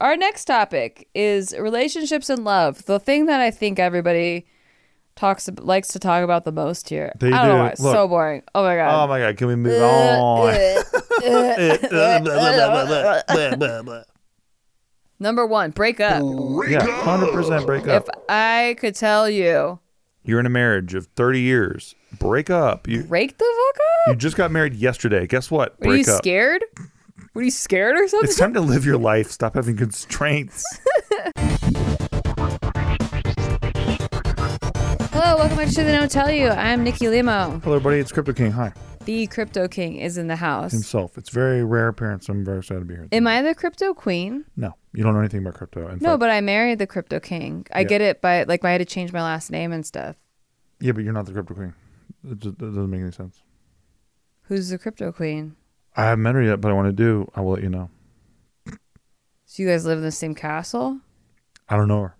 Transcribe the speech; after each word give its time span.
Our 0.00 0.16
next 0.16 0.44
topic 0.44 1.08
is 1.14 1.54
relationships 1.58 2.30
and 2.30 2.44
love. 2.44 2.84
The 2.84 3.00
thing 3.00 3.26
that 3.26 3.40
I 3.40 3.50
think 3.50 3.78
everybody 3.78 4.46
talks 5.16 5.50
likes 5.58 5.88
to 5.88 5.98
talk 5.98 6.22
about 6.22 6.44
the 6.44 6.52
most 6.52 6.88
here. 6.88 7.12
They 7.18 7.32
I 7.32 7.46
don't 7.46 7.56
know 7.56 7.62
why. 7.64 7.70
It's 7.70 7.80
Look. 7.80 7.94
so 7.94 8.06
boring. 8.06 8.42
Oh 8.54 8.62
my 8.62 8.76
god. 8.76 9.04
Oh 9.04 9.08
my 9.08 9.18
god, 9.18 9.36
can 9.36 9.48
we 9.48 9.56
move 9.56 9.82
uh, 9.82 10.22
on? 10.22 10.54
Uh, 11.24 11.78
uh, 13.90 14.02
Number 15.20 15.44
one, 15.46 15.72
break 15.72 15.98
up. 15.98 16.22
yeah, 16.68 16.86
hundred 17.02 17.32
percent 17.32 17.66
break 17.66 17.88
up. 17.88 18.08
If. 18.08 18.14
I 18.28 18.76
could 18.78 18.94
tell 18.94 19.28
you, 19.28 19.80
You're 20.22 20.38
in 20.38 20.46
a 20.46 20.50
marriage 20.50 20.94
of 20.94 21.06
thirty 21.16 21.40
years. 21.40 21.96
Break 22.20 22.50
up. 22.50 22.86
You 22.86 23.02
break 23.02 23.36
the 23.36 23.44
fuck 23.44 23.80
up. 23.80 24.12
you 24.12 24.16
just 24.16 24.36
got 24.36 24.52
married 24.52 24.74
yesterday. 24.74 25.26
Guess 25.26 25.50
what? 25.50 25.78
Were 25.80 25.96
you 25.96 26.04
Break 26.04 26.08
up. 26.08 26.18
scared? 26.18 26.62
Were 27.38 27.44
you 27.44 27.52
scared 27.52 27.94
or 27.96 28.08
something? 28.08 28.28
It's 28.28 28.36
time 28.36 28.52
to 28.54 28.60
live 28.60 28.84
your 28.84 28.98
life. 28.98 29.30
Stop 29.30 29.54
having 29.54 29.76
constraints. 29.76 30.64
Hello, 35.12 35.36
welcome 35.36 35.56
back 35.56 35.68
to 35.68 35.84
the 35.84 35.92
Don't 35.96 36.10
Tell 36.10 36.28
You. 36.32 36.48
I'm 36.48 36.82
Nikki 36.82 37.06
Limo. 37.08 37.60
Hello, 37.62 37.76
everybody. 37.76 38.00
It's 38.00 38.10
Crypto 38.10 38.32
King. 38.32 38.50
Hi, 38.50 38.72
The 39.04 39.28
Crypto 39.28 39.68
King 39.68 39.98
is 39.98 40.18
in 40.18 40.26
the 40.26 40.34
house. 40.34 40.72
himself. 40.72 41.16
It's 41.16 41.30
very 41.30 41.62
rare 41.64 41.86
appearance. 41.86 42.28
I'm 42.28 42.44
very 42.44 42.58
excited 42.58 42.80
to 42.80 42.86
be 42.86 42.94
here. 42.94 43.06
Am 43.12 43.28
I 43.28 43.40
the 43.42 43.54
Crypto 43.54 43.94
Queen? 43.94 44.44
No, 44.56 44.74
you 44.92 45.04
don't 45.04 45.12
know 45.14 45.20
anything 45.20 45.42
about 45.42 45.54
crypto. 45.54 45.86
In 45.90 46.00
No, 46.00 46.08
fact- 46.14 46.18
but 46.18 46.30
I 46.30 46.40
married 46.40 46.80
the 46.80 46.88
Crypto 46.88 47.20
King. 47.20 47.68
I 47.72 47.82
Yeah. 47.82 47.86
get 47.86 48.00
it 48.00 48.20
but 48.20 48.48
like 48.48 48.64
I 48.64 48.72
had 48.72 48.78
to 48.78 48.84
change 48.84 49.12
my 49.12 49.22
last 49.22 49.52
name 49.52 49.70
and 49.70 49.86
stuff. 49.86 50.16
yeah, 50.80 50.90
but 50.90 51.04
you're 51.04 51.12
not 51.12 51.26
the 51.26 51.32
crypto 51.34 51.54
queen. 51.54 51.74
It, 52.28 52.40
just, 52.40 52.56
it 52.56 52.58
doesn't 52.58 52.90
make 52.90 53.00
any 53.02 53.12
sense. 53.12 53.40
Who's 54.48 54.70
the 54.70 54.78
Crypto 54.78 55.12
Queen? 55.12 55.54
I 55.98 56.04
haven't 56.04 56.22
met 56.22 56.34
her 56.36 56.42
yet, 56.42 56.60
but 56.60 56.70
I 56.70 56.74
want 56.74 56.86
to 56.86 56.92
do. 56.92 57.30
I 57.34 57.40
will 57.42 57.52
let 57.52 57.62
you 57.62 57.68
know. 57.68 57.90
So 59.46 59.62
you 59.62 59.68
guys 59.68 59.84
live 59.84 59.98
in 59.98 60.04
the 60.04 60.10
same 60.12 60.34
castle? 60.34 61.00
I 61.68 61.76
don't 61.76 61.88
know 61.88 62.02
her. 62.02 62.16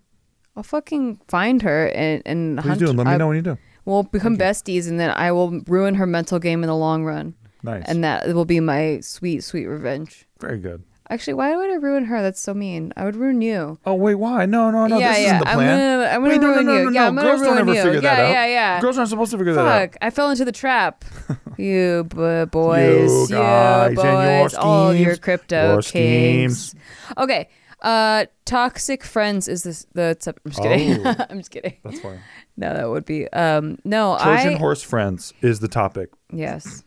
I'll 0.55 0.63
fucking 0.63 1.21
find 1.27 1.61
her 1.61 1.87
and 1.87 2.21
and 2.25 2.57
Please 2.59 2.67
hunt. 2.67 2.79
do. 2.79 2.89
and 2.89 2.97
Let 2.97 3.07
me 3.07 3.13
I- 3.13 3.17
know 3.17 3.27
when 3.27 3.37
you 3.37 3.41
do. 3.41 3.57
We'll 3.85 4.03
become 4.03 4.37
besties, 4.37 4.87
and 4.87 4.99
then 4.99 5.09
I 5.15 5.31
will 5.31 5.61
ruin 5.65 5.95
her 5.95 6.05
mental 6.05 6.37
game 6.37 6.61
in 6.63 6.67
the 6.67 6.75
long 6.75 7.05
run, 7.05 7.33
Nice. 7.63 7.83
and 7.87 8.03
that 8.03 8.27
will 8.35 8.45
be 8.45 8.59
my 8.59 8.99
sweet, 8.99 9.43
sweet 9.43 9.65
revenge. 9.65 10.27
very 10.39 10.59
good. 10.59 10.83
Actually, 11.11 11.33
why 11.33 11.55
would 11.55 11.71
I 11.71 11.75
ruin 11.75 12.05
her? 12.05 12.21
That's 12.21 12.39
so 12.39 12.53
mean. 12.53 12.93
I 12.95 13.03
would 13.03 13.15
ruin 13.15 13.41
you. 13.41 13.79
Oh 13.83 13.95
wait, 13.95 14.15
why? 14.15 14.45
No, 14.45 14.69
no, 14.69 14.85
no. 14.85 14.99
yeah, 14.99 15.09
this 15.13 15.19
yeah. 15.19 15.25
isn't 15.25 15.39
the 15.39 15.47
I'm 15.49 15.55
plan. 15.55 15.79
gonna, 15.79 16.05
I'm 16.09 16.21
gonna 16.21 16.29
Wait, 16.33 16.41
no, 16.41 16.47
no, 16.53 16.61
no, 16.61 16.73
you. 16.77 16.85
no, 16.85 16.91
yeah, 16.91 17.01
no. 17.01 17.07
I'm 17.07 17.15
Girls 17.15 17.41
don't 17.41 17.57
ever 17.57 17.73
you. 17.73 17.81
figure 17.81 17.93
yeah, 17.95 18.15
that 18.15 18.19
out. 18.25 18.29
yeah, 18.29 18.45
yeah. 18.45 18.81
Girls 18.81 18.97
aren't 18.97 19.09
supposed 19.09 19.31
to 19.31 19.37
figure 19.39 19.53
that 19.53 19.65
out. 19.65 19.91
Fuck! 19.91 19.97
I 20.01 20.09
fell 20.11 20.29
into 20.29 20.45
the 20.45 20.51
trap. 20.51 21.03
you 21.57 22.03
b- 22.09 22.45
boys, 22.45 23.29
You 23.31 23.35
guys 23.37 23.93
you 23.95 24.01
and 24.01 24.29
your 24.29 24.43
boys, 24.43 24.53
all 24.53 24.93
your 24.93 25.15
crypto 25.17 25.73
Your 25.73 25.81
kings. 25.81 26.69
schemes. 26.69 26.75
Okay. 27.17 27.49
Uh, 27.81 28.25
toxic 28.45 29.03
friends 29.05 29.47
is 29.47 29.63
this 29.63 29.87
the? 29.93 30.15
I'm 30.45 30.51
just 30.51 30.61
kidding. 30.61 31.07
Oh. 31.07 31.15
I'm 31.29 31.37
just 31.39 31.49
kidding. 31.49 31.77
That's 31.83 32.01
fine. 32.01 32.19
No, 32.57 32.73
that 32.73 32.87
would 32.89 33.05
be. 33.05 33.27
Um, 33.29 33.79
no, 33.83 34.17
Trojan 34.21 34.53
I 34.55 34.57
horse 34.57 34.83
friends 34.83 35.33
is 35.41 35.59
the 35.59 35.69
topic. 35.69 36.09
yes. 36.31 36.83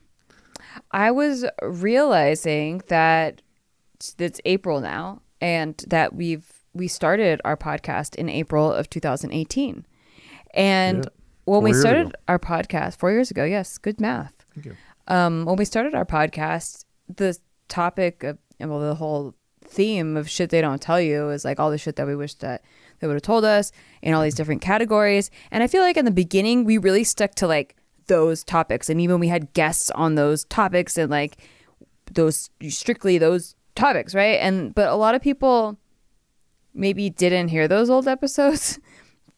I 0.92 1.10
was 1.10 1.44
realizing 1.62 2.82
that 2.88 3.42
it's 4.18 4.40
April 4.44 4.80
now, 4.80 5.22
and 5.40 5.76
that 5.88 6.14
we've 6.14 6.46
we 6.74 6.88
started 6.88 7.40
our 7.44 7.56
podcast 7.56 8.14
in 8.16 8.28
April 8.30 8.72
of 8.72 8.88
2018, 8.88 9.84
and 10.54 10.98
Yeah. 11.04 11.10
when 11.44 11.60
Four 11.60 11.62
we 11.62 11.72
started 11.74 12.06
ago. 12.06 12.12
our 12.28 12.38
podcast 12.38 12.96
four 12.96 13.10
years 13.12 13.30
ago, 13.30 13.44
yes, 13.44 13.76
good 13.78 14.00
math. 14.00 14.32
Thank 14.54 14.66
you. 14.66 14.76
Um, 15.08 15.44
when 15.44 15.56
we 15.56 15.64
started 15.64 15.94
our 15.94 16.06
podcast, 16.06 16.84
the 17.14 17.36
topic 17.68 18.22
of 18.24 18.38
well, 18.60 18.78
the 18.80 18.94
whole 18.94 19.34
theme 19.64 20.16
of 20.16 20.28
shit 20.30 20.50
they 20.50 20.60
don't 20.60 20.80
tell 20.80 21.00
you 21.00 21.30
is 21.30 21.44
like 21.44 21.58
all 21.58 21.70
the 21.70 21.78
shit 21.78 21.96
that 21.96 22.06
we 22.06 22.14
wish 22.14 22.34
that 22.34 22.62
they 23.00 23.06
would 23.06 23.14
have 23.14 23.22
told 23.22 23.44
us 23.44 23.72
in 24.02 24.14
all 24.14 24.22
these 24.22 24.34
different 24.34 24.60
categories. 24.62 25.30
And 25.50 25.62
I 25.62 25.66
feel 25.66 25.82
like 25.82 25.96
in 25.96 26.04
the 26.04 26.10
beginning 26.10 26.64
we 26.64 26.78
really 26.78 27.04
stuck 27.04 27.34
to 27.36 27.46
like 27.46 27.74
those 28.06 28.44
topics, 28.44 28.88
and 28.88 29.00
even 29.00 29.18
we 29.20 29.28
had 29.28 29.52
guests 29.52 29.90
on 29.92 30.14
those 30.14 30.44
topics 30.44 30.96
and 30.96 31.10
like 31.10 31.36
those 32.12 32.50
strictly 32.68 33.18
those 33.18 33.54
topics, 33.74 34.14
right? 34.14 34.38
And 34.40 34.74
but 34.74 34.88
a 34.88 34.94
lot 34.94 35.14
of 35.14 35.22
people 35.22 35.78
maybe 36.74 37.10
didn't 37.10 37.48
hear 37.48 37.68
those 37.68 37.90
old 37.90 38.08
episodes. 38.08 38.78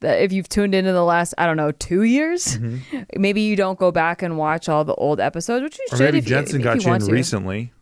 That 0.01 0.21
if 0.21 0.33
you've 0.33 0.49
tuned 0.51 0.75
into 0.75 0.93
the 0.93 1.05
last, 1.05 1.33
I 1.39 1.47
don't 1.47 1.57
know, 1.57 1.71
two 1.73 2.03
years, 2.03 2.59
maybe 3.17 3.41
you 3.41 3.57
don't 3.57 3.79
go 3.79 3.91
back 3.91 4.21
and 4.21 4.37
watch 4.37 4.69
all 4.69 4.85
the 4.85 4.95
old 4.97 5.19
episodes, 5.19 5.63
which 5.63 5.79
you 5.79 5.85
Or 5.93 5.97
should. 5.97 6.05
maybe 6.05 6.19
if 6.19 6.27
Jensen 6.27 6.61
you, 6.61 6.65
got 6.65 6.83
you 6.85 6.91
you 6.91 6.95
in 6.97 7.01
to. 7.01 7.13
recently. 7.13 7.73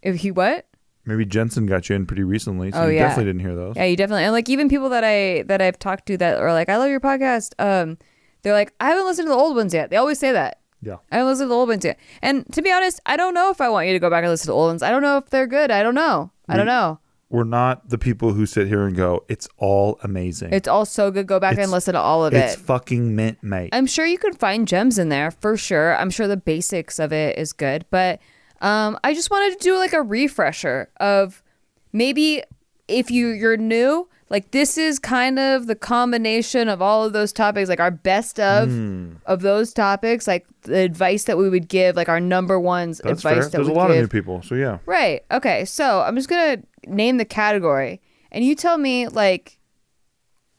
If 0.00 0.16
he 0.16 0.30
what? 0.30 0.66
Maybe 1.06 1.24
Jensen 1.24 1.66
got 1.66 1.88
you 1.88 1.96
in 1.96 2.06
pretty 2.06 2.22
recently, 2.22 2.70
so 2.70 2.82
Oh, 2.82 2.86
you 2.86 2.96
yeah. 2.96 3.08
definitely 3.08 3.32
didn't 3.32 3.40
hear 3.40 3.56
those. 3.56 3.74
Yeah, 3.74 3.84
you 3.84 3.96
definitely 3.96 4.24
and 4.24 4.32
like 4.32 4.48
even 4.48 4.68
people 4.68 4.90
that 4.90 5.02
I 5.02 5.42
that 5.46 5.60
I've 5.60 5.78
talked 5.78 6.06
to 6.06 6.16
that 6.18 6.38
are 6.38 6.52
like, 6.52 6.68
I 6.68 6.76
love 6.76 6.90
your 6.90 7.00
podcast. 7.00 7.54
Um, 7.58 7.98
they're 8.42 8.52
like, 8.52 8.72
I 8.78 8.90
haven't 8.90 9.06
listened 9.06 9.26
to 9.26 9.30
the 9.30 9.36
old 9.36 9.56
ones 9.56 9.74
yet. 9.74 9.90
They 9.90 9.96
always 9.96 10.20
say 10.20 10.30
that. 10.32 10.60
Yeah. 10.86 10.98
I 11.10 11.22
listened 11.24 11.46
to 11.46 11.48
the 11.48 11.54
old 11.54 11.68
ones 11.68 11.84
yet. 11.84 11.98
And 12.22 12.50
to 12.52 12.62
be 12.62 12.70
honest, 12.70 13.00
I 13.04 13.16
don't 13.16 13.34
know 13.34 13.50
if 13.50 13.60
I 13.60 13.68
want 13.68 13.88
you 13.88 13.92
to 13.94 13.98
go 13.98 14.08
back 14.08 14.22
and 14.22 14.30
listen 14.30 14.44
to 14.44 14.50
the 14.52 14.54
old 14.54 14.68
ones. 14.68 14.82
I 14.82 14.90
don't 14.90 15.02
know 15.02 15.18
if 15.18 15.28
they're 15.30 15.48
good. 15.48 15.70
I 15.72 15.82
don't 15.82 15.96
know. 15.96 16.30
I 16.48 16.56
don't 16.56 16.66
know. 16.66 17.00
We're 17.28 17.42
not 17.42 17.88
the 17.88 17.98
people 17.98 18.34
who 18.34 18.46
sit 18.46 18.68
here 18.68 18.86
and 18.86 18.94
go, 18.96 19.24
"It's 19.28 19.48
all 19.58 19.98
amazing." 20.04 20.52
It's 20.52 20.68
all 20.68 20.84
so 20.86 21.10
good. 21.10 21.26
Go 21.26 21.40
back 21.40 21.54
It's- 21.54 21.64
and 21.66 21.72
listen 21.72 21.94
to 21.94 22.00
all 22.00 22.24
of 22.24 22.32
it. 22.32 22.36
it's 22.36 22.54
fucking 22.54 23.16
mint, 23.16 23.42
mate. 23.42 23.70
I'm 23.72 23.86
sure 23.86 24.06
you 24.06 24.16
can 24.16 24.32
find 24.32 24.68
gems 24.68 24.96
in 24.96 25.08
there 25.08 25.32
for 25.32 25.56
sure. 25.56 25.96
I'm 25.96 26.10
sure 26.10 26.28
the 26.28 26.36
basics 26.36 27.00
of 27.00 27.12
it 27.12 27.36
is 27.36 27.52
good, 27.52 27.84
but 27.90 28.20
um, 28.60 28.96
I 29.02 29.12
just 29.12 29.28
wanted 29.28 29.58
to 29.58 29.64
do 29.64 29.76
like 29.76 29.92
a 29.92 30.02
refresher 30.02 30.88
of 31.00 31.42
maybe 31.92 32.42
if 32.86 33.10
you 33.10 33.28
you're 33.30 33.56
new, 33.56 34.08
like 34.28 34.50
this 34.50 34.76
is 34.76 34.98
kind 34.98 35.38
of 35.38 35.66
the 35.68 35.74
combination 35.76 36.68
of 36.68 36.82
all 36.82 37.04
of 37.04 37.12
those 37.12 37.32
topics, 37.32 37.68
like 37.68 37.80
our 37.80 37.90
best 37.92 38.40
of 38.40 38.68
Hmm. 38.68 39.12
of 39.26 39.42
those 39.42 39.72
topics, 39.72 40.26
like 40.26 40.46
the 40.62 40.78
advice 40.78 41.24
that 41.24 41.38
we 41.38 41.48
would 41.48 41.68
give, 41.68 41.94
like 41.96 42.08
our 42.08 42.20
number 42.20 42.58
ones 42.58 43.00
That's 43.04 43.18
advice 43.20 43.34
fair. 43.34 43.42
that 43.44 43.50
There's 43.52 43.68
a 43.68 43.72
lot 43.72 43.88
give. 43.88 43.96
of 43.96 44.02
new 44.02 44.08
people, 44.08 44.42
so 44.42 44.54
yeah. 44.54 44.78
Right. 44.86 45.24
Okay. 45.30 45.64
So 45.64 46.00
I'm 46.02 46.16
just 46.16 46.28
gonna 46.28 46.58
name 46.86 47.18
the 47.18 47.24
category, 47.24 48.00
and 48.32 48.44
you 48.44 48.54
tell 48.54 48.78
me 48.78 49.06
like 49.08 49.58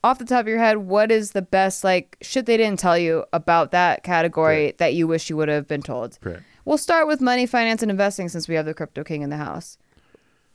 off 0.03 0.19
the 0.19 0.25
top 0.25 0.41
of 0.41 0.47
your 0.47 0.59
head 0.59 0.77
what 0.77 1.11
is 1.11 1.31
the 1.31 1.41
best 1.41 1.83
like 1.83 2.17
shit 2.21 2.45
they 2.45 2.55
didn't 2.55 2.79
tell 2.79 2.97
you 2.97 3.25
about 3.33 3.71
that 3.71 4.03
category 4.03 4.73
that 4.77 4.93
you 4.93 5.07
wish 5.07 5.29
you 5.29 5.35
would 5.35 5.49
have 5.49 5.67
been 5.67 5.81
told. 5.81 6.17
Great. 6.21 6.37
We'll 6.63 6.77
start 6.77 7.07
with 7.07 7.19
money, 7.19 7.45
finance, 7.45 7.81
and 7.81 7.89
investing 7.91 8.29
since 8.29 8.47
we 8.47 8.55
have 8.55 8.65
the 8.65 8.73
crypto 8.73 9.03
king 9.03 9.21
in 9.23 9.29
the 9.29 9.37
house. 9.37 9.77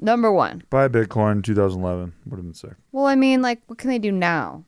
Number 0.02 0.32
one. 0.32 0.64
Buy 0.68 0.88
Bitcoin 0.88 1.44
2011 1.44 2.12
would 2.26 2.36
have 2.36 2.44
been 2.44 2.54
sick. 2.54 2.72
Well, 2.90 3.06
I 3.06 3.14
mean, 3.14 3.40
like, 3.40 3.62
what 3.66 3.78
can 3.78 3.88
they 3.88 3.98
do 4.00 4.10
now? 4.12 4.64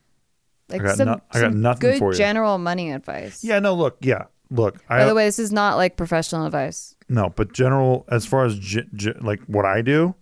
Like 0.68 0.80
I 0.82 0.84
got 0.84 0.96
some, 0.96 1.06
no- 1.08 1.20
I 1.32 1.40
got 1.40 1.50
some 1.52 1.60
nothing 1.60 1.80
good 1.90 1.98
for 1.98 2.12
you. 2.12 2.18
general 2.18 2.56
money 2.58 2.92
advice. 2.92 3.42
Yeah, 3.44 3.58
no, 3.58 3.74
look, 3.74 3.96
yeah, 4.00 4.24
look. 4.50 4.82
I 4.88 4.98
By 4.98 5.04
the 5.06 5.14
way, 5.14 5.26
this 5.26 5.38
is 5.38 5.52
not 5.52 5.76
like 5.76 5.96
professional 5.96 6.46
advice. 6.46 6.94
no, 7.08 7.30
but 7.36 7.52
general 7.52 8.04
as 8.08 8.24
far 8.24 8.44
as 8.46 8.58
ge- 8.58 8.86
ge- 8.94 9.20
like 9.20 9.40
what 9.46 9.64
I 9.66 9.82
do, 9.82 10.14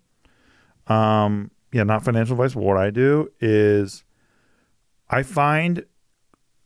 um, 0.88 1.50
yeah, 1.72 1.84
not 1.84 2.04
financial 2.04 2.34
advice. 2.34 2.54
But 2.54 2.62
what 2.64 2.76
I 2.76 2.90
do 2.90 3.30
is, 3.40 4.04
I 5.08 5.22
find, 5.22 5.84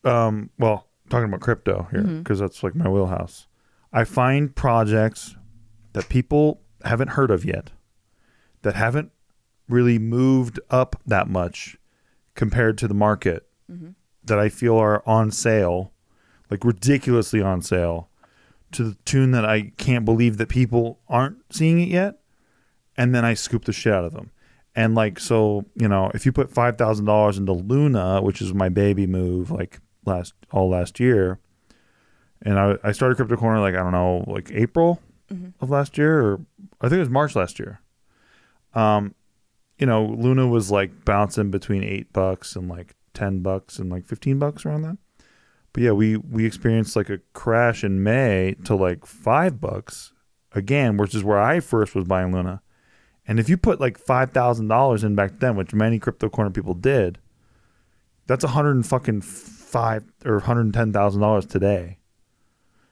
um, 0.05 0.51
well, 0.59 0.87
talking 1.11 1.29
about 1.29 1.41
crypto 1.41 1.89
here 1.91 2.03
because 2.03 2.39
that's 2.39 2.63
like 2.63 2.75
my 2.75 2.89
wheelhouse. 2.89 3.47
I 3.93 4.05
find 4.05 4.55
projects 4.55 5.37
that 5.93 6.09
people 6.09 6.61
haven't 6.85 7.09
heard 7.09 7.31
of 7.31 7.45
yet, 7.45 7.71
that 8.67 8.75
haven't 8.75 9.13
really 9.69 9.97
moved 9.97 10.59
up 10.71 11.01
that 11.07 11.29
much 11.29 11.77
compared 12.35 12.77
to 12.79 12.89
the 12.89 12.95
market, 12.95 13.47
mm-hmm. 13.71 13.91
that 14.25 14.41
I 14.41 14.49
feel 14.49 14.77
are 14.77 15.05
on 15.07 15.31
sale, 15.31 15.93
like 16.51 16.65
ridiculously 16.65 17.41
on 17.41 17.63
sale 17.63 18.09
to 18.73 18.83
the 18.83 18.97
tune 19.05 19.31
that 19.31 19.45
I 19.45 19.73
can't 19.77 20.05
believe 20.05 20.37
that 20.39 20.49
people 20.49 20.99
aren't 21.09 21.39
seeing 21.51 21.81
it 21.81 21.89
yet. 21.89 22.19
And 22.97 23.15
then 23.15 23.25
I 23.25 23.35
scoop 23.35 23.67
the 23.67 23.73
shit 23.73 23.93
out 23.93 24.05
of 24.05 24.13
them. 24.13 24.33
And 24.75 24.97
like, 24.97 25.21
so, 25.21 25.65
you 25.77 25.87
know, 25.87 26.11
if 26.13 26.27
you 26.27 26.33
put 26.33 26.53
$5,000 26.53 27.39
into 27.39 27.53
Luna, 27.53 28.21
which 28.21 28.43
is 28.43 28.53
my 28.53 28.69
baby 28.69 29.07
move, 29.07 29.53
like 29.53 29.79
last, 30.05 30.35
all 30.51 30.69
last 30.69 30.99
year, 30.99 31.39
and 32.43 32.59
I, 32.59 32.77
I 32.83 32.91
started 32.91 33.15
Crypto 33.15 33.37
Corner, 33.37 33.61
like, 33.61 33.75
I 33.75 33.79
don't 33.79 33.93
know, 33.93 34.25
like 34.27 34.51
April 34.53 35.01
mm-hmm. 35.33 35.51
of 35.61 35.71
last 35.71 35.97
year, 35.97 36.21
or 36.21 36.41
I 36.81 36.89
think 36.89 36.97
it 36.97 37.01
was 37.01 37.11
March 37.11 37.37
last 37.37 37.61
year. 37.61 37.81
Um, 38.77 39.15
you 39.79 39.87
know, 39.87 40.05
Luna 40.05 40.47
was 40.47 40.71
like 40.71 41.05
bouncing 41.05 41.51
between 41.51 41.83
eight 41.83 42.13
bucks 42.13 42.55
and 42.55 42.69
like 42.69 42.95
10 43.15 43.41
bucks 43.41 43.79
and 43.79 43.91
like 43.91 44.07
15 44.07 44.39
bucks 44.39 44.65
around 44.65 44.83
that. 44.83 44.99
But 45.73 45.83
yeah, 45.83 45.93
we 45.93 46.17
we 46.17 46.47
experienced 46.47 46.97
like 46.97 47.11
a 47.11 47.21
crash 47.35 47.85
in 47.85 48.03
May 48.03 48.55
to 48.65 48.75
like 48.75 49.05
five 49.05 49.61
bucks 49.61 50.13
again, 50.53 50.97
which 50.97 51.15
is 51.15 51.23
where 51.23 51.39
I 51.39 51.61
first 51.61 51.95
was 51.95 52.05
buying 52.05 52.33
Luna. 52.33 52.63
And 53.29 53.39
if 53.39 53.49
you 53.49 53.59
put 53.59 53.81
like 53.81 53.99
five 53.99 54.31
thousand 54.31 54.69
dollars 54.69 55.05
in 55.05 55.15
back 55.15 55.39
then, 55.41 55.57
which 55.57 55.75
many 55.75 55.99
crypto 55.99 56.31
corner 56.31 56.51
people 56.51 56.73
did, 56.73 57.19
that's 58.27 58.45
a 58.45 58.49
hundred 58.49 58.77
and 58.77 58.87
fucking 58.87 59.21
five 59.21 60.05
or 60.25 60.41
hundred 60.41 60.63
and 60.63 60.75
ten 60.75 60.93
thousand 60.95 61.21
dollars 61.21 61.45
today. 61.45 61.99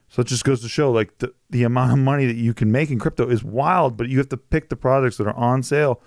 So 0.09 0.21
it 0.21 0.27
just 0.27 0.45
goes 0.45 0.61
to 0.61 0.69
show 0.69 0.91
like 0.91 1.17
the 1.17 1.33
the 1.49 1.63
amount 1.63 1.91
of 1.91 1.97
money 1.99 2.25
that 2.25 2.35
you 2.35 2.53
can 2.53 2.71
make 2.71 2.89
in 2.91 2.99
crypto 2.99 3.27
is 3.29 3.43
wild, 3.43 3.97
but 3.97 4.07
you 4.07 4.17
have 4.19 4.29
to 4.29 4.37
pick 4.37 4.69
the 4.69 4.75
products 4.75 5.17
that 5.17 5.27
are 5.27 5.35
on 5.35 5.63
sale 5.63 6.01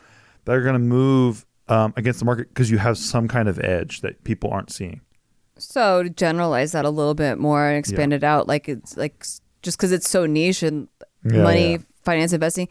that 0.45 0.55
are 0.55 0.63
going 0.63 0.75
to 0.75 0.79
move 0.79 1.45
um, 1.69 1.93
against 1.97 2.19
the 2.19 2.25
market 2.25 2.49
because 2.49 2.71
you 2.71 2.79
have 2.79 2.97
some 2.97 3.29
kind 3.29 3.49
of 3.49 3.59
edge 3.59 4.01
that 4.01 4.25
people 4.25 4.51
aren't 4.51 4.73
seeing. 4.73 5.01
So 5.59 6.05
to 6.05 6.11
generalize 6.11 6.73
that 6.73 6.85
a 6.85 6.91
little 6.91 7.15
bit 7.15 7.39
more 7.39 7.69
and 7.69 7.77
expand 7.77 8.13
it 8.13 8.23
out, 8.25 8.47
like 8.49 8.69
it's 8.69 8.97
like 8.97 9.27
just 9.63 9.77
because 9.77 9.93
it's 9.93 10.09
so 10.09 10.25
niche 10.25 10.63
and 10.63 10.89
Yeah, 11.25 11.43
money, 11.43 11.73
yeah. 11.73 11.79
finance, 12.05 12.33
investing, 12.33 12.69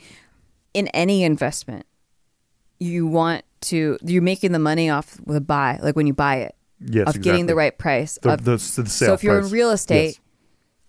in 0.74 0.88
any 0.90 1.24
investment, 1.24 1.86
you 2.80 3.06
want 3.06 3.44
to 3.60 3.98
you're 4.04 4.22
making 4.22 4.54
the 4.54 4.60
money 4.60 4.90
off 4.90 5.20
a 5.28 5.42
buy, 5.42 5.80
like 5.84 5.96
when 5.96 6.08
you 6.08 6.14
buy 6.14 6.38
it, 6.38 6.56
Yes, 6.80 7.10
of 7.14 7.22
getting 7.22 7.48
the 7.48 7.56
right 7.56 7.78
price. 7.78 8.18
The, 8.22 8.34
of, 8.34 8.44
the, 8.46 8.52
the 8.52 8.60
sale 8.60 8.90
so 8.90 9.14
if 9.14 9.24
you're 9.24 9.40
price. 9.40 9.48
in 9.48 9.52
real 9.52 9.72
estate, 9.72 10.06
Yes. 10.06 10.20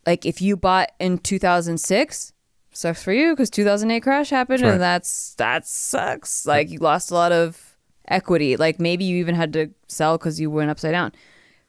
Like 0.09 0.25
if 0.25 0.41
you 0.41 0.57
bought 0.57 0.91
in 0.99 1.19
2006, 1.19 2.33
sucks 2.73 3.03
for 3.03 3.13
you 3.13 3.35
because 3.35 3.51
2008 3.51 4.01
crash 4.01 4.31
happened, 4.31 4.61
That's 4.61 4.67
right. 4.67 4.73
and 4.73 4.81
that's 4.81 5.35
that 5.35 5.67
sucks. 5.67 6.47
Like 6.47 6.71
you 6.71 6.79
lost 6.79 7.11
a 7.11 7.15
lot 7.15 7.31
of 7.31 7.77
equity. 8.07 8.57
Like 8.57 8.81
maybe 8.81 9.05
you 9.05 9.19
even 9.19 9.35
had 9.35 9.53
to 9.53 9.69
sell 9.87 10.17
because 10.17 10.41
you 10.41 10.51
went 10.51 10.71
upside 10.71 10.93
down. 10.93 11.13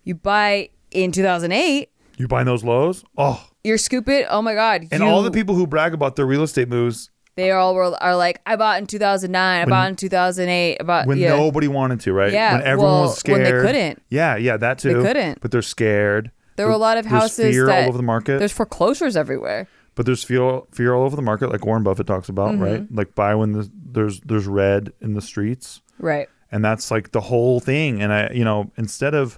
You 0.06 0.16
buy 0.16 0.70
in 0.92 1.12
2008, 1.12 1.90
you 2.18 2.28
buying 2.30 2.46
those 2.46 2.64
lows, 2.64 3.04
oh, 3.18 3.46
you're 3.66 3.78
scoop 3.78 4.08
it. 4.08 4.26
Oh 4.30 4.42
my 4.42 4.54
god! 4.54 4.88
and 4.90 5.04
you- 5.04 5.10
all 5.10 5.22
the 5.22 5.32
people 5.32 5.56
who 5.56 5.68
brag 5.68 5.94
about 5.94 6.16
their 6.16 6.26
real 6.26 6.44
estate 6.44 6.70
moves 6.70 7.10
they 7.36 7.52
all 7.52 7.74
were 7.74 7.96
are 8.04 8.16
like, 8.16 8.42
I 8.46 8.56
bought 8.56 8.80
in 8.80 8.88
2009, 8.88 9.62
I 9.62 9.66
bought 9.66 9.90
in 9.90 9.96
2008, 9.96 10.78
I 10.80 10.84
bought 10.84 11.08
when 11.08 11.18
yeah. 11.18 11.30
nobody 11.30 11.68
wanted 11.68 12.02
to, 12.02 12.14
right? 12.14 12.34
Yeah, 12.34 12.54
when 12.54 12.64
everyone 12.64 12.92
well, 12.92 13.02
was 13.04 13.18
scared, 13.18 13.42
when 13.42 13.44
they 13.46 13.62
couldn't. 13.62 14.02
Yeah, 14.10 14.36
yeah, 14.36 14.58
that 14.58 14.80
too. 14.80 14.96
they 14.96 15.08
couldn't. 15.08 15.42
but 15.42 15.52
they're 15.52 15.62
scared. 15.62 16.32
There 16.60 16.68
were 16.68 16.74
a 16.74 16.78
lot 16.78 16.98
of 16.98 17.06
There's 17.06 17.22
houses 17.22 17.54
fear 17.56 17.66
that 17.66 17.84
all 17.84 17.90
over 17.90 17.98
the 17.98 18.04
market. 18.04 18.38
There's 18.40 18.52
foreclosures 18.52 19.16
everywhere. 19.18 19.68
but 19.96 20.06
there's 20.06 20.24
fear 20.24 20.62
fear 20.72 20.94
all 20.94 21.04
over 21.06 21.16
the 21.16 21.22
market, 21.22 21.50
like 21.52 21.66
Warren 21.66 21.84
Buffett 21.84 22.06
talks 22.08 22.30
about, 22.30 22.52
Mm-hmm. 22.54 22.64
right? 22.64 22.86
Like 22.92 23.16
buy 23.16 23.34
when 23.36 23.54
the, 23.54 23.70
there's 23.74 24.20
there's 24.22 24.46
red 24.48 24.94
in 25.02 25.14
the 25.14 25.22
streets. 25.22 25.82
Right. 25.98 26.28
and 26.52 26.64
that's 26.64 26.92
like 26.92 27.12
the 27.12 27.20
whole 27.22 27.60
thing 27.60 28.02
and 28.02 28.12
i 28.14 28.30
you 28.34 28.44
know 28.46 28.72
instead 28.78 29.14
of 29.14 29.38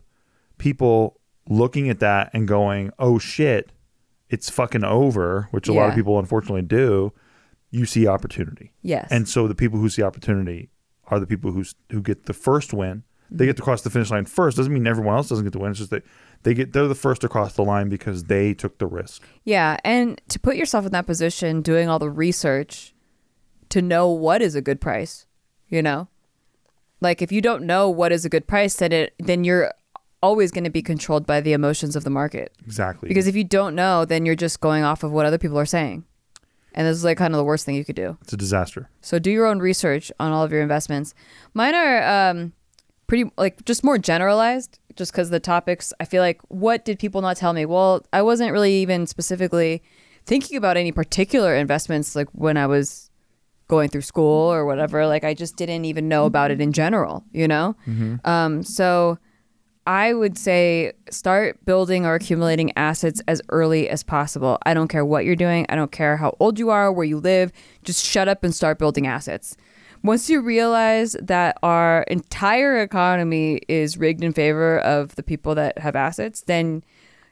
people 0.59 1.19
looking 1.49 1.89
at 1.89 1.99
that 1.99 2.29
and 2.33 2.47
going 2.47 2.91
oh 2.99 3.17
shit 3.19 3.71
it's 4.29 4.49
fucking 4.49 4.83
over 4.83 5.47
which 5.51 5.67
a 5.67 5.73
lot 5.73 5.85
of 5.85 5.89
Yeah. 5.91 5.95
people 5.95 6.19
unfortunately 6.19 6.61
do 6.61 7.13
you 7.71 7.85
see 7.85 8.07
opportunity 8.07 8.71
Yes. 8.83 9.07
and 9.11 9.27
so 9.27 9.47
the 9.47 9.55
people 9.55 9.79
who 9.79 9.89
see 9.89 10.03
opportunity 10.03 10.69
are 11.07 11.19
the 11.19 11.27
people 11.27 11.51
who 11.51 11.63
who 11.91 12.01
get 12.01 12.25
the 12.27 12.33
first 12.33 12.73
win 12.73 13.03
they 13.31 13.45
get 13.45 13.55
to 13.57 13.63
cross 13.63 13.81
the 13.81 13.89
finish 13.89 14.11
line 14.11 14.25
first 14.25 14.55
doesn't 14.57 14.71
mean 14.73 14.85
everyone 14.85 15.15
else 15.15 15.29
doesn't 15.29 15.45
get 15.45 15.53
to 15.53 15.59
win 15.59 15.71
it's 15.71 15.79
just 15.79 15.89
that 15.91 16.03
they 16.43 16.53
get 16.53 16.73
they're 16.73 16.87
the 16.87 16.95
first 16.95 17.21
to 17.21 17.29
cross 17.29 17.53
the 17.53 17.63
line 17.63 17.89
because 17.89 18.25
they 18.25 18.53
took 18.53 18.77
the 18.77 18.87
risk 18.87 19.23
Yeah, 19.43 19.77
and 19.83 20.19
to 20.29 20.39
put 20.39 20.55
yourself 20.55 20.85
in 20.85 20.91
that 20.91 21.05
position, 21.05 21.61
doing 21.61 21.89
all 21.89 21.99
the 21.99 22.09
research 22.09 22.93
to 23.69 23.81
know 23.81 24.09
what 24.09 24.41
is 24.41 24.55
a 24.55 24.61
good 24.61 24.81
price, 24.81 25.25
you 25.69 25.81
know, 25.81 26.07
like 26.99 27.21
if 27.21 27.31
you 27.31 27.41
don't 27.41 27.63
know 27.63 27.89
what 27.89 28.11
is 28.11 28.25
a 28.25 28.29
good 28.29 28.47
price, 28.47 28.75
then 28.75 28.91
it 28.91 29.13
then 29.19 29.43
you're 29.43 29.71
always 30.23 30.51
going 30.51 30.63
to 30.63 30.69
be 30.69 30.83
controlled 30.83 31.25
by 31.25 31.41
the 31.41 31.53
emotions 31.53 31.95
of 31.95 32.03
the 32.03 32.09
market. 32.09 32.53
exactly 32.65 33.07
Because 33.09 33.27
if 33.27 33.35
you 33.35 33.43
don't 33.43 33.73
know, 33.75 34.05
then 34.05 34.25
you're 34.25 34.35
just 34.35 34.59
going 34.61 34.83
off 34.83 35.03
of 35.03 35.11
what 35.11 35.25
other 35.25 35.39
people 35.39 35.57
are 35.57 35.65
saying, 35.65 36.03
and 36.73 36.85
this 36.87 36.95
is 36.97 37.03
like 37.03 37.17
kind 37.17 37.33
of 37.33 37.37
the 37.37 37.43
worst 37.43 37.65
thing 37.65 37.75
you 37.75 37.85
could 37.85 37.95
do. 37.95 38.17
it's 38.21 38.33
a 38.33 38.37
disaster 38.37 38.89
So 39.01 39.17
do 39.19 39.31
your 39.31 39.45
own 39.47 39.59
research 39.59 40.11
on 40.19 40.31
all 40.31 40.43
of 40.43 40.51
your 40.51 40.61
investments. 40.61 41.13
Mine 41.55 41.73
are 41.73 42.29
um, 42.29 42.53
pretty 43.07 43.31
like 43.37 43.65
just 43.65 43.83
more 43.83 43.97
generalized, 43.97 44.77
just 44.95 45.11
because 45.11 45.29
the 45.29 45.39
topics. 45.39 45.93
I 45.99 46.05
feel 46.05 46.21
like 46.21 46.41
what 46.49 46.85
did 46.85 46.99
people 46.99 47.21
not 47.21 47.37
tell 47.37 47.53
me? 47.53 47.65
Well, 47.65 48.05
I 48.13 48.21
wasn't 48.21 48.51
really 48.51 48.73
even 48.75 49.07
specifically 49.07 49.81
thinking 50.25 50.57
about 50.57 50.77
any 50.77 50.91
particular 50.91 51.55
investments 51.55 52.15
like 52.15 52.27
when 52.33 52.57
I 52.57 52.67
was 52.67 53.09
going 53.67 53.89
through 53.89 54.01
school 54.01 54.51
or 54.51 54.65
whatever. 54.65 55.07
Like 55.07 55.23
I 55.23 55.33
just 55.33 55.55
didn't 55.55 55.85
even 55.85 56.07
know 56.07 56.25
about 56.25 56.51
it 56.51 56.59
in 56.61 56.73
general, 56.73 57.23
you 57.31 57.47
know. 57.47 57.75
Um, 58.25 58.63
so 58.63 59.17
I 59.87 60.13
would 60.13 60.37
say 60.37 60.93
start 61.09 61.65
building 61.65 62.05
or 62.05 62.13
accumulating 62.13 62.71
assets 62.77 63.21
as 63.27 63.41
early 63.49 63.89
as 63.89 64.03
possible. 64.03 64.59
I 64.65 64.73
don't 64.75 64.89
care 64.89 65.03
what 65.03 65.25
you're 65.25 65.35
doing. 65.35 65.65
I 65.69 65.75
don't 65.75 65.91
care 65.91 66.17
how 66.17 66.35
old 66.39 66.59
you 66.59 66.69
are, 66.69 66.91
where 66.91 67.05
you 67.05 67.19
live. 67.19 67.51
Just 67.83 68.05
shut 68.05 68.27
up 68.27 68.43
and 68.43 68.53
start 68.53 68.77
building 68.77 69.07
assets. 69.07 69.57
Once 70.03 70.29
you 70.29 70.41
realize 70.41 71.15
that 71.21 71.57
our 71.61 72.01
entire 72.03 72.81
economy 72.81 73.61
is 73.67 73.97
rigged 73.97 74.23
in 74.23 74.33
favor 74.33 74.79
of 74.79 75.15
the 75.15 75.23
people 75.23 75.53
that 75.55 75.77
have 75.77 75.95
assets, 75.95 76.41
then 76.41 76.83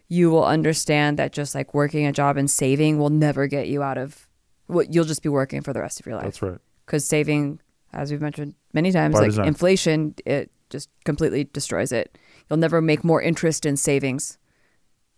you 0.07 0.29
will 0.29 0.45
understand 0.45 1.17
that 1.17 1.31
just 1.31 1.55
like 1.55 1.73
working 1.73 2.05
a 2.05 2.11
job 2.11 2.37
and 2.37 2.49
saving 2.49 2.97
will 2.99 3.09
never 3.09 3.47
get 3.47 3.67
you 3.67 3.81
out 3.81 3.97
of 3.97 4.27
what 4.67 4.93
you'll 4.93 5.05
just 5.05 5.23
be 5.23 5.29
working 5.29 5.61
for 5.61 5.73
the 5.73 5.79
rest 5.79 5.99
of 5.99 6.05
your 6.05 6.15
life 6.15 6.25
that's 6.25 6.41
right 6.41 6.59
because 6.85 7.05
saving, 7.05 7.59
as 7.93 8.11
we've 8.11 8.21
mentioned 8.21 8.55
many 8.73 8.91
times, 8.91 9.15
like 9.15 9.35
inflation, 9.37 10.15
it 10.25 10.51
just 10.71 10.89
completely 11.05 11.43
destroys 11.43 11.91
it. 11.91 12.17
You'll 12.49 12.57
never 12.57 12.81
make 12.81 13.03
more 13.03 13.21
interest 13.21 13.65
in 13.65 13.77
savings 13.77 14.39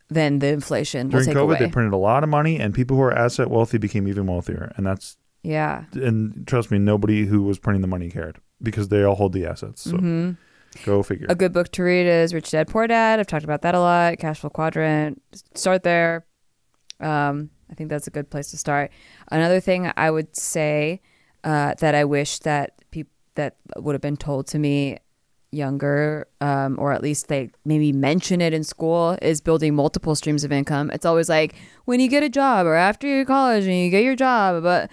than 0.10 0.39
the 0.39 0.48
inflation 0.48 1.10
will 1.10 1.24
during 1.24 1.38
covid 1.38 1.43
away. 1.43 1.60
they 1.60 1.70
printed 1.70 1.93
a 1.93 1.98
lot 1.98 2.24
of 2.24 2.29
money 2.29 2.60
and 2.60 2.74
people 2.74 2.98
who 2.98 3.03
are 3.03 3.13
asset 3.13 3.50
wealthy 3.50 3.77
became 3.77 4.10
even 4.10 4.27
wealthier 4.27 4.74
and 4.75 4.86
that's 4.86 5.15
yeah, 5.43 5.86
and 5.93 6.45
trust 6.48 6.71
me, 6.71 6.77
nobody 6.79 7.25
who 7.25 7.43
was 7.43 7.60
printing 7.60 7.81
the 7.81 7.88
money 7.88 8.10
cared 8.10 8.39
because 8.62 8.89
they 8.89 9.03
all 9.03 9.15
hold 9.15 9.33
the 9.33 9.45
assets. 9.45 9.81
So 9.81 10.36
go 10.86 11.03
figure. 11.03 11.25
Mm-hmm. 11.25 11.31
a 11.31 11.36
good 11.36 11.53
book 11.53 11.71
to 11.74 11.83
read 11.83 12.05
is 12.05 12.33
Rich 12.33 12.51
Dad 12.51 12.67
Poor 12.67 12.88
Dad. 12.88 13.19
I've 13.19 13.27
talked 13.27 13.43
about 13.43 13.62
that 13.63 13.75
a 13.75 13.79
lot. 13.79 14.17
Cash 14.19 14.39
Flow 14.39 14.50
Quadrant. 14.50 15.21
Start 15.55 15.83
there. 15.83 16.25
Um, 17.00 17.50
I 17.69 17.74
think 17.74 17.89
that's 17.89 18.07
a 18.07 18.12
good 18.12 18.29
place 18.29 18.51
to 18.51 18.57
start. 18.57 18.91
Another 19.31 19.60
thing 19.60 19.91
I 19.95 20.12
would 20.12 20.36
say 20.36 21.01
uh, 21.43 21.74
that 21.79 21.95
I 21.95 22.05
wish 22.05 22.39
that 22.39 22.74
people 22.91 23.12
that 23.36 23.55
would 23.77 23.95
have 23.95 24.01
been 24.01 24.17
told 24.17 24.45
to 24.48 24.60
me 24.60 24.98
younger, 25.51 26.27
um, 26.39 26.77
or 26.79 26.91
at 26.93 27.01
least 27.01 27.27
they 27.27 27.50
maybe 27.65 27.91
mention 27.91 28.41
it 28.41 28.53
in 28.53 28.63
school, 28.63 29.17
is 29.21 29.41
building 29.41 29.75
multiple 29.75 30.15
streams 30.15 30.43
of 30.43 30.51
income. 30.51 30.91
It's 30.91 31.05
always 31.05 31.29
like 31.29 31.55
when 31.86 32.00
you 32.00 32.07
get 32.07 32.24
a 32.24 32.29
job 32.29 32.65
or 32.65 32.75
after 32.75 33.07
your 33.07 33.25
college 33.25 33.65
and 33.65 33.75
you 33.75 33.89
get 33.89 34.03
your 34.03 34.15
job, 34.15 34.63
but 34.63 34.91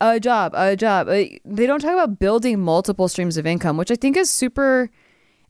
a 0.00 0.20
job, 0.20 0.52
a 0.54 0.76
job. 0.76 1.06
They 1.08 1.40
don't 1.66 1.80
talk 1.80 1.92
about 1.92 2.18
building 2.18 2.60
multiple 2.60 3.08
streams 3.08 3.36
of 3.36 3.46
income, 3.46 3.76
which 3.76 3.90
I 3.90 3.96
think 3.96 4.16
is 4.16 4.30
super 4.30 4.90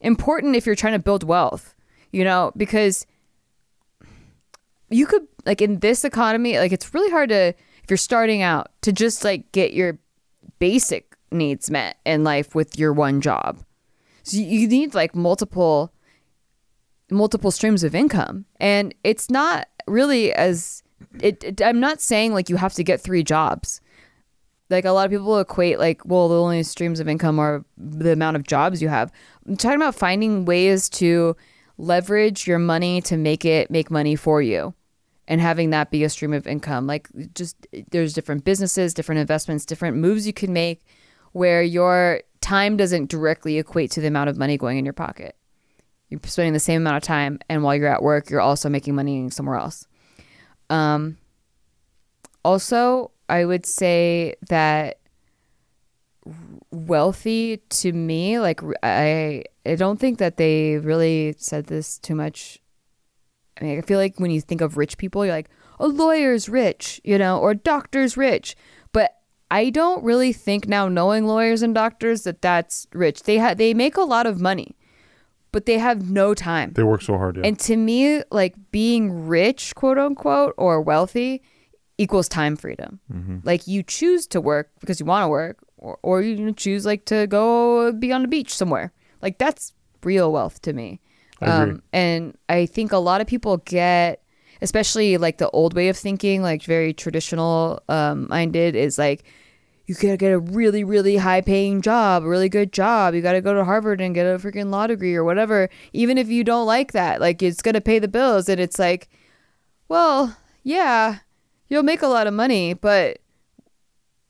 important 0.01 0.57
if 0.57 0.67
you're 0.67 0.75
trying 0.75 0.95
to 0.95 0.99
build 0.99 1.23
wealth, 1.25 1.75
you 2.13 2.25
know, 2.25 2.53
because 2.57 3.07
you 4.91 5.07
could 5.07 5.27
like 5.47 5.61
in 5.63 5.81
this 5.81 6.05
economy, 6.05 6.59
like 6.59 6.73
it's 6.73 6.93
really 6.95 7.11
hard 7.11 7.31
to 7.31 7.55
if 7.83 7.91
you're 7.91 7.97
starting 7.97 8.43
out 8.43 8.71
to 8.83 8.93
just 8.93 9.25
like 9.25 9.51
get 9.53 9.73
your 9.73 9.99
basic 10.59 11.17
needs 11.31 11.71
met 11.71 11.97
in 12.05 12.25
life 12.25 12.55
with 12.55 12.79
your 12.79 12.93
one 12.93 13.21
job. 13.21 13.59
So 14.23 14.37
you- 14.37 14.45
you 14.61 14.69
need 14.69 14.95
like 14.95 15.15
multiple 15.15 15.93
multiple 17.11 17.51
streams 17.51 17.85
of 17.85 17.95
income. 17.95 18.47
And 18.59 18.95
it's 19.05 19.29
not 19.29 19.69
really 19.87 20.33
as 20.33 20.83
it, 21.21 21.45
it 21.45 21.61
I'm 21.61 21.81
not 21.81 22.01
saying 22.01 22.33
like 22.33 22.49
you 22.49 22.57
have 22.57 22.73
to 22.75 22.85
get 22.85 23.01
three 23.01 23.23
jobs. 23.23 23.82
Like 24.73 24.85
a 24.85 24.91
lot 24.91 25.05
of 25.05 25.11
people 25.11 25.39
equate 25.39 25.79
like, 25.79 26.05
well, 26.05 26.29
the 26.29 26.41
only 26.41 26.63
streams 26.63 26.99
of 26.99 27.09
income 27.09 27.39
are 27.39 27.65
the 27.77 28.13
amount 28.13 28.37
of 28.37 28.45
jobs 28.45 28.81
you 28.81 28.89
have. 28.89 29.13
I'm 29.47 29.57
talking 29.57 29.77
about 29.77 29.95
finding 29.95 30.45
ways 30.45 30.89
to 30.91 31.37
leverage 31.79 32.47
your 32.47 32.59
money 32.59 33.01
to 33.03 33.17
make 33.17 33.45
it 33.45 33.71
make 33.71 33.91
money 33.91 34.17
for 34.17 34.41
you 34.43 34.75
and 35.29 35.41
having 35.41 35.71
that 35.71 35.91
be 35.91 36.05
a 36.05 36.09
stream 36.09 36.33
of 36.33 36.47
income. 36.47 36.87
Like 36.87 37.09
just 37.35 37.67
there's 37.91 38.13
different 38.13 38.45
businesses, 38.45 38.95
different 38.95 39.21
investments, 39.21 39.67
different 39.67 39.97
moves 39.97 40.27
you 40.27 40.33
can 40.33 40.53
make 40.53 40.85
where 41.33 41.63
your 41.63 42.23
time 42.41 42.77
doesn't 42.77 43.09
directly 43.09 43.59
equate 43.59 43.91
to 43.93 44.01
the 44.01 44.09
amount 44.09 44.31
of 44.31 44.37
money 44.37 44.57
going 44.59 44.79
in 44.79 44.85
your 44.85 44.93
pocket. 44.93 45.37
You're 46.09 46.21
spending 46.25 46.53
the 46.53 46.61
same 46.61 46.83
amount 46.83 46.97
of 46.97 47.03
time 47.03 47.39
and 47.49 47.63
while 47.63 47.75
you're 47.77 47.89
at 47.89 48.03
work, 48.03 48.31
you're 48.31 48.41
also 48.41 48.69
making 48.69 48.95
money 48.95 49.29
somewhere 49.31 49.57
else. 49.57 49.87
Um 50.71 51.19
also, 52.45 53.13
I 53.33 53.47
would 53.47 53.65
say 53.65 54.35
that 54.49 54.99
wealthy 56.71 57.57
to 57.69 57.93
me 57.93 58.39
like 58.39 58.61
I 58.83 59.45
I 59.67 59.75
don't 59.75 59.99
think 59.99 60.19
that 60.19 60.37
they 60.37 60.77
really 60.77 61.35
said 61.39 61.67
this 61.67 61.99
too 61.99 62.15
much 62.15 62.61
I 63.61 63.65
mean, 63.65 63.79
I 63.79 63.83
feel 63.83 63.99
like 63.99 64.19
when 64.19 64.31
you 64.31 64.41
think 64.41 64.61
of 64.61 64.77
rich 64.77 64.97
people, 64.97 65.25
you're 65.25 65.35
like, 65.35 65.51
a 65.79 65.87
lawyer's 65.87 66.49
rich, 66.49 67.01
you 67.05 67.19
know, 67.19 67.39
or 67.39 67.51
a 67.51 67.55
doctor's 67.55 68.17
rich. 68.17 68.57
But 68.93 69.15
I 69.51 69.69
don't 69.69 70.03
really 70.03 70.33
think 70.33 70.67
now, 70.67 70.89
knowing 70.89 71.27
lawyers 71.27 71.61
and 71.63 71.75
doctors, 71.75 72.23
that 72.23 72.41
that's 72.41 72.87
rich. 72.95 73.25
They 73.25 73.39
ha- 73.39 73.55
they 73.55 73.75
make 73.75 73.97
a 73.99 74.03
lot 74.03 74.27
of 74.27 74.41
money, 74.41 74.75
but 75.53 75.67
they 75.67 75.79
have 75.79 76.11
no 76.11 76.35
time. 76.35 76.73
They 76.73 76.83
work 76.83 77.03
so 77.03 77.19
hard. 77.19 77.37
Yeah. 77.37 77.43
And 77.45 77.59
to 77.61 77.77
me, 77.77 78.23
like 78.31 78.55
being 78.71 79.27
rich, 79.29 79.75
quote 79.75 79.99
unquote, 79.99 80.55
or 80.57 80.81
wealthy 80.81 81.43
equals 82.03 82.29
time 82.29 82.57
freedom. 82.57 83.01
Like 83.45 83.67
you 83.67 83.83
choose 83.83 84.27
to 84.29 84.41
work 84.41 84.71
because 84.81 84.99
you 85.01 85.07
want 85.07 85.25
to 85.25 85.29
work, 85.29 85.59
or, 85.77 85.99
or 86.03 86.23
you 86.23 86.53
choose 86.53 86.85
like 86.85 87.05
to 87.07 87.27
go 87.27 87.93
be 87.93 88.13
on 88.13 88.23
the 88.23 88.29
beach 88.29 88.53
somewhere. 88.55 88.93
Like 89.23 89.39
that's 89.39 89.73
real 90.03 90.33
wealth 90.33 90.61
to 90.63 90.73
me. 90.73 91.01
Um, 91.41 91.49
I 91.51 91.63
agree. 91.63 91.81
and 91.93 92.39
I 92.49 92.67
think 92.67 92.93
a 92.93 92.99
lot 92.99 93.21
of 93.21 93.27
people 93.27 93.57
get, 93.59 94.23
especially 94.61 95.17
like 95.17 95.39
the 95.39 95.51
old 95.51 95.75
way 95.75 95.89
of 95.89 95.97
thinking, 95.97 96.43
like 96.43 96.63
very 96.63 96.93
traditional 96.95 97.83
um, 97.89 98.27
minded, 98.29 98.77
is 98.77 98.99
like, 98.99 99.25
you 99.87 99.97
gotta 99.97 100.17
get 100.17 100.33
a 100.33 100.39
really, 100.39 100.85
really 100.85 101.17
high 101.17 101.41
paying 101.41 101.83
job, 101.83 102.23
a 102.23 102.29
really 102.29 102.49
good 102.49 102.73
job. 102.73 103.15
You 103.15 103.21
gotta 103.21 103.41
go 103.41 103.55
to 103.55 103.65
Harvard 103.65 104.01
and 104.01 104.15
get 104.15 104.25
a 104.27 104.39
freaking 104.39 104.71
law 104.71 104.87
degree 104.87 105.17
or 105.17 105.25
whatever. 105.25 105.69
Even 105.93 106.17
if 106.17 106.29
you 106.29 106.45
don't 106.45 106.67
like 106.67 106.93
that, 106.93 107.21
like 107.21 107.43
it's 107.43 107.63
gonna 107.63 107.81
pay 107.81 107.99
the 107.99 108.09
bills. 108.09 108.49
And 108.49 108.61
it's 108.61 108.79
like, 108.79 109.09
well, 109.89 110.37
yeah, 110.63 111.19
you'll 111.69 111.83
make 111.83 112.03
a 112.03 112.07
lot 112.09 112.27
of 112.27 112.35
money, 112.35 112.75
but 112.75 113.19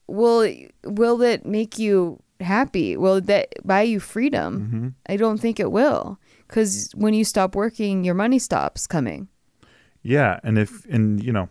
will 0.06 0.52
will 0.84 1.22
it 1.22 1.46
make 1.46 1.78
you 1.78 2.22
happy? 2.40 2.96
Will 2.96 3.20
that 3.22 3.48
buy 3.64 3.82
you 3.82 4.00
freedom? 4.00 4.60
Mm-hmm. 4.60 4.88
I 5.12 5.16
don't 5.16 5.38
think 5.38 5.60
it 5.60 5.70
will, 5.72 6.18
because 6.48 6.90
when 6.94 7.14
you 7.14 7.24
stop 7.24 7.54
working, 7.54 8.04
your 8.04 8.14
money 8.14 8.38
stops 8.38 8.86
coming. 8.86 9.28
Yeah, 10.02 10.40
and 10.42 10.58
if 10.58 10.84
and 10.86 11.22
you 11.22 11.32
know, 11.32 11.48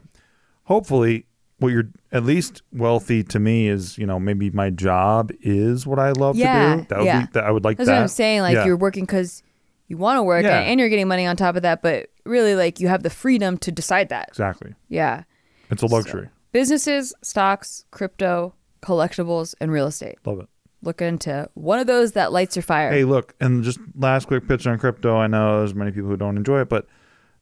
hopefully, 0.64 1.26
what 1.60 1.70
you're 1.70 1.90
at 2.12 2.24
least 2.24 2.62
wealthy 2.74 3.24
to 3.24 3.40
me 3.40 3.68
is 3.68 3.98
you 3.98 4.06
know 4.06 4.20
maybe 4.20 4.50
my 4.52 4.70
job 4.70 5.32
is 5.42 5.88
what 5.88 6.00
I 6.00 6.12
love 6.12 6.36
Yeah, 6.36 6.76
to 6.76 6.82
do. 6.82 6.88
That 6.90 6.98
would 7.00 7.06
yeah. 7.06 7.22
be 7.22 7.28
that 7.34 7.44
I 7.46 7.52
would 7.52 7.64
like 7.64 7.78
That's 7.78 7.88
that. 7.88 7.96
what 7.96 8.02
I'm 8.02 8.08
saying. 8.10 8.42
Like 8.42 8.56
Yeah. 8.56 8.66
you're 8.66 8.78
working 8.78 9.06
because 9.06 9.42
you 9.88 9.98
want 9.98 10.18
to 10.18 10.24
work, 10.24 10.44
Yeah. 10.44 10.60
and 10.60 10.80
you're 10.80 10.90
getting 10.90 11.08
money 11.08 11.26
on 11.26 11.36
top 11.38 11.56
of 11.56 11.62
that. 11.64 11.82
But 11.82 12.10
really, 12.26 12.56
like 12.56 12.80
you 12.80 12.88
have 12.90 13.04
the 13.04 13.10
freedom 13.10 13.58
to 13.60 13.72
decide 13.72 14.10
that. 14.10 14.28
exactly. 14.30 14.76
Yeah. 14.90 15.24
It's 15.72 15.82
a 15.82 15.88
luxury. 15.88 16.30
Businesses, 16.52 17.14
stocks, 17.22 17.86
crypto, 17.92 18.54
collectibles, 18.82 19.56
and 19.62 19.72
real 19.72 19.88
estate. 19.88 20.18
Love 20.26 20.42
it. 20.42 20.50
Look 20.84 21.02
into 21.02 21.50
one 21.54 21.80
of 21.80 21.88
those 21.88 22.14
that 22.14 22.32
lights 22.32 22.56
your 22.56 22.64
fire. 22.64 22.92
Hey, 22.92 23.04
look, 23.04 23.34
and 23.40 23.64
just 23.64 23.80
last 23.96 24.28
quick 24.28 24.48
pitch 24.48 24.66
on 24.68 24.80
crypto. 24.80 25.16
I 25.16 25.28
know 25.28 25.60
there's 25.60 25.76
many 25.76 25.92
people 25.92 26.10
who 26.10 26.18
don't 26.18 26.38
enjoy 26.38 26.62
it, 26.62 26.70
but 26.70 26.88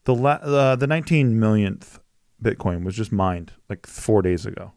the 0.03 0.13
la- 0.13 0.31
uh, 0.41 0.75
the 0.75 0.88
19 0.88 1.39
millionth 1.39 2.00
Bitcoin 2.43 2.83
was 2.83 2.95
just 2.95 3.12
mined 3.12 3.53
like 3.69 3.88
four 3.88 4.21
days 4.21 4.45
ago. 4.45 4.74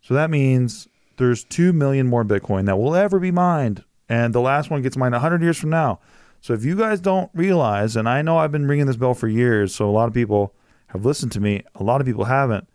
So 0.00 0.14
that 0.14 0.30
means 0.30 0.88
there's 1.18 1.44
two 1.44 1.72
million 1.72 2.06
more 2.06 2.24
Bitcoin 2.24 2.64
that 2.66 2.78
will 2.78 2.94
ever 2.94 3.18
be 3.18 3.30
mined, 3.30 3.84
and 4.08 4.34
the 4.34 4.40
last 4.40 4.70
one 4.70 4.82
gets 4.82 4.96
mined 4.96 5.12
100 5.12 5.42
years 5.42 5.58
from 5.58 5.70
now. 5.70 6.00
So 6.40 6.54
if 6.54 6.64
you 6.64 6.76
guys 6.76 7.00
don't 7.00 7.30
realize, 7.34 7.96
and 7.96 8.08
I 8.08 8.22
know 8.22 8.38
I've 8.38 8.52
been 8.52 8.66
ringing 8.68 8.86
this 8.86 8.96
bell 8.96 9.14
for 9.14 9.28
years, 9.28 9.74
so 9.74 9.88
a 9.88 9.92
lot 9.92 10.08
of 10.08 10.14
people 10.14 10.54
have 10.88 11.04
listened 11.04 11.32
to 11.32 11.40
me, 11.40 11.62
a 11.74 11.82
lot 11.82 12.00
of 12.00 12.06
people 12.06 12.24
haven't. 12.24 12.68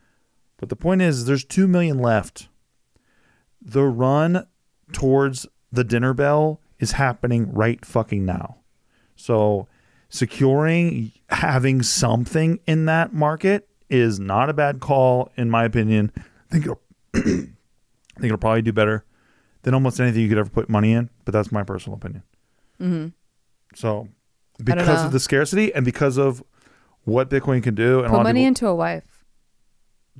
But 0.63 0.69
the 0.69 0.77
point 0.77 1.01
is, 1.01 1.25
there's 1.25 1.43
two 1.43 1.67
million 1.67 1.99
left. 1.99 2.47
The 3.61 3.83
run 3.83 4.47
towards 4.93 5.45
the 5.73 5.83
dinner 5.83 6.13
bell 6.13 6.61
is 6.79 6.93
happening 6.93 7.51
right 7.51 7.83
fucking 7.83 8.23
now. 8.23 8.59
So 9.17 9.67
securing 10.07 11.11
having 11.27 11.81
something 11.81 12.61
in 12.65 12.85
that 12.85 13.11
market 13.11 13.67
is 13.89 14.21
not 14.21 14.49
a 14.49 14.53
bad 14.53 14.79
call 14.79 15.33
in 15.35 15.49
my 15.49 15.65
opinion. 15.65 16.13
I 16.15 16.53
think 16.53 16.63
it'll, 16.63 16.81
I 17.13 17.19
think 17.19 17.49
it'll 18.23 18.37
probably 18.37 18.61
do 18.61 18.71
better 18.71 19.03
than 19.63 19.73
almost 19.73 19.99
anything 19.99 20.21
you 20.21 20.29
could 20.29 20.37
ever 20.37 20.49
put 20.49 20.69
money 20.69 20.93
in, 20.93 21.09
but 21.25 21.33
that's 21.33 21.51
my 21.51 21.63
personal 21.63 21.97
opinion. 21.97 22.23
Mm-hmm. 22.79 23.07
So 23.75 24.07
because 24.63 25.03
of 25.03 25.11
the 25.11 25.19
scarcity 25.19 25.73
and 25.73 25.83
because 25.83 26.15
of 26.15 26.41
what 27.03 27.29
Bitcoin 27.29 27.61
can 27.61 27.75
do, 27.75 27.99
and 27.99 28.07
Put 28.11 28.23
money 28.23 28.39
people 28.39 28.47
into 28.47 28.67
a 28.67 28.75
wife. 28.75 29.12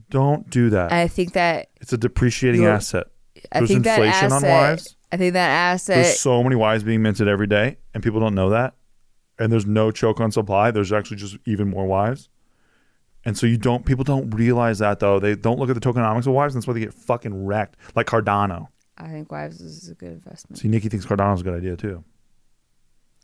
Don't 0.10 0.50
do 0.50 0.70
that. 0.72 0.92
I 0.92 1.08
think 1.08 1.34
that 1.34 1.70
it's 1.82 1.94
a 1.94 1.98
depreciating 1.98 2.62
You're- 2.62 2.74
asset. 2.76 3.08
I 3.52 3.60
There's 3.60 3.70
think 3.70 3.84
that 3.84 4.00
inflation 4.00 4.32
asset. 4.32 4.44
on 4.44 4.50
wives. 4.50 4.96
I 5.12 5.18
think 5.18 5.34
that 5.34 5.50
asset. 5.50 5.96
There's 5.98 6.20
so 6.20 6.42
many 6.44 6.56
wives 6.56 6.84
being 6.84 7.02
minted 7.02 7.28
every 7.28 7.48
day, 7.48 7.78
and 7.94 8.02
people 8.02 8.20
don't 8.20 8.36
know 8.36 8.50
that. 8.52 8.76
And 9.38 9.52
there's 9.52 9.66
no 9.66 9.92
choke 9.92 10.20
on 10.22 10.32
supply. 10.32 10.72
There's 10.72 10.94
actually 10.94 11.18
just 11.18 11.38
even 11.46 11.70
more 11.70 11.86
wives. 11.86 12.30
And 13.26 13.38
so 13.38 13.46
you 13.48 13.58
don't 13.58 13.86
people 13.86 14.04
don't 14.04 14.30
realize 14.32 14.80
that 14.80 15.00
though. 15.00 15.20
They 15.20 15.36
don't 15.36 15.60
look 15.60 15.70
at 15.70 15.76
the 15.76 15.82
tokenomics 15.82 16.28
of 16.28 16.34
wives, 16.34 16.54
and 16.56 16.62
that's 16.62 16.68
why 16.68 16.74
they 16.74 16.80
get 16.82 16.94
fucking 16.94 17.46
wrecked. 17.46 17.78
Like 17.96 18.08
Cardano. 18.08 18.68
I 18.98 19.08
think 19.10 19.32
wives 19.32 19.60
is 19.62 19.90
a 19.90 19.96
good 19.96 20.12
investment. 20.12 20.60
See, 20.60 20.68
Nikki 20.68 20.88
thinks 20.90 21.06
Cardano's 21.06 21.42
a 21.42 21.44
good 21.44 21.56
idea 21.56 21.76
too. 21.76 22.04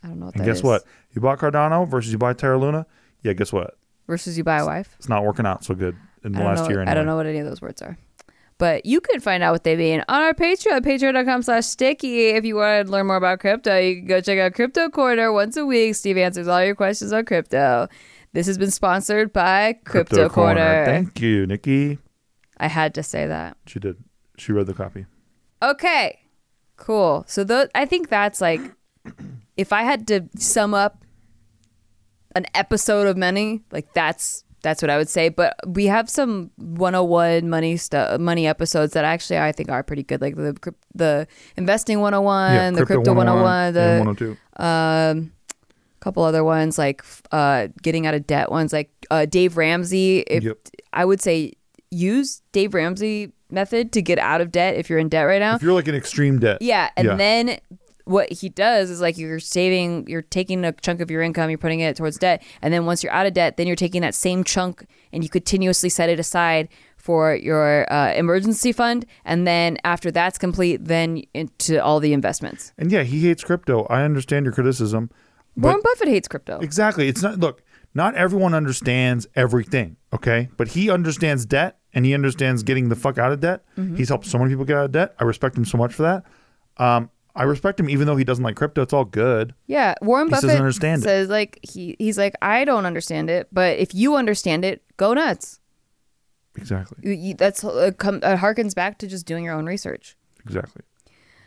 I 0.03 0.07
don't 0.07 0.19
know 0.19 0.25
what 0.27 0.35
And 0.35 0.43
that 0.43 0.47
guess 0.47 0.57
is. 0.57 0.63
what? 0.63 0.83
You 1.13 1.21
bought 1.21 1.39
Cardano 1.39 1.88
versus 1.88 2.11
you 2.11 2.17
buy 2.17 2.33
Terra 2.33 2.57
Luna. 2.57 2.85
Yeah, 3.21 3.33
guess 3.33 3.51
what? 3.53 3.77
Versus 4.07 4.38
you 4.38 4.43
buy 4.43 4.59
a 4.59 4.65
wife. 4.65 4.95
It's 4.97 5.09
not 5.09 5.23
working 5.23 5.45
out 5.45 5.63
so 5.63 5.75
good 5.75 5.95
in 6.23 6.33
the 6.33 6.39
I 6.39 6.43
don't 6.43 6.51
last 6.55 6.63
know, 6.63 6.69
year. 6.69 6.79
Anyway. 6.81 6.91
I 6.91 6.93
don't 6.93 7.05
know 7.05 7.15
what 7.15 7.25
any 7.25 7.39
of 7.39 7.45
those 7.45 7.61
words 7.61 7.81
are. 7.81 7.97
But 8.57 8.85
you 8.85 8.99
could 8.99 9.23
find 9.23 9.41
out 9.41 9.53
what 9.53 9.63
they 9.63 9.77
mean 9.77 10.03
on 10.09 10.21
our 10.21 10.33
Patreon, 10.33 10.81
patreon.com 10.81 11.43
slash 11.43 11.63
stikki. 11.63 12.33
If 12.33 12.43
you 12.43 12.55
want 12.55 12.88
to 12.88 12.91
learn 12.91 13.07
more 13.07 13.15
about 13.15 13.39
crypto, 13.39 13.77
you 13.77 13.95
can 13.97 14.05
go 14.05 14.19
check 14.19 14.38
out 14.38 14.53
Crypto 14.53 14.89
Corner 14.89 15.31
once 15.31 15.55
a 15.55 15.65
week. 15.65 15.95
Steve 15.95 16.17
answers 16.17 16.47
all 16.49 16.63
your 16.63 16.75
questions 16.75 17.13
on 17.13 17.23
crypto. 17.23 17.88
This 18.33 18.47
has 18.47 18.57
been 18.57 18.69
sponsored 18.69 19.31
by 19.31 19.79
Crypto, 19.85 20.27
Corner. 20.27 20.85
Thank 20.85 21.21
you, 21.21 21.47
Nikki. 21.47 21.99
I 22.57 22.67
had 22.67 22.93
to 22.95 23.03
say 23.03 23.25
that. 23.25 23.55
She 23.65 23.79
did. 23.79 24.03
She 24.38 24.51
read 24.51 24.67
the 24.67 24.73
copy. 24.73 25.05
Okay, 25.63 26.19
cool. 26.75 27.23
So 27.27 27.43
tho- 27.45 27.69
I 27.73 27.85
think 27.85 28.09
that's 28.09 28.41
like, 28.41 28.59
if 29.55 29.71
I 29.71 29.83
had 29.83 30.05
to 30.07 30.29
sum 30.38 30.73
up 30.73 31.05
an 32.35 32.45
episode 32.53 33.07
of 33.07 33.17
many, 33.17 33.61
like 33.71 33.93
that's 33.93 34.43
that's 34.61 34.81
what 34.81 34.89
I 34.89 34.97
would 34.97 35.09
say. 35.09 35.29
But 35.29 35.55
we 35.67 35.85
have 35.85 36.09
some 36.09 36.51
101 36.57 37.49
money 37.49 37.77
stuff, 37.77 38.19
money 38.19 38.47
episodes 38.47 38.93
that 38.93 39.05
actually 39.05 39.39
I 39.39 39.51
think 39.51 39.69
are 39.69 39.83
pretty 39.83 40.03
good, 40.03 40.21
like 40.21 40.35
the 40.35 40.55
the 40.93 41.27
investing 41.57 41.99
101, 41.99 42.73
the 42.73 42.85
crypto 42.85 43.13
101, 43.13 43.73
the 43.73 44.03
102. 44.05 44.37
um, 44.63 45.31
couple 46.01 46.23
other 46.23 46.43
ones 46.43 46.77
like 46.77 47.03
uh, 47.31 47.67
getting 47.81 48.07
out 48.07 48.13
of 48.13 48.25
debt 48.25 48.51
ones, 48.51 48.71
like 48.73 48.89
uh, 49.11 49.25
Dave 49.25 49.57
Ramsey. 49.57 50.19
If 50.21 50.43
Yep. 50.43 50.57
I 50.93 51.05
would 51.05 51.21
say 51.21 51.53
use 51.91 52.41
Dave 52.51 52.73
Ramsey 52.73 53.31
method 53.51 53.91
to 53.93 54.01
get 54.01 54.19
out 54.19 54.41
of 54.41 54.51
debt 54.51 54.75
if 54.75 54.89
you're 54.89 54.99
in 54.99 55.09
debt 55.09 55.25
right 55.25 55.39
now. 55.39 55.55
If 55.55 55.63
you're 55.63 55.73
like 55.73 55.87
in 55.87 55.95
extreme 55.95 56.39
debt. 56.39 56.61
Yeah, 56.61 56.89
and 56.95 57.05
Yeah. 57.07 57.15
then 57.15 57.57
what 58.09 58.31
he 58.31 58.49
does 58.49 58.89
is 58.89 59.01
like 59.01 59.17
you're 59.17 59.39
saving, 59.39 60.07
you're 60.07 60.23
taking 60.23 60.65
a 60.65 60.71
chunk 60.71 60.99
of 60.99 61.11
your 61.11 61.21
income, 61.21 61.49
you're 61.49 61.59
putting 61.59 61.79
it 61.79 61.95
towards 61.95 62.17
debt, 62.17 62.43
and 62.61 62.73
then 62.73 62.85
once 62.85 63.03
you're 63.03 63.13
out 63.13 63.27
of 63.27 63.33
debt, 63.33 63.55
then 63.57 63.67
you're 63.67 63.75
taking 63.75 64.01
that 64.01 64.15
same 64.15 64.43
chunk 64.43 64.85
and 65.13 65.23
you 65.23 65.29
continuously 65.29 65.89
set 65.89 66.09
it 66.09 66.19
aside 66.19 66.67
for 66.97 67.35
your 67.35 67.91
uh, 67.93 68.11
emergency 68.13 68.71
fund, 68.71 69.05
and 69.25 69.47
then 69.47 69.77
after 69.83 70.11
that's 70.11 70.37
complete, 70.37 70.83
then 70.85 71.21
into 71.33 71.81
all 71.81 71.99
the 71.99 72.11
investments. 72.11 72.73
And 72.77 72.91
yeah, 72.91 73.03
he 73.03 73.21
hates 73.21 73.43
crypto. 73.43 73.85
I 73.85 74.03
understand 74.03 74.45
your 74.45 74.53
criticism. 74.53 75.11
Warren 75.55 75.81
Buffett 75.83 76.07
hates 76.07 76.27
crypto. 76.27 76.59
exactly. 76.59 77.07
It's 77.07 77.21
not 77.21 77.39
look, 77.39 77.63
not 77.93 78.15
everyone 78.15 78.53
understands 78.53 79.27
everything, 79.35 79.97
okay? 80.13 80.49
But 80.57 80.69
he 80.69 80.89
understands 80.89 81.45
debt 81.45 81.77
and 81.93 82.05
he 82.05 82.13
understands 82.13 82.63
getting 82.63 82.89
the 82.89 82.95
fuck 82.95 83.17
out 83.17 83.31
of 83.31 83.39
debt. 83.39 83.63
Mm-hmm. 83.77 83.97
He's 83.97 84.09
helped 84.09 84.25
so 84.25 84.37
many 84.39 84.49
people 84.49 84.65
get 84.65 84.77
out 84.77 84.85
of 84.85 84.91
debt. 84.91 85.15
I 85.19 85.25
respect 85.25 85.57
him 85.57 85.65
so 85.65 85.77
much 85.77 85.93
for 85.93 86.03
that. 86.03 86.23
Um, 86.83 87.09
I 87.39 87.43
respect 87.43 87.79
him 87.79 87.89
even 87.89 88.05
though 88.05 88.17
he 88.17 88.24
doesn't 88.24 88.43
like 88.43 88.55
crypto. 88.55 88.81
It's 88.81 88.93
all 88.93 89.05
good. 89.05 89.55
Yeah, 89.65 89.96
Warren 90.01 90.27
He 90.27 90.31
Buffett 90.31 90.51
understand 90.51 91.01
it. 91.01 91.05
says 91.05 91.29
like 91.29 91.58
he 91.63 91.96
he's 91.98 92.17
like 92.17 92.36
I 92.41 92.65
don't 92.65 92.86
understand 92.86 93.29
it, 93.29 93.48
but 93.51 93.79
if 93.79 93.96
you 93.96 94.15
understand 94.15 94.65
it, 94.65 94.84
go 94.98 95.13
nuts. 95.13 95.60
Exactly. 96.55 96.98
You- 97.15 97.34
That's 97.36 97.63
uh, 97.63 97.91
come 97.98 98.19
uh, 98.22 98.36
harkens 98.36 98.75
back 98.75 98.98
to 99.00 99.08
just 99.08 99.25
doing 99.25 99.43
your 99.46 99.53
own 99.55 99.65
research. 99.65 100.17
Exactly. 100.46 100.84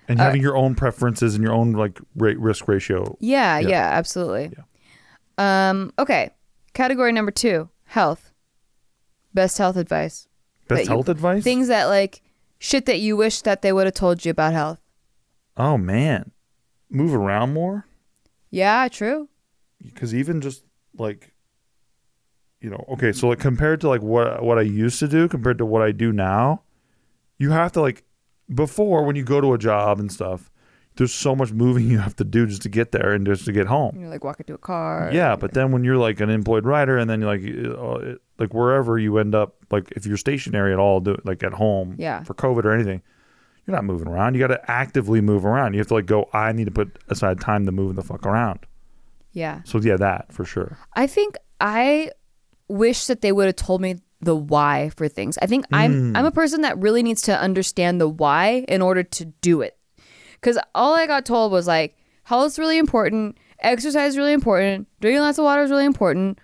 And 0.08 0.18
Uh, 0.20 0.24
having 0.24 0.42
your 0.42 0.56
own 0.56 0.74
preferences 0.74 1.34
and 1.34 1.44
your 1.44 1.52
own 1.52 1.72
like 1.72 2.00
rate 2.16 2.38
risk 2.40 2.66
ratio. 2.68 3.16
Yeah, 3.20 3.58
Yeah. 3.58 3.68
yeah, 3.68 3.90
absolutely. 3.92 4.52
Um, 5.38 5.92
okay. 5.98 6.30
Category 6.74 7.12
number 7.12 7.30
two, 7.30 7.68
health. 7.84 8.32
Best 9.34 9.58
health 9.58 9.76
advice. 9.76 10.28
Best 10.68 10.78
that 10.78 10.84
you- 10.84 10.88
health 10.90 11.08
advice? 11.08 11.44
Things 11.44 11.68
that 11.68 11.84
like 11.86 12.22
shit 12.58 12.86
that 12.86 13.00
you 13.00 13.16
wish 13.16 13.42
that 13.42 13.62
they 13.62 13.72
would 13.72 13.86
have 13.86 13.94
told 13.94 14.24
you 14.24 14.30
about 14.30 14.52
health. 14.52 14.78
Oh 15.56 15.76
man. 15.78 16.32
Move 16.90 17.14
around 17.14 17.54
more? 17.54 17.86
Yeah, 18.50 18.88
true. 18.88 19.28
because 19.82 20.14
even 20.14 20.40
just 20.40 20.64
like 20.98 21.32
you 22.60 22.70
know 22.70 22.84
okay 22.88 23.10
so 23.12 23.28
like 23.28 23.40
compared 23.40 23.80
to 23.80 23.88
like 23.88 24.02
what 24.02 24.42
what 24.44 24.56
i 24.58 24.62
used 24.62 24.98
to 25.00 25.08
do 25.08 25.26
compared 25.26 25.58
to 25.58 25.64
what 25.66 25.82
i 25.82 25.90
do 25.90 26.12
now 26.12 26.62
you 27.38 27.50
have 27.50 27.72
to 27.72 27.80
like 27.80 28.04
before 28.54 29.02
when 29.04 29.16
you 29.16 29.24
go 29.24 29.40
to 29.40 29.52
a 29.54 29.58
job 29.58 29.98
and 29.98 30.12
stuff 30.12 30.50
there's 30.96 31.12
so 31.14 31.34
much 31.34 31.50
moving 31.50 31.88
you 31.90 31.98
have 31.98 32.14
to 32.14 32.22
do 32.24 32.46
just 32.46 32.62
to 32.62 32.68
get 32.68 32.92
there 32.92 33.10
and 33.12 33.26
just 33.26 33.44
to 33.46 33.52
get 33.52 33.66
home 33.66 33.96
You're 33.98 34.10
like 34.10 34.22
walking 34.22 34.44
to 34.46 34.54
a 34.54 34.58
car. 34.58 35.10
yeah 35.12 35.34
but 35.34 35.54
then 35.54 35.72
when 35.72 35.82
you're 35.82 35.96
like 35.96 36.20
an 36.20 36.30
employed 36.30 36.64
rider 36.66 36.98
and 36.98 37.10
then 37.10 37.20
you're 37.22 37.36
like 37.36 37.42
uh, 38.14 38.16
like 38.38 38.54
wherever 38.54 38.96
you 38.98 39.18
end 39.18 39.34
up 39.34 39.56
like 39.72 39.90
if 39.96 40.06
you're 40.06 40.16
stationary 40.18 40.72
at 40.72 40.78
all 40.78 41.00
do 41.00 41.16
like 41.24 41.42
at 41.42 41.54
home 41.54 41.96
Yeah. 41.98 42.22
for 42.22 42.34
covid 42.34 42.64
or 42.64 42.72
anything 42.72 43.02
you're 43.66 43.74
not 43.74 43.84
moving 43.84 44.08
around 44.08 44.34
you 44.34 44.40
got 44.40 44.48
to 44.48 44.70
actively 44.70 45.20
move 45.20 45.44
around 45.44 45.72
you 45.74 45.78
have 45.78 45.86
to 45.86 45.94
like 45.94 46.06
go 46.06 46.28
i 46.32 46.52
need 46.52 46.64
to 46.64 46.70
put 46.70 46.98
aside 47.08 47.40
time 47.40 47.64
to 47.66 47.72
move 47.72 47.94
the 47.96 48.02
fuck 48.02 48.26
around 48.26 48.58
Yeah. 49.32 49.60
so 49.64 49.78
yeah 49.78 49.96
that 49.96 50.32
for 50.32 50.44
sure 50.44 50.78
I 50.94 51.06
think 51.06 51.36
I 51.60 52.10
wish 52.68 53.06
that 53.06 53.20
they 53.20 53.30
would 53.32 53.46
have 53.46 53.56
told 53.56 53.80
me 53.80 54.00
the 54.20 54.34
why 54.36 54.90
for 54.96 55.08
things. 55.08 55.38
I 55.42 55.46
think 55.46 55.64
I'm 55.72 56.12
mm. 56.12 56.16
I'm 56.18 56.24
a 56.26 56.30
person 56.32 56.62
that 56.62 56.78
really 56.78 57.02
needs 57.02 57.22
to 57.22 57.38
understand 57.38 58.00
the 58.00 58.08
why 58.08 58.64
in 58.68 58.82
order 58.82 59.02
to 59.02 59.24
do 59.24 59.60
it. 59.62 59.76
Cuz 60.40 60.58
all 60.74 60.94
I 60.94 61.06
got 61.06 61.24
told 61.24 61.52
was 61.52 61.66
like 61.66 61.96
health 62.24 62.46
is 62.52 62.58
really 62.58 62.78
important, 62.78 63.38
exercise 63.60 64.12
is 64.12 64.16
really 64.18 64.32
important, 64.32 64.88
drinking 65.00 65.22
lots 65.22 65.38
of 65.38 65.44
water 65.44 65.62
is 65.62 65.70
really 65.70 65.84
important, 65.84 66.38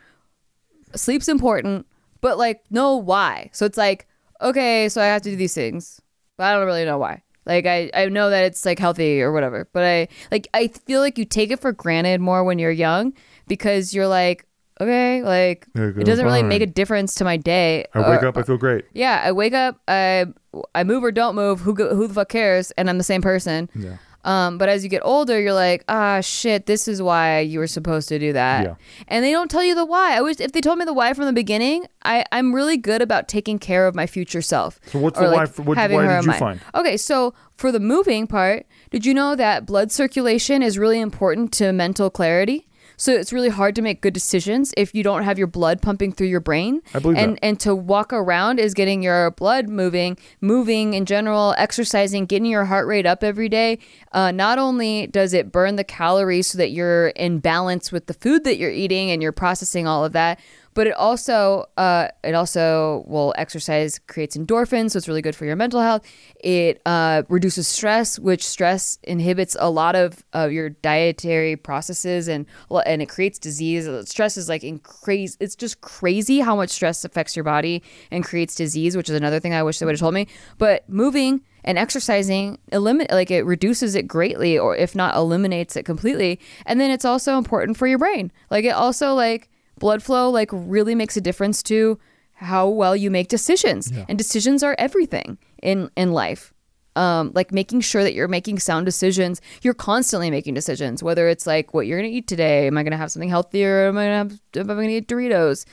sleep's 0.95 1.29
important, 1.29 1.87
but 2.21 2.39
like 2.39 2.63
no 2.71 2.97
why. 2.97 3.51
So 3.53 3.67
it's 3.67 3.79
like 3.79 4.07
okay, 4.41 4.89
so 4.89 5.01
I 5.03 5.07
have 5.07 5.23
to 5.23 5.31
do 5.31 5.37
these 5.37 5.55
things, 5.55 6.01
but 6.39 6.45
I 6.45 6.55
don't 6.55 6.65
really 6.65 6.87
know 6.87 6.97
why. 6.97 7.21
Like 7.45 7.67
I, 7.67 7.91
I 7.95 8.07
know 8.09 8.31
that 8.31 8.45
it's 8.45 8.65
like 8.65 8.79
healthy 8.79 9.21
or 9.21 9.33
whatever, 9.33 9.69
but 9.75 9.83
I 9.83 10.09
like 10.31 10.49
I 10.55 10.69
feel 10.69 11.01
like 11.01 11.19
you 11.19 11.25
take 11.27 11.51
it 11.51 11.61
for 11.61 11.73
granted 11.73 12.21
more 12.21 12.45
when 12.45 12.59
you're 12.59 12.71
young 12.71 13.13
because 13.47 13.93
you're 13.95 14.07
like, 14.09 14.47
okay, 14.81 15.23
like 15.23 15.67
it 15.75 16.05
doesn't 16.05 16.25
really 16.25 16.43
make 16.43 16.63
a 16.63 16.67
difference 16.67 17.15
to 17.17 17.25
my 17.25 17.37
day. 17.37 17.85
I 17.95 18.11
wake 18.11 18.23
or- 18.23 18.27
up, 18.29 18.37
I 18.37 18.43
feel 18.43 18.59
great. 18.59 18.85
yeah, 18.95 19.23
I 19.25 19.33
wake 19.33 19.55
up, 19.55 19.81
I 19.89 20.27
I 20.75 20.85
move 20.85 21.03
or 21.05 21.11
don't 21.13 21.35
move. 21.35 21.61
Who 21.61 21.75
who 21.75 22.07
the 22.07 22.15
fuck 22.15 22.29
cares? 22.29 22.71
And 22.73 22.89
I'm 22.91 22.99
the 22.99 23.05
same 23.05 23.23
person. 23.23 23.69
Yeah. 23.75 23.97
Um, 24.29 24.59
but 24.59 24.69
as 24.69 24.85
you 24.85 24.91
get 24.91 25.01
older, 25.05 25.41
you're 25.41 25.55
like, 25.55 25.85
ah, 25.89 26.21
shit, 26.21 26.67
this 26.67 26.87
is 26.87 27.01
why 27.01 27.41
you 27.41 27.59
were 27.59 27.67
supposed 27.67 28.09
to 28.11 28.19
do 28.19 28.35
that. 28.35 28.65
Yeah. 28.65 28.75
And 29.09 29.25
they 29.25 29.31
don't 29.33 29.51
tell 29.51 29.65
you 29.65 29.75
the 29.75 29.87
why. 29.87 30.17
I 30.17 30.21
wish 30.21 30.39
if 30.39 30.53
they 30.53 30.61
told 30.61 30.79
me 30.79 30.85
the 30.85 30.93
why 30.93 31.15
from 31.15 31.25
the 31.25 31.33
beginning, 31.33 31.87
I 32.05 32.25
I'm 32.31 32.55
really 32.55 32.77
good 32.77 33.01
about 33.01 33.27
taking 33.27 33.59
care 33.59 33.87
of 33.87 33.95
my 33.95 34.07
future 34.07 34.43
self. 34.43 34.79
So 34.93 34.99
what's 34.99 35.19
Or, 35.19 35.25
the 35.25 35.31
like, 35.31 35.57
why 35.57 35.65
what- 35.65 35.79
having 35.79 35.97
why 35.97 36.05
her 36.05 36.17
did 36.17 36.25
you 36.25 36.31
mind. 36.33 36.39
find? 36.41 36.61
Okay, 36.75 36.97
so 36.99 37.33
for 37.57 37.73
the 37.73 37.81
moving 37.81 38.27
part, 38.27 38.67
did 38.91 39.07
you 39.07 39.15
know 39.15 39.35
that 39.35 39.65
blood 39.67 39.91
circulation 39.91 40.63
is 40.63 40.79
really 40.79 41.01
important 41.01 41.51
to 41.55 41.73
mental 41.73 42.11
clarity? 42.11 42.68
So 42.99 43.13
it's 43.13 43.33
really 43.33 43.49
hard 43.49 43.75
to 43.77 43.83
make 43.83 44.03
good 44.03 44.13
decisions 44.13 44.75
if 44.77 44.95
you 44.95 45.03
don't 45.03 45.23
have 45.23 45.39
your 45.39 45.47
blood 45.47 45.81
pumping 45.81 46.13
through 46.13 46.27
your 46.27 46.41
brain. 46.41 46.83
I 46.93 46.99
believe 46.99 47.17
and 47.17 47.37
that. 47.37 47.45
and 47.45 47.61
to 47.61 47.75
walk 47.75 48.13
around 48.13 48.59
is 48.59 48.75
getting 48.75 49.03
your 49.03 49.31
blood 49.31 49.69
moving, 49.69 50.19
moving 50.41 50.95
in 50.95 51.07
general, 51.07 51.55
exercising, 51.57 52.27
getting 52.27 52.51
your 52.51 52.65
heart 52.65 52.89
rate 52.89 53.07
up 53.07 53.23
every 53.23 53.49
day. 53.49 53.79
Uh, 54.13 54.33
not 54.33 54.59
only 54.59 55.07
does 55.07 55.33
it 55.33 55.53
burn 55.53 55.77
the 55.77 55.85
calories 55.85 56.49
so 56.49 56.59
that 56.59 56.73
you're 56.73 57.09
in 57.09 57.39
balance 57.39 57.93
with 57.93 58.07
the 58.07 58.15
food 58.15 58.43
that 58.45 58.59
you're 58.59 58.71
eating 58.71 59.11
and 59.13 59.23
you're 59.23 59.33
processing 59.33 59.87
all 59.87 60.05
of 60.05 60.13
that, 60.13 60.41
but 60.75 60.87
it 60.87 60.95
also 60.95 61.67
uh, 61.77 62.09
it 62.23 62.35
also 62.35 63.05
well 63.07 63.35
exercise 63.37 63.99
creates 64.07 64.37
endorphins, 64.37 64.93
so 64.93 64.99
it's 64.99 65.09
really 65.09 65.23
good 65.23 65.37
for 65.37 65.45
your 65.45 65.57
mental 65.57 65.81
health. 65.81 66.07
It 66.41 66.81
uh, 66.87 67.23
reduces 67.29 67.69
stress, 67.69 68.19
which 68.19 68.47
stress 68.47 68.99
inhibits 69.03 69.57
a 69.59 69.71
lot 69.71 69.97
of 69.97 70.25
of 70.33 70.53
your 70.53 70.71
dietary 70.71 71.57
processes 71.57 72.29
and 72.29 72.47
and 72.87 73.03
it 73.03 73.09
creates 73.09 73.39
disease. 73.39 73.89
Stress 74.09 74.37
is 74.37 74.49
like 74.49 74.65
in 74.65 74.79
crazy. 74.79 75.37
It's 75.41 75.57
just 75.57 75.81
crazy 75.81 76.41
how 76.41 76.57
much 76.57 76.71
stress 76.71 77.05
affects 77.05 77.37
your 77.37 77.45
body 77.45 77.83
and 78.11 78.25
creates 78.25 78.55
disease, 78.55 78.97
which 78.97 79.09
is 79.09 79.17
another 79.17 79.41
thing 79.41 79.55
I 79.55 79.63
wish 79.63 79.79
they 79.79 79.87
would 79.87 79.95
have 79.95 80.01
told 80.01 80.15
me. 80.15 80.29
But 80.59 80.89
moving 80.89 81.43
and 81.65 81.77
exercising 81.77 82.59
eliminate 82.73 83.11
like 83.11 83.31
it 83.31 83.43
reduces 83.43 83.95
it 83.95 84.07
greatly, 84.07 84.59
or 84.59 84.77
if 84.77 84.95
not 84.95 85.15
eliminates 85.15 85.77
it 85.77 85.85
completely. 85.85 86.41
And 86.67 86.81
then 86.81 86.91
it's 86.91 87.05
also 87.05 87.37
important 87.37 87.77
for 87.77 87.87
your 87.87 87.99
brain. 87.99 88.33
Like 88.51 88.65
it 88.65 88.71
also 88.71 89.15
like 89.15 89.51
blood 89.79 90.03
flow 90.03 90.31
like 90.31 90.51
really 90.53 90.95
makes 90.95 91.17
a 91.17 91.21
difference 91.21 91.63
to 91.65 91.99
how 92.35 92.69
well 92.69 92.95
you 92.95 93.11
make 93.11 93.29
decisions. 93.29 93.91
And 94.09 94.17
decisions 94.17 94.63
are 94.63 94.77
everything 94.79 95.39
in 95.63 95.91
in 95.97 96.13
life. 96.13 96.53
Um, 96.97 97.31
like 97.33 97.53
making 97.53 97.83
sure 97.83 98.03
that 98.03 98.13
you're 98.13 98.27
making 98.27 98.59
sound 98.59 98.85
decisions 98.85 99.41
you're 99.63 99.73
constantly 99.73 100.33
making 100.33 100.55
decisions 100.55 101.01
whether 101.01 101.29
it's 101.29 101.47
like 101.47 101.73
what 101.73 101.87
you're 101.87 101.97
gonna 101.99 102.09
eat 102.09 102.27
today 102.27 102.67
am 102.67 102.77
i 102.77 102.83
gonna 102.83 102.97
have 102.97 103.13
something 103.13 103.29
healthier 103.29 103.87
am 103.87 103.97
i 103.97 104.05
gonna 104.07 104.17
have 104.17 104.33
am 104.57 104.71
i 104.71 104.75
gonna 104.75 104.89
eat 104.89 105.07
doritos? 105.07 105.65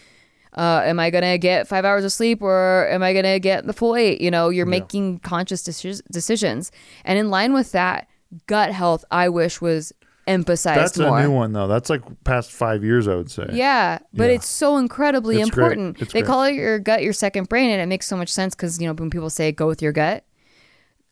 Uh, 0.55 0.81
am 0.85 0.99
i 0.99 1.09
gonna 1.09 1.39
get 1.39 1.67
five 1.67 1.83
hours 1.83 2.05
of 2.05 2.11
sleep 2.11 2.43
or 2.43 2.87
am 2.91 3.01
i 3.01 3.11
gonna 3.11 3.39
get 3.39 3.65
the 3.65 3.73
full 3.73 3.95
eight? 3.95 4.21
You 4.21 4.29
know 4.29 4.49
you're 4.49 4.67
making 4.67 5.19
conscious 5.19 5.63
deci- 5.63 6.01
decisions. 6.11 6.71
And 7.05 7.17
in 7.17 7.31
line 7.31 7.53
with 7.53 7.71
that 7.71 8.07
gut 8.45 8.71
health 8.71 9.03
i 9.09 9.27
wish 9.29 9.61
was 9.61 9.93
emphasized 10.27 10.79
That's 10.79 10.97
more 10.97 11.19
a 11.19 11.23
new 11.23 11.31
one 11.31 11.53
though. 11.53 11.67
That's 11.67 11.89
like 11.89 12.01
past 12.23 12.51
five 12.51 12.83
years, 12.83 13.07
I 13.07 13.15
would 13.15 13.29
say. 13.31 13.45
yeah, 13.51 13.99
but 14.13 14.25
Yeah. 14.29 14.35
it's 14.35 14.47
so 14.47 14.77
incredibly 14.77 15.39
It's 15.39 15.49
great. 15.49 15.63
important. 15.65 16.01
It's 16.01 16.13
they 16.13 16.21
great. 16.21 16.27
call 16.27 16.43
it 16.43 16.53
your 16.55 16.79
gut 16.79 17.03
your 17.03 17.13
second 17.13 17.47
brain, 17.49 17.69
and 17.69 17.81
it 17.81 17.85
makes 17.87 18.07
so 18.07 18.17
much 18.17 18.29
sense 18.31 18.55
because 18.55 18.79
you 18.81 18.87
know 18.87 18.93
when 18.93 19.09
people 19.09 19.29
say 19.29 19.51
go 19.51 19.67
with 19.67 19.81
your 19.81 19.91
gut, 19.91 20.23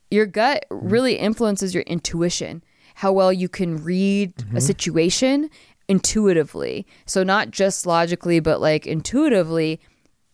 your 0.10 0.26
gut 0.26 0.66
Mm-hmm. 0.72 0.88
really 0.90 1.14
influences 1.16 1.74
your 1.74 1.84
intuition, 1.84 2.64
how 2.96 3.12
well 3.12 3.32
you 3.32 3.50
can 3.50 3.84
read 3.84 4.36
Mm-hmm. 4.36 4.58
a 4.58 4.62
situation 4.62 5.50
intuitively. 5.88 6.86
So 7.06 7.24
not 7.24 7.52
just 7.52 7.86
logically, 7.86 8.40
but 8.40 8.62
like 8.62 8.86
intuitively. 8.88 9.80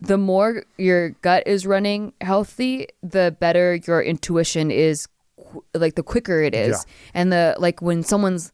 The 0.02 0.18
more 0.18 0.64
your 0.78 1.10
gut 1.22 1.44
is 1.46 1.68
running 1.68 2.14
healthy, 2.22 2.88
the 3.04 3.36
better 3.40 3.76
your 3.86 4.02
intuition 4.02 4.72
is. 4.72 5.08
qu- 5.52 5.64
Like 5.74 5.96
the 5.96 6.04
quicker 6.04 6.42
it 6.42 6.56
is, 6.56 6.86
and 7.14 7.32
the 7.34 7.56
like 7.60 7.82
when 7.82 8.04
someone's 8.04 8.52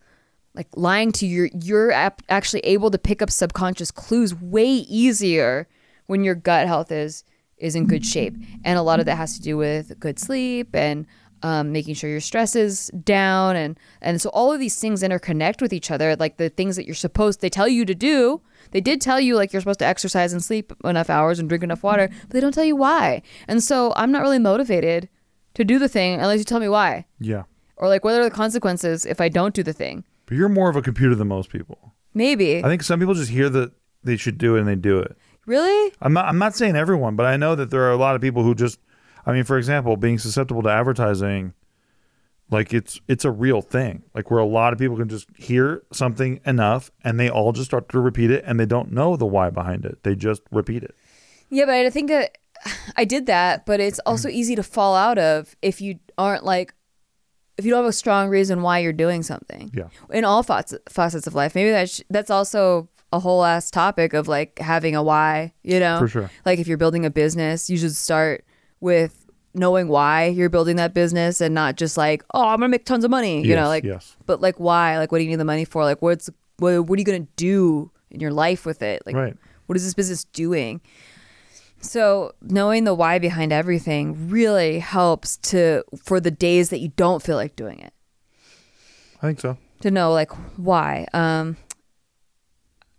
like 0.55 0.67
lying 0.75 1.11
to 1.13 1.27
you, 1.27 1.49
you're 1.61 1.91
ap- 1.91 2.21
actually 2.29 2.61
able 2.61 2.91
to 2.91 2.97
pick 2.97 3.21
up 3.21 3.29
subconscious 3.29 3.91
clues 3.91 4.33
way 4.33 4.65
easier 4.65 5.67
when 6.07 6.23
your 6.23 6.35
gut 6.35 6.67
health 6.67 6.91
is 6.91 7.23
is 7.57 7.75
in 7.75 7.87
good 7.87 8.05
shape. 8.05 8.35
And 8.63 8.77
a 8.77 8.81
lot 8.81 8.99
of 8.99 9.05
that 9.05 9.15
has 9.15 9.35
to 9.35 9.41
do 9.41 9.57
with 9.57 9.97
good 9.99 10.19
sleep 10.19 10.75
and 10.75 11.05
um, 11.41 11.71
making 11.71 11.95
sure 11.95 12.09
your 12.09 12.19
stress 12.19 12.55
is 12.55 12.87
down 13.03 13.55
and 13.55 13.79
and 14.01 14.21
so 14.21 14.29
all 14.29 14.51
of 14.51 14.59
these 14.59 14.79
things 14.79 15.03
interconnect 15.03 15.61
with 15.61 15.73
each 15.73 15.91
other. 15.91 16.15
Like 16.15 16.37
the 16.37 16.49
things 16.49 16.75
that 16.75 16.85
you're 16.85 16.95
supposed 16.95 17.41
they 17.41 17.49
tell 17.49 17.67
you 17.67 17.85
to 17.85 17.95
do. 17.95 18.41
They 18.71 18.81
did 18.81 18.99
tell 18.99 19.19
you 19.19 19.35
like 19.35 19.53
you're 19.53 19.61
supposed 19.61 19.79
to 19.79 19.85
exercise 19.85 20.33
and 20.33 20.43
sleep 20.43 20.73
enough 20.83 21.09
hours 21.09 21.39
and 21.39 21.47
drink 21.47 21.63
enough 21.63 21.83
water, 21.83 22.09
but 22.21 22.31
they 22.31 22.39
don't 22.39 22.53
tell 22.53 22.63
you 22.63 22.75
why. 22.75 23.21
And 23.47 23.63
so 23.63 23.93
I'm 23.95 24.11
not 24.11 24.21
really 24.21 24.39
motivated 24.39 25.07
to 25.53 25.63
do 25.63 25.79
the 25.79 25.87
thing 25.87 26.15
unless 26.15 26.39
you 26.39 26.45
tell 26.45 26.59
me 26.59 26.69
why. 26.69 27.05
Yeah. 27.19 27.43
Or 27.77 27.87
like 27.87 28.03
what 28.03 28.15
are 28.19 28.23
the 28.23 28.31
consequences 28.31 29.05
if 29.05 29.21
I 29.21 29.29
don't 29.29 29.53
do 29.53 29.63
the 29.63 29.73
thing. 29.73 30.03
But 30.25 30.37
you're 30.37 30.49
more 30.49 30.69
of 30.69 30.75
a 30.75 30.81
computer 30.81 31.15
than 31.15 31.27
most 31.27 31.49
people. 31.49 31.93
Maybe. 32.13 32.63
I 32.63 32.67
think 32.67 32.83
some 32.83 32.99
people 32.99 33.13
just 33.13 33.31
hear 33.31 33.49
that 33.49 33.73
they 34.03 34.17
should 34.17 34.37
do 34.37 34.55
it 34.55 34.59
and 34.59 34.67
they 34.67 34.75
do 34.75 34.99
it. 34.99 35.17
Really? 35.45 35.93
I'm 36.01 36.13
not 36.13 36.25
I'm 36.25 36.39
not 36.39 36.55
saying 36.55 36.75
everyone, 36.75 37.15
but 37.15 37.25
I 37.25 37.37
know 37.37 37.55
that 37.55 37.69
there 37.69 37.83
are 37.83 37.91
a 37.91 37.97
lot 37.97 38.15
of 38.15 38.21
people 38.21 38.43
who 38.43 38.55
just 38.55 38.79
I 39.25 39.33
mean, 39.33 39.43
for 39.43 39.57
example, 39.57 39.97
being 39.97 40.19
susceptible 40.19 40.61
to 40.63 40.69
advertising, 40.69 41.53
like 42.49 42.73
it's 42.73 42.99
it's 43.07 43.25
a 43.25 43.31
real 43.31 43.61
thing. 43.61 44.03
Like 44.13 44.31
where 44.31 44.39
a 44.39 44.45
lot 44.45 44.73
of 44.73 44.79
people 44.79 44.97
can 44.97 45.09
just 45.09 45.27
hear 45.35 45.83
something 45.91 46.39
enough 46.45 46.91
and 47.03 47.19
they 47.19 47.29
all 47.29 47.51
just 47.51 47.69
start 47.69 47.89
to 47.89 47.99
repeat 47.99 48.31
it 48.31 48.43
and 48.47 48.59
they 48.59 48.65
don't 48.65 48.91
know 48.91 49.15
the 49.15 49.25
why 49.25 49.49
behind 49.49 49.85
it. 49.85 50.03
They 50.03 50.15
just 50.15 50.41
repeat 50.51 50.83
it. 50.83 50.95
Yeah, 51.49 51.65
but 51.65 51.75
I 51.75 51.89
think 51.89 52.09
that 52.09 52.37
I 52.95 53.05
did 53.05 53.25
that, 53.27 53.65
but 53.65 53.79
it's 53.79 53.99
also 53.99 54.29
easy 54.29 54.55
to 54.55 54.63
fall 54.63 54.95
out 54.95 55.17
of 55.17 55.55
if 55.61 55.81
you 55.81 55.99
aren't 56.17 56.43
like 56.43 56.73
if 57.57 57.65
you 57.65 57.71
don't 57.71 57.83
have 57.83 57.89
a 57.89 57.93
strong 57.93 58.29
reason 58.29 58.61
why 58.61 58.79
you're 58.79 58.93
doing 58.93 59.23
something. 59.23 59.71
Yeah. 59.73 59.87
In 60.11 60.25
all 60.25 60.43
facets 60.43 60.81
facets 60.89 61.27
of 61.27 61.35
life. 61.35 61.55
Maybe 61.55 61.71
that's 61.71 62.01
that's 62.09 62.29
also 62.29 62.89
a 63.13 63.19
whole 63.19 63.45
ass 63.45 63.71
topic 63.71 64.13
of 64.13 64.27
like 64.27 64.59
having 64.59 64.95
a 64.95 65.01
why, 65.03 65.53
you 65.63 65.79
know? 65.79 65.99
For 65.99 66.07
sure. 66.07 66.29
Like 66.45 66.59
if 66.59 66.67
you're 66.67 66.77
building 66.77 67.05
a 67.05 67.09
business, 67.09 67.69
you 67.69 67.77
should 67.77 67.95
start 67.95 68.43
with 68.81 69.25
knowing 69.53 69.87
why 69.87 70.25
you're 70.25 70.49
building 70.49 70.75
that 70.75 70.93
business 70.93 71.39
and 71.39 71.55
not 71.55 71.77
just 71.77 71.95
like, 71.95 72.23
oh, 72.33 72.43
I'm 72.45 72.57
gonna 72.59 72.67
make 72.67 72.83
tons 72.85 73.05
of 73.05 73.11
money. 73.11 73.41
You 73.41 73.49
Yes, 73.51 73.55
know, 73.61 73.67
like 73.69 73.83
yes. 73.85 74.17
but 74.25 74.41
like 74.41 74.59
why? 74.59 74.97
Like 74.97 75.11
what 75.11 75.19
do 75.19 75.23
you 75.23 75.29
need 75.29 75.37
the 75.37 75.45
money 75.45 75.63
for? 75.65 75.83
Like 75.83 76.01
what's 76.01 76.29
what, 76.57 76.81
what 76.87 76.97
are 76.97 76.99
you 76.99 77.05
gonna 77.05 77.27
do 77.37 77.89
in 78.11 78.19
your 78.19 78.31
life 78.33 78.65
with 78.65 78.81
it? 78.81 79.01
Like 79.05 79.15
Right. 79.15 79.35
what 79.67 79.77
is 79.77 79.83
this 79.85 79.93
business 79.93 80.25
doing? 80.25 80.81
So 81.85 82.33
knowing 82.41 82.83
the 82.83 82.93
why 82.93 83.19
behind 83.19 83.53
everything 83.53 84.29
really 84.29 84.79
helps 84.79 85.37
to 85.37 85.83
for 86.03 86.19
the 86.19 86.31
days 86.31 86.69
that 86.69 86.79
you 86.79 86.89
don't 86.89 87.21
feel 87.21 87.35
like 87.35 87.55
doing 87.55 87.79
it. 87.79 87.93
I 89.21 89.27
think 89.27 89.39
so. 89.39 89.57
To 89.81 89.91
know 89.91 90.11
like 90.11 90.31
why. 90.57 91.07
Um 91.13 91.57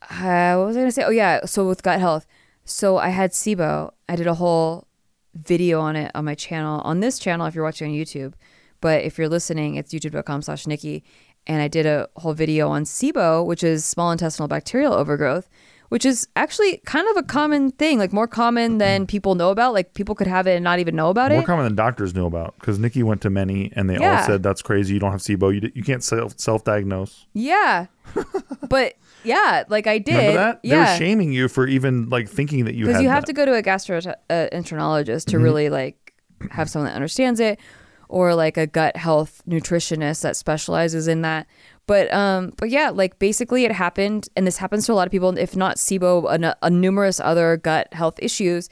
uh, 0.08 0.54
what 0.56 0.66
was 0.66 0.76
I 0.76 0.80
gonna 0.80 0.92
say? 0.92 1.02
Oh 1.04 1.10
yeah, 1.10 1.44
so 1.46 1.66
with 1.66 1.82
gut 1.82 1.98
health. 1.98 2.26
So 2.64 2.96
I 2.96 3.08
had 3.08 3.32
SIBO. 3.32 3.92
I 4.08 4.16
did 4.16 4.26
a 4.26 4.34
whole 4.34 4.86
video 5.34 5.80
on 5.80 5.96
it 5.96 6.12
on 6.14 6.24
my 6.24 6.34
channel. 6.34 6.80
On 6.82 7.00
this 7.00 7.18
channel 7.18 7.46
if 7.46 7.54
you're 7.54 7.64
watching 7.64 7.90
on 7.90 7.96
YouTube. 7.96 8.34
But 8.80 9.02
if 9.02 9.18
you're 9.18 9.28
listening, 9.28 9.74
it's 9.74 9.92
youtube.com 9.92 10.42
slash 10.42 10.66
Nikki. 10.66 11.02
And 11.46 11.62
I 11.62 11.68
did 11.68 11.86
a 11.86 12.08
whole 12.16 12.34
video 12.34 12.68
on 12.68 12.84
SIBO, 12.84 13.44
which 13.46 13.62
is 13.62 13.84
small 13.84 14.10
intestinal 14.10 14.48
bacterial 14.48 14.92
overgrowth, 14.92 15.48
which 15.88 16.04
is 16.04 16.26
actually 16.36 16.78
kind 16.86 17.06
of 17.10 17.16
a 17.16 17.22
common 17.22 17.70
thing, 17.72 17.98
like 17.98 18.12
more 18.12 18.26
common 18.26 18.78
than 18.78 19.06
people 19.06 19.34
know 19.34 19.50
about. 19.50 19.72
Like 19.72 19.94
people 19.94 20.14
could 20.14 20.26
have 20.26 20.46
it 20.46 20.54
and 20.56 20.64
not 20.64 20.78
even 20.78 20.96
know 20.96 21.10
about 21.10 21.30
it. 21.30 21.34
More 21.36 21.42
it. 21.42 21.46
common 21.46 21.64
than 21.64 21.74
doctors 21.76 22.14
knew 22.14 22.26
about 22.26 22.54
because 22.58 22.78
Nikki 22.78 23.02
went 23.02 23.20
to 23.22 23.30
many 23.30 23.72
and 23.76 23.88
they 23.88 23.96
all 23.96 24.24
said 24.24 24.42
that's 24.42 24.62
crazy. 24.62 24.94
You 24.94 25.00
don't 25.00 25.12
have 25.12 25.20
SIBO. 25.20 25.54
You, 25.54 25.60
d- 25.60 25.72
you 25.74 25.82
can't 25.82 26.02
self 26.02 26.38
self 26.38 26.64
diagnose. 26.64 27.26
yeah. 27.34 27.86
but 28.68 28.94
yeah, 29.24 29.64
like 29.68 29.86
I 29.86 29.98
did. 29.98 30.14
Remember 30.14 30.32
that? 30.38 30.62
They 30.62 30.68
Yeah. 30.70 30.92
were 30.92 30.98
shaming 30.98 31.32
you 31.32 31.48
for 31.48 31.66
even 31.66 32.08
like 32.08 32.28
thinking 32.28 32.64
that 32.66 32.74
you 32.74 32.86
had 32.86 32.92
because 32.92 33.02
you 33.02 33.08
have 33.08 33.22
that. 33.22 33.26
to 33.26 33.32
go 33.32 33.44
to 33.44 33.54
a 33.54 33.62
gastroenterologist 33.62 35.24
Mm-hmm. 35.26 35.30
to 35.30 35.38
really 35.38 35.68
like 35.70 36.14
have 36.50 36.68
someone 36.70 36.88
that 36.90 36.94
understands 36.94 37.40
it 37.40 37.58
or 38.08 38.34
like 38.34 38.56
a 38.56 38.66
gut 38.66 38.96
health 38.96 39.42
nutritionist 39.48 40.22
that 40.22 40.36
specializes 40.36 41.08
in 41.08 41.22
that 41.22 41.46
but 41.86 42.12
um 42.12 42.52
but 42.56 42.70
yeah 42.70 42.90
like 42.90 43.18
basically 43.18 43.64
it 43.64 43.72
happened 43.72 44.28
and 44.36 44.46
this 44.46 44.58
happens 44.58 44.86
to 44.86 44.92
a 44.92 44.94
lot 44.94 45.06
of 45.06 45.12
people 45.12 45.36
if 45.38 45.56
not 45.56 45.76
SIBO 45.76 46.24
a, 46.24 46.56
a 46.62 46.70
numerous 46.70 47.20
other 47.20 47.56
gut 47.56 47.92
health 47.92 48.18
issues 48.20 48.68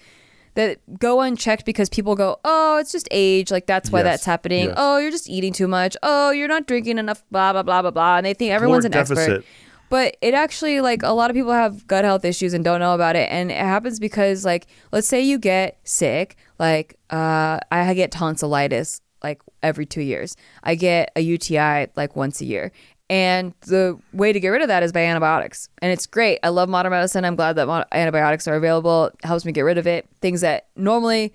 that 0.55 0.79
go 0.99 1.21
unchecked 1.21 1.65
because 1.65 1.89
people 1.89 2.15
go 2.15 2.39
oh 2.45 2.79
it's 2.79 2.93
just 2.93 3.09
age 3.11 3.51
like 3.51 3.67
that's 3.67 3.91
why 3.91 4.01
Yes, 4.01 4.05
that's 4.05 4.25
happening. 4.25 4.67
Yes. 4.67 4.75
oh 4.77 4.99
you're 4.99 5.11
just 5.11 5.29
eating 5.29 5.53
too 5.53 5.69
much. 5.69 5.97
Oh 6.03 6.31
you're 6.31 6.49
not 6.49 6.67
drinking 6.67 6.99
enough 6.99 7.25
blah 7.31 7.53
blah 7.53 7.63
blah 7.63 7.83
blah 7.83 7.91
blah. 7.91 8.17
And 8.17 8.27
they 8.27 8.35
think 8.35 8.53
everyone's 8.53 8.85
an 8.85 8.93
Caloric 8.93 9.11
expert 9.11 9.45
but 9.91 10.17
it 10.21 10.35
actually 10.35 10.81
like 10.81 11.03
a 11.03 11.11
lot 11.13 11.31
of 11.31 11.35
people 11.35 11.53
have 11.53 11.87
gut 11.87 12.05
health 12.05 12.25
issues 12.25 12.53
and 12.55 12.65
don't 12.65 12.81
know 12.81 12.95
about 12.95 13.15
it. 13.15 13.31
And 13.31 13.51
it 13.51 13.59
happens 13.59 14.01
because 14.01 14.45
like 14.45 14.67
let's 14.93 15.07
say 15.07 15.21
you 15.21 15.39
get 15.39 15.79
sick 15.85 16.37
like 16.59 16.99
uh 17.11 17.59
i 17.71 17.95
get 17.95 18.11
tonsillitis 18.11 19.01
like 19.23 19.41
every 19.63 19.87
two 19.87 20.03
years. 20.03 20.37
I 20.63 20.75
get 20.75 21.11
a 21.17 21.21
uti 21.21 21.57
like 21.97 22.15
once 22.15 22.41
a 22.41 22.45
year 22.45 22.71
and 23.11 23.53
the 23.63 23.99
way 24.13 24.33
to 24.33 24.41
get 24.41 24.49
rid 24.49 24.63
of 24.63 24.69
that 24.69 24.83
is 24.83 24.93
by 24.93 25.01
antibiotics. 25.01 25.69
And 25.83 25.93
it's 25.93 26.07
great. 26.07 26.39
I 26.43 26.49
love 26.49 26.69
modern 26.69 26.91
medicine. 26.91 27.25
I'm 27.25 27.37
glad 27.37 27.55
that 27.57 27.67
mo- 27.67 27.85
antibiotics 27.93 28.49
are 28.49 28.55
available. 28.55 29.07
It 29.07 29.25
helps 29.25 29.45
me 29.45 29.53
get 29.53 29.63
rid 29.63 29.77
of 29.79 29.87
it. 29.87 30.09
Things 30.21 30.41
that 30.41 30.69
normally 30.75 31.35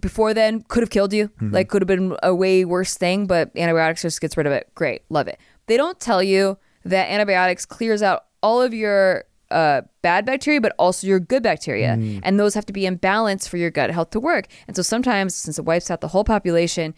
before 0.00 0.34
then 0.34 0.62
could 0.68 0.82
have 0.82 0.90
killed 0.90 1.12
you. 1.12 1.30
Like 1.40 1.68
could 1.68 1.82
have 1.82 1.86
been 1.86 2.16
a 2.22 2.34
way 2.34 2.64
worse 2.64 2.96
thing 2.96 3.26
but 3.26 3.50
antibiotics 3.56 4.02
just 4.02 4.20
gets 4.20 4.36
rid 4.36 4.46
of 4.46 4.52
it. 4.52 4.68
Great. 4.74 5.02
Love 5.08 5.28
it. 5.28 5.38
They 5.66 5.76
don't 5.76 5.98
tell 5.98 6.22
you 6.22 6.58
that 6.84 7.10
antibiotics 7.10 7.64
clears 7.64 8.02
out 8.02 8.24
all 8.42 8.60
of 8.60 8.74
your 8.74 9.24
uh, 9.50 9.82
bad 10.00 10.24
bacteria 10.24 10.60
but 10.60 10.74
also 10.78 11.06
your 11.06 11.20
good 11.20 11.42
bacteria. 11.42 11.92
And 12.22 12.38
those 12.40 12.54
have 12.54 12.64
to 12.66 12.72
be 12.72 12.86
in 12.86 12.96
balance 12.96 13.46
for 13.46 13.56
your 13.58 13.70
gut 13.70 13.90
health 13.90 14.10
to 14.10 14.20
work. 14.20 14.46
And 14.66 14.74
so 14.76 14.82
sometimes 14.82 15.34
since 15.34 15.58
it 15.58 15.64
wipes 15.64 15.90
out 15.90 16.00
the 16.00 16.08
whole 16.08 16.24
population 16.24 16.94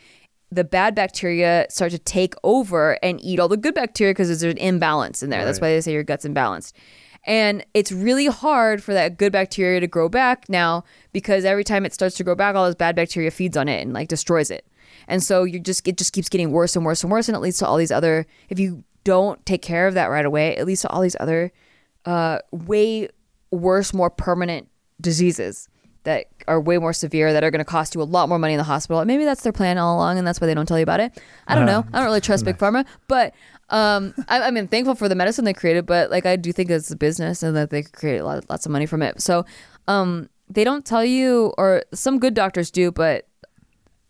the 0.55 0.65
bad 0.65 0.95
bacteria 0.95 1.67
start 1.69 1.91
to 1.91 1.99
take 1.99 2.35
over 2.45 2.99
and 3.03 3.21
eat 3.23 3.41
all 3.41 3.49
the 3.49 3.57
good 3.57 3.75
bacteria 3.75 4.13
because 4.13 4.29
there's 4.29 4.43
an 4.43 4.59
imbalance 4.59 5.23
in 5.23 5.31
there 5.31 5.45
that's 5.45 5.61
why 5.61 5.69
they 5.69 5.81
say 5.81 5.93
your 5.93 6.03
gut's 6.03 6.25
imbalanced 6.25 6.73
and 7.27 7.65
it's 7.73 7.91
really 7.91 8.27
hard 8.27 8.83
for 8.83 8.93
that 8.93 9.17
good 9.17 9.33
bacteria 9.33 9.81
to 9.81 9.87
grow 9.87 10.09
back 10.09 10.49
now 10.49 10.85
because 11.13 11.45
every 11.45 11.65
time 11.65 11.87
it 11.87 11.95
starts 11.95 12.17
to 12.17 12.25
grow 12.25 12.35
back, 12.35 12.55
all 12.55 12.67
this 12.67 12.75
bad 12.75 12.95
bacteria 12.95 13.31
feeds 13.31 13.57
on 13.57 13.69
it 13.69 13.83
and 13.83 13.93
like 13.95 14.09
destroys 14.09 14.51
it. 14.51 14.67
And 15.09 15.23
so 15.23 15.45
you 15.45 15.59
just 15.59 15.87
it 15.89 15.97
just 15.97 16.13
keeps 16.13 16.29
getting 16.29 16.51
worse 16.53 16.77
and 16.77 16.85
worse 16.85 17.03
and 17.03 17.11
worse, 17.11 17.29
and 17.29 17.37
it 17.37 17.41
leads 17.41 17.59
to 17.59 17.67
all 17.67 17.77
these 17.77 17.91
other. 17.91 18.27
If 18.49 18.59
you 18.59 18.85
don't 19.05 19.45
take 19.45 19.63
care 19.63 19.87
of 19.87 19.95
that 19.95 20.07
right 20.07 20.25
away, 20.25 20.57
it 20.57 20.67
leads 20.67 20.83
to 20.83 20.89
all 20.89 21.01
these 21.01 21.17
other 21.19 21.53
uh, 22.05 22.39
way 22.53 23.09
worse, 23.51 23.93
more 23.93 24.11
permanent 24.11 24.69
diseases 25.01 25.69
that 26.05 26.34
are 26.47 26.61
way 26.61 26.79
more 26.79 26.93
severe 26.93 27.33
that 27.33 27.43
are 27.43 27.51
going 27.51 27.61
to 27.61 27.65
cost 27.65 27.95
you 27.95 28.03
a 28.03 28.05
lot 28.05 28.29
more 28.29 28.39
money 28.39 28.55
in 28.55 28.59
the 28.59 28.65
hospital. 28.65 29.01
And 29.01 29.09
maybe 29.09 29.25
that's 29.25 29.43
their 29.43 29.53
plan 29.53 29.79
all 29.79 29.97
along, 29.97 30.19
and 30.19 30.27
that's 30.27 30.41
why 30.41 30.47
they 30.47 30.55
don't 30.55 30.67
tell 30.67 30.79
you 30.79 30.83
about 30.83 31.01
it. 31.01 31.21
I 31.47 31.55
don't 31.55 31.67
know. 31.67 31.85
I 31.93 31.99
don't 31.99 32.07
really 32.07 32.21
trust 32.21 32.45
big 32.45 32.59
pharma, 32.59 32.87
but 33.09 33.35
um, 33.71 34.15
I, 34.29 34.43
I 34.43 34.51
mean, 34.51 34.69
thankful 34.69 34.95
for 34.95 35.09
the 35.09 35.15
medicine 35.15 35.45
they 35.45 35.55
created, 35.55 35.87
but 35.87 36.11
like 36.11 36.27
I 36.27 36.37
do 36.37 36.53
think 36.53 36.71
it's 36.71 36.91
a 36.91 36.97
business 36.97 37.43
and 37.43 37.57
that 37.57 37.71
they 37.71 37.83
could 37.83 37.93
create 37.93 38.19
a 38.19 38.25
lot, 38.25 38.49
lots 38.51 38.67
of 38.67 38.73
money 38.73 38.87
from 38.87 39.03
it. 39.03 39.21
So 39.21 39.45
um, 39.89 40.29
they 40.49 40.65
don't 40.65 40.85
tell 40.85 41.05
you, 41.05 41.55
or 41.57 41.83
some 41.93 42.19
good 42.19 42.35
doctors 42.35 42.71
do, 42.71 42.91
but 42.91 43.27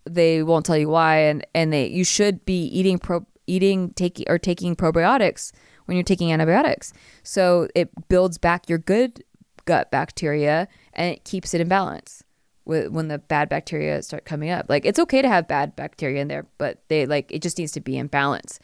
they 0.04 0.42
won't 0.42 0.66
tell 0.66 0.76
you 0.76 0.88
why. 0.88 1.18
And 1.18 1.46
and 1.54 1.72
they 1.72 1.86
you 1.86 2.04
should 2.04 2.44
be 2.44 2.64
eating 2.66 2.98
pro 2.98 3.24
eating 3.46 3.90
taking 3.90 4.26
or 4.28 4.38
taking 4.38 4.74
probiotics 4.74 5.52
when 5.84 5.96
you're 5.96 6.04
taking 6.04 6.32
antibiotics. 6.32 6.92
So 7.22 7.68
it 7.74 7.90
builds 8.08 8.38
back 8.38 8.68
your 8.68 8.78
good 8.78 9.22
gut 9.66 9.90
bacteria 9.90 10.68
and 10.92 11.14
it 11.14 11.24
keeps 11.24 11.54
it 11.54 11.60
in 11.60 11.68
balance 11.68 12.23
when 12.64 13.08
the 13.08 13.18
bad 13.18 13.48
bacteria 13.48 14.02
start 14.02 14.24
coming 14.24 14.50
up. 14.50 14.66
Like 14.68 14.84
it's 14.86 14.98
okay 14.98 15.20
to 15.22 15.28
have 15.28 15.46
bad 15.48 15.76
bacteria 15.76 16.20
in 16.22 16.28
there, 16.28 16.46
but 16.58 16.82
they 16.88 17.06
like 17.06 17.30
it 17.30 17.42
just 17.42 17.58
needs 17.58 17.72
to 17.72 17.80
be 17.80 17.96
in 17.96 18.06
balance. 18.06 18.58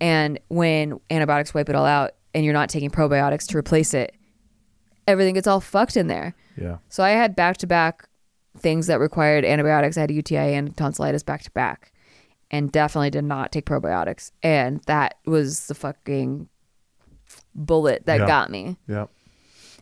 And 0.00 0.40
when 0.48 0.98
antibiotics 1.10 1.54
wipe 1.54 1.68
it 1.68 1.76
all 1.76 1.86
out 1.86 2.12
and 2.34 2.44
you're 2.44 2.52
not 2.54 2.68
taking 2.68 2.90
probiotics 2.90 3.46
to 3.48 3.56
replace 3.58 3.94
it, 3.94 4.14
everything 5.06 5.34
gets 5.34 5.46
all 5.46 5.60
fucked 5.60 5.96
in 5.96 6.08
there. 6.08 6.34
Yeah. 6.60 6.78
So 6.88 7.04
I 7.04 7.10
had 7.10 7.36
back 7.36 7.58
to 7.58 7.66
back 7.66 8.08
things 8.58 8.86
that 8.88 8.98
required 9.00 9.44
antibiotics. 9.44 9.96
I 9.96 10.00
had 10.02 10.10
a 10.10 10.14
UTI 10.14 10.54
and 10.54 10.76
tonsillitis 10.76 11.22
back 11.22 11.42
to 11.42 11.50
back, 11.52 11.92
and 12.50 12.72
definitely 12.72 13.10
did 13.10 13.24
not 13.24 13.52
take 13.52 13.66
probiotics. 13.66 14.32
And 14.42 14.80
that 14.86 15.14
was 15.26 15.66
the 15.68 15.74
fucking 15.74 16.48
bullet 17.54 18.06
that 18.06 18.20
Yeah. 18.20 18.26
got 18.26 18.50
me. 18.50 18.76
Yeah. 18.88 19.06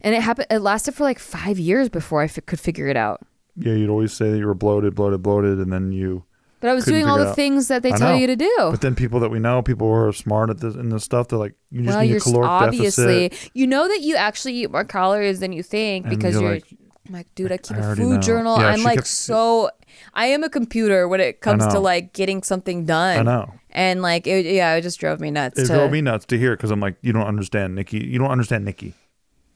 And 0.02 0.14
it 0.14 0.22
happened. 0.22 0.48
It 0.50 0.58
lasted 0.60 0.94
for 0.94 1.04
like 1.04 1.18
five 1.18 1.58
years 1.58 1.88
before 1.88 2.20
I 2.22 2.24
f- 2.24 2.38
could 2.46 2.60
figure 2.60 2.88
it 2.88 2.96
out. 2.96 3.22
Yeah. 3.56 3.74
You'd 3.74 3.90
always 3.90 4.12
say 4.12 4.30
that 4.30 4.38
you 4.38 4.46
were 4.46 4.54
bloated, 4.54 4.94
bloated, 4.94 5.22
bloated, 5.22 5.58
and 5.58 5.72
then 5.72 5.92
you. 5.92 6.24
But 6.60 6.70
I 6.70 6.74
was 6.74 6.84
doing 6.84 7.06
all 7.06 7.18
the 7.18 7.30
out. 7.30 7.34
things 7.34 7.66
that 7.68 7.82
they 7.82 7.92
I 7.92 7.96
tell 7.96 8.10
know. 8.10 8.16
you 8.18 8.28
to 8.28 8.36
do. 8.36 8.54
But 8.70 8.82
then 8.82 8.94
people 8.94 9.18
that 9.20 9.30
we 9.30 9.40
know, 9.40 9.62
people 9.62 9.88
who 9.88 9.94
are 9.94 10.12
smart 10.12 10.48
at 10.48 10.60
this 10.60 10.76
in 10.76 10.90
this 10.90 11.02
stuff, 11.02 11.26
they're 11.26 11.38
like, 11.38 11.54
you 11.72 11.82
just 11.82 11.92
well, 11.92 12.02
need 12.02 12.08
you're 12.10 12.18
a 12.18 12.20
caloric 12.20 12.48
obviously 12.48 13.28
deficit. 13.30 13.50
you 13.52 13.66
know 13.66 13.88
that 13.88 14.00
you 14.02 14.14
actually 14.14 14.54
eat 14.54 14.70
more 14.70 14.84
calories 14.84 15.40
than 15.40 15.52
you 15.52 15.64
think 15.64 16.06
And 16.06 16.16
because 16.16 16.34
you're 16.34 16.42
you're. 16.44 16.52
like, 16.52 16.66
I'm 17.08 17.14
like, 17.14 17.34
dude, 17.34 17.50
I 17.50 17.56
keep 17.56 17.76
I 17.78 17.80
a 17.92 17.96
food 17.96 18.10
know. 18.14 18.20
journal. 18.20 18.58
Yeah, 18.60 18.66
I'm 18.68 18.84
like 18.84 18.98
kept- 18.98 19.08
so. 19.08 19.70
I 20.14 20.26
am 20.26 20.44
a 20.44 20.48
computer 20.48 21.08
when 21.08 21.20
it 21.20 21.40
comes 21.40 21.66
to 21.66 21.80
like 21.80 22.12
getting 22.12 22.44
something 22.44 22.86
done. 22.86 23.18
I 23.18 23.22
know. 23.22 23.52
And 23.70 24.00
like, 24.00 24.28
it, 24.28 24.46
yeah, 24.46 24.72
it 24.74 24.82
just 24.82 25.00
drove 25.00 25.18
me 25.20 25.32
nuts. 25.32 25.58
It 25.58 25.66
to, 25.66 25.74
drove 25.74 25.90
me 25.90 26.00
nuts 26.00 26.26
to 26.26 26.38
hear 26.38 26.54
because 26.56 26.70
I'm 26.70 26.78
like, 26.80 26.94
you 27.02 27.12
don't 27.12 27.26
understand 27.26 27.74
Nikki. 27.74 27.98
You 28.04 28.20
don't 28.20 28.30
understand 28.30 28.64
Nikki. 28.64 28.94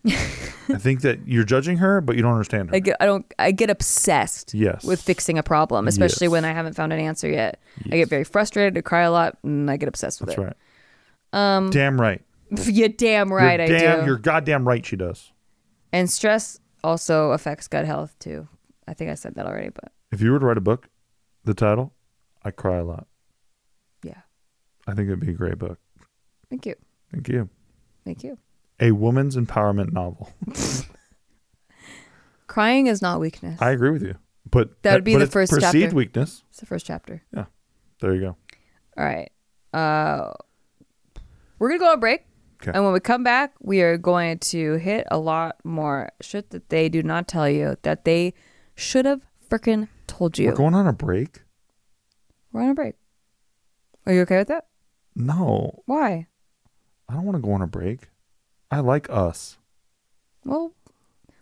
I 0.09 0.79
think 0.79 1.03
that 1.03 1.21
you're 1.27 1.45
judging 1.45 1.79
her, 1.79 2.01
but 2.01 2.17
you 2.17 2.23
don't 2.23 2.33
understand 2.33 2.71
her. 2.71 2.77
I 2.77 2.81
get, 2.81 2.97
I 3.01 3.07
don't, 3.07 3.27
I 3.39 3.51
get 3.53 3.71
obsessed. 3.71 4.55
Yes. 4.55 4.85
With 4.85 5.01
fixing 5.01 5.39
a 5.39 5.43
problem, 5.43 5.87
especially 5.89 6.27
Yes. 6.27 6.33
when 6.33 6.45
I 6.45 6.53
haven't 6.53 6.75
found 6.75 6.93
an 6.93 6.99
answer 7.01 7.29
yet. 7.29 7.61
I 7.87 7.97
get 7.97 8.09
very 8.09 8.25
frustrated, 8.25 8.77
I 8.77 8.81
cry 8.83 9.03
a 9.03 9.11
lot, 9.11 9.39
and 9.43 9.71
I 9.71 9.77
get 9.77 9.89
obsessed 9.89 10.21
with 10.21 10.29
That's 10.31 10.39
it. 10.39 10.43
right. 10.43 11.57
Um, 11.57 11.71
damn 11.71 12.01
right. 12.01 12.23
You're 12.51 12.89
damn 12.89 13.33
right, 13.33 13.59
you're 13.59 13.79
damn, 13.79 13.97
I 13.99 14.01
do. 14.03 14.07
You're 14.07 14.19
goddamn 14.19 14.67
right. 14.69 14.85
She 14.87 14.95
does. 14.97 15.33
And 15.93 16.09
stress 16.09 16.61
also 16.85 17.33
affects 17.33 17.67
gut 17.67 17.85
health 17.85 18.15
too. 18.21 18.47
I 18.87 18.95
think 18.95 19.11
I 19.11 19.15
said 19.15 19.35
that 19.35 19.47
already, 19.47 19.71
but 19.71 19.91
If 20.13 20.21
you 20.21 20.31
were 20.31 20.39
to 20.39 20.47
write 20.47 20.57
a 20.57 20.61
book, 20.61 20.89
the 21.45 21.55
title, 21.55 21.93
I 22.45 22.53
cry 22.53 22.77
a 22.77 22.85
lot. 22.85 23.09
yeah. 24.05 24.21
I 24.87 24.95
think 24.95 25.09
it'd 25.09 25.19
be 25.21 25.31
a 25.31 25.35
great 25.35 25.59
book. 25.59 25.79
Thank 26.49 26.67
you. 26.67 26.77
Thank 27.13 27.29
you. 27.29 27.49
Thank 28.05 28.23
you. 28.23 28.39
A 28.81 28.93
woman's 28.93 29.37
empowerment 29.37 29.93
novel. 29.93 30.33
Crying 32.47 32.87
is 32.87 33.03
not 33.03 33.21
weakness. 33.21 33.61
I 33.61 33.71
agree 33.71 33.91
with 33.91 34.03
you. 34.03 34.17
But 34.51 34.83
That 34.83 34.95
would 34.95 35.05
be 35.05 35.13
but 35.15 35.19
the 35.19 35.25
it's 35.25 35.33
first 35.33 35.53
perceived 35.53 35.73
chapter. 35.85 35.97
weakness. 35.97 36.43
It's 36.51 36.61
the 36.61 36.67
first 36.67 36.87
chapter. 36.87 37.23
Yeah, 37.35 37.47
there 38.01 38.15
you 38.15 38.21
go. 38.21 38.37
All 38.97 39.05
right. 39.05 39.31
Uh, 39.73 40.33
we're 41.59 41.69
gonna 41.69 41.81
go 41.81 41.89
on 41.91 41.95
a 41.95 42.01
break, 42.01 42.25
'Kay. 42.61 42.71
and 42.75 42.85
when 42.85 42.93
we 42.93 43.01
come 43.01 43.25
back, 43.25 43.55
we 43.61 43.83
are 43.83 43.99
going 43.99 44.39
to 44.39 44.75
hit 44.75 45.07
a 45.11 45.19
lot 45.19 45.57
more 45.65 46.11
shit 46.21 46.51
that 46.51 46.69
they 46.69 46.89
do 46.89 47.03
not 47.03 47.27
tell 47.29 47.49
you 47.51 47.77
that 47.83 48.05
they 48.05 48.35
should 48.77 49.05
have 49.05 49.23
freaking 49.51 49.89
told 50.07 50.39
you. 50.39 50.47
We're 50.49 50.55
going 50.55 50.75
on 50.75 50.87
a 50.87 50.93
break. 50.93 51.43
We're 52.53 52.63
on 52.63 52.71
a 52.71 52.75
break. 52.75 52.95
Are 54.07 54.13
you 54.13 54.21
okay 54.23 54.39
with 54.39 54.49
that? 54.49 54.67
No, 55.17 55.83
Why? 55.87 56.29
I 57.09 57.15
don't 57.15 57.25
want 57.25 57.37
to 57.37 57.43
go 57.43 57.53
on 57.53 57.63
a 57.63 57.67
break. 57.67 58.09
I 58.71 58.81
like 58.81 59.09
us. 59.11 59.59
Well, 60.45 60.73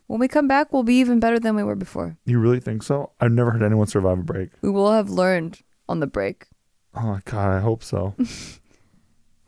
when 0.07 0.21
we 0.21 0.29
come 0.29 0.47
back, 0.49 0.73
we'll 0.73 0.83
be 0.83 0.97
even 0.97 1.21
better 1.21 1.39
than 1.41 1.55
we 1.57 1.63
were 1.63 1.75
before. 1.75 2.17
You 2.25 2.39
really 2.39 2.61
think 2.61 2.83
so? 2.83 3.13
I've 3.21 3.33
never 3.33 3.51
heard 3.51 3.63
anyone 3.63 3.87
survive 3.87 4.19
a 4.19 4.23
break. 4.23 4.51
We 4.63 4.71
will 4.71 4.93
have 4.93 5.09
learned 5.11 5.61
on 5.89 6.01
the 6.01 6.07
break. 6.07 6.47
Oh 6.95 7.03
my 7.03 7.21
god, 7.25 7.51
I 7.57 7.61
hope 7.61 7.83
so. 7.83 8.15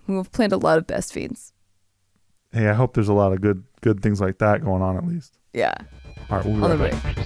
We 0.07 0.15
will 0.15 0.23
have 0.23 0.31
planned 0.31 0.53
a 0.53 0.57
lot 0.57 0.79
of 0.79 0.87
best 0.87 1.13
fiends. 1.13 1.53
hey, 2.53 2.69
I 2.69 2.75
hope 2.75 2.95
there's 2.95 3.09
a 3.09 3.13
lot 3.13 3.33
of 3.33 3.41
good 3.41 3.65
good 3.81 4.01
things 4.03 4.21
like 4.21 4.39
that 4.39 4.63
going 4.65 4.81
on 4.81 4.97
at 4.97 5.05
least. 5.05 5.37
Yeah, 5.53 5.75
All 6.31 6.37
right, 6.39 6.47
we'll 6.47 6.57
be 6.57 6.63
on 6.63 6.71
the 6.71 6.77
right 6.79 7.03
break. 7.03 7.26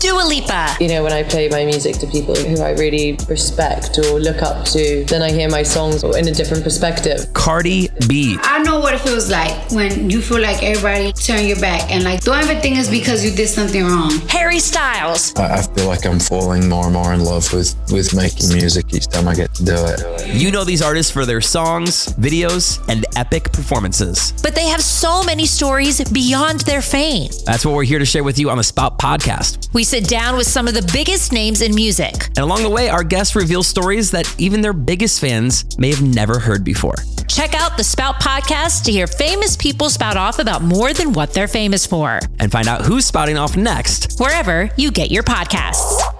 Dua 0.00 0.22
Lipa. 0.26 0.76
You 0.80 0.88
know, 0.88 1.02
when 1.02 1.12
I 1.12 1.22
play 1.22 1.48
my 1.48 1.64
music 1.64 1.96
to 1.98 2.06
people 2.06 2.34
who 2.34 2.60
I 2.62 2.70
really 2.72 3.18
respect 3.28 3.98
or 3.98 4.18
look 4.18 4.42
up 4.42 4.64
to, 4.66 5.04
then 5.04 5.22
I 5.22 5.30
hear 5.30 5.48
my 5.48 5.62
songs 5.62 6.02
in 6.02 6.28
a 6.28 6.32
different 6.32 6.64
perspective. 6.64 7.32
Cardi 7.34 7.88
B. 8.08 8.38
I 8.42 8.62
know 8.62 8.80
what 8.80 8.94
it 8.94 9.00
feels 9.00 9.30
like 9.30 9.70
when 9.70 10.08
you 10.10 10.22
feel 10.22 10.40
like 10.40 10.62
everybody 10.62 11.12
turn 11.12 11.44
your 11.46 11.60
back 11.60 11.90
and 11.90 12.04
like 12.04 12.22
don't 12.22 12.38
ever 12.38 12.58
think 12.60 12.78
it's 12.78 12.88
because 12.88 13.24
you 13.24 13.30
did 13.30 13.48
something 13.48 13.84
wrong. 13.84 14.12
Harry 14.28 14.58
Styles. 14.58 15.34
I 15.36 15.60
I 15.60 15.62
feel 15.62 15.88
like 15.88 16.06
I'm 16.06 16.18
falling 16.18 16.68
more 16.68 16.84
and 16.84 16.94
more 16.94 17.12
in 17.12 17.22
love 17.22 17.52
with, 17.52 17.76
with 17.92 18.14
making 18.14 18.48
music 18.52 18.94
each 18.94 19.08
time 19.08 19.28
I 19.28 19.34
get 19.34 19.52
to 19.54 19.64
do 19.64 19.74
it. 19.76 20.26
You 20.34 20.50
know 20.50 20.64
these 20.64 20.80
artists 20.80 21.12
for 21.12 21.26
their 21.26 21.42
songs, 21.42 22.06
videos, 22.14 22.80
and 22.88 23.04
epic 23.16 23.52
performances. 23.52 24.32
But 24.42 24.54
they 24.54 24.66
have 24.68 24.80
so 24.80 25.22
many 25.22 25.44
stories 25.44 26.02
beyond 26.10 26.60
their 26.60 26.80
fame. 26.80 27.30
That's 27.44 27.66
what 27.66 27.74
we're 27.74 27.84
here 27.84 27.98
to 27.98 28.06
share 28.06 28.24
with 28.24 28.38
you 28.38 28.48
on 28.48 28.56
the 28.56 28.64
Spout 28.64 28.98
podcast. 28.98 29.49
We 29.72 29.84
sit 29.84 30.08
down 30.08 30.36
with 30.36 30.46
some 30.46 30.68
of 30.68 30.74
the 30.74 30.88
biggest 30.92 31.32
names 31.32 31.62
in 31.62 31.74
music. 31.74 32.26
And 32.28 32.38
along 32.38 32.62
the 32.62 32.70
way, 32.70 32.88
our 32.88 33.04
guests 33.04 33.36
reveal 33.36 33.62
stories 33.62 34.10
that 34.10 34.32
even 34.38 34.60
their 34.60 34.72
biggest 34.72 35.20
fans 35.20 35.78
may 35.78 35.90
have 35.90 36.02
never 36.02 36.38
heard 36.38 36.64
before. 36.64 36.96
Check 37.28 37.54
out 37.54 37.76
the 37.76 37.84
Spout 37.84 38.20
podcast 38.20 38.84
to 38.84 38.92
hear 38.92 39.06
famous 39.06 39.56
people 39.56 39.88
spout 39.88 40.16
off 40.16 40.38
about 40.38 40.62
more 40.62 40.92
than 40.92 41.12
what 41.12 41.32
they're 41.32 41.48
famous 41.48 41.86
for. 41.86 42.18
And 42.38 42.50
find 42.50 42.66
out 42.66 42.82
who's 42.82 43.06
spouting 43.06 43.38
off 43.38 43.56
next. 43.56 44.18
Wherever 44.18 44.70
you 44.76 44.90
get 44.90 45.10
your 45.10 45.22
podcasts. 45.22 46.19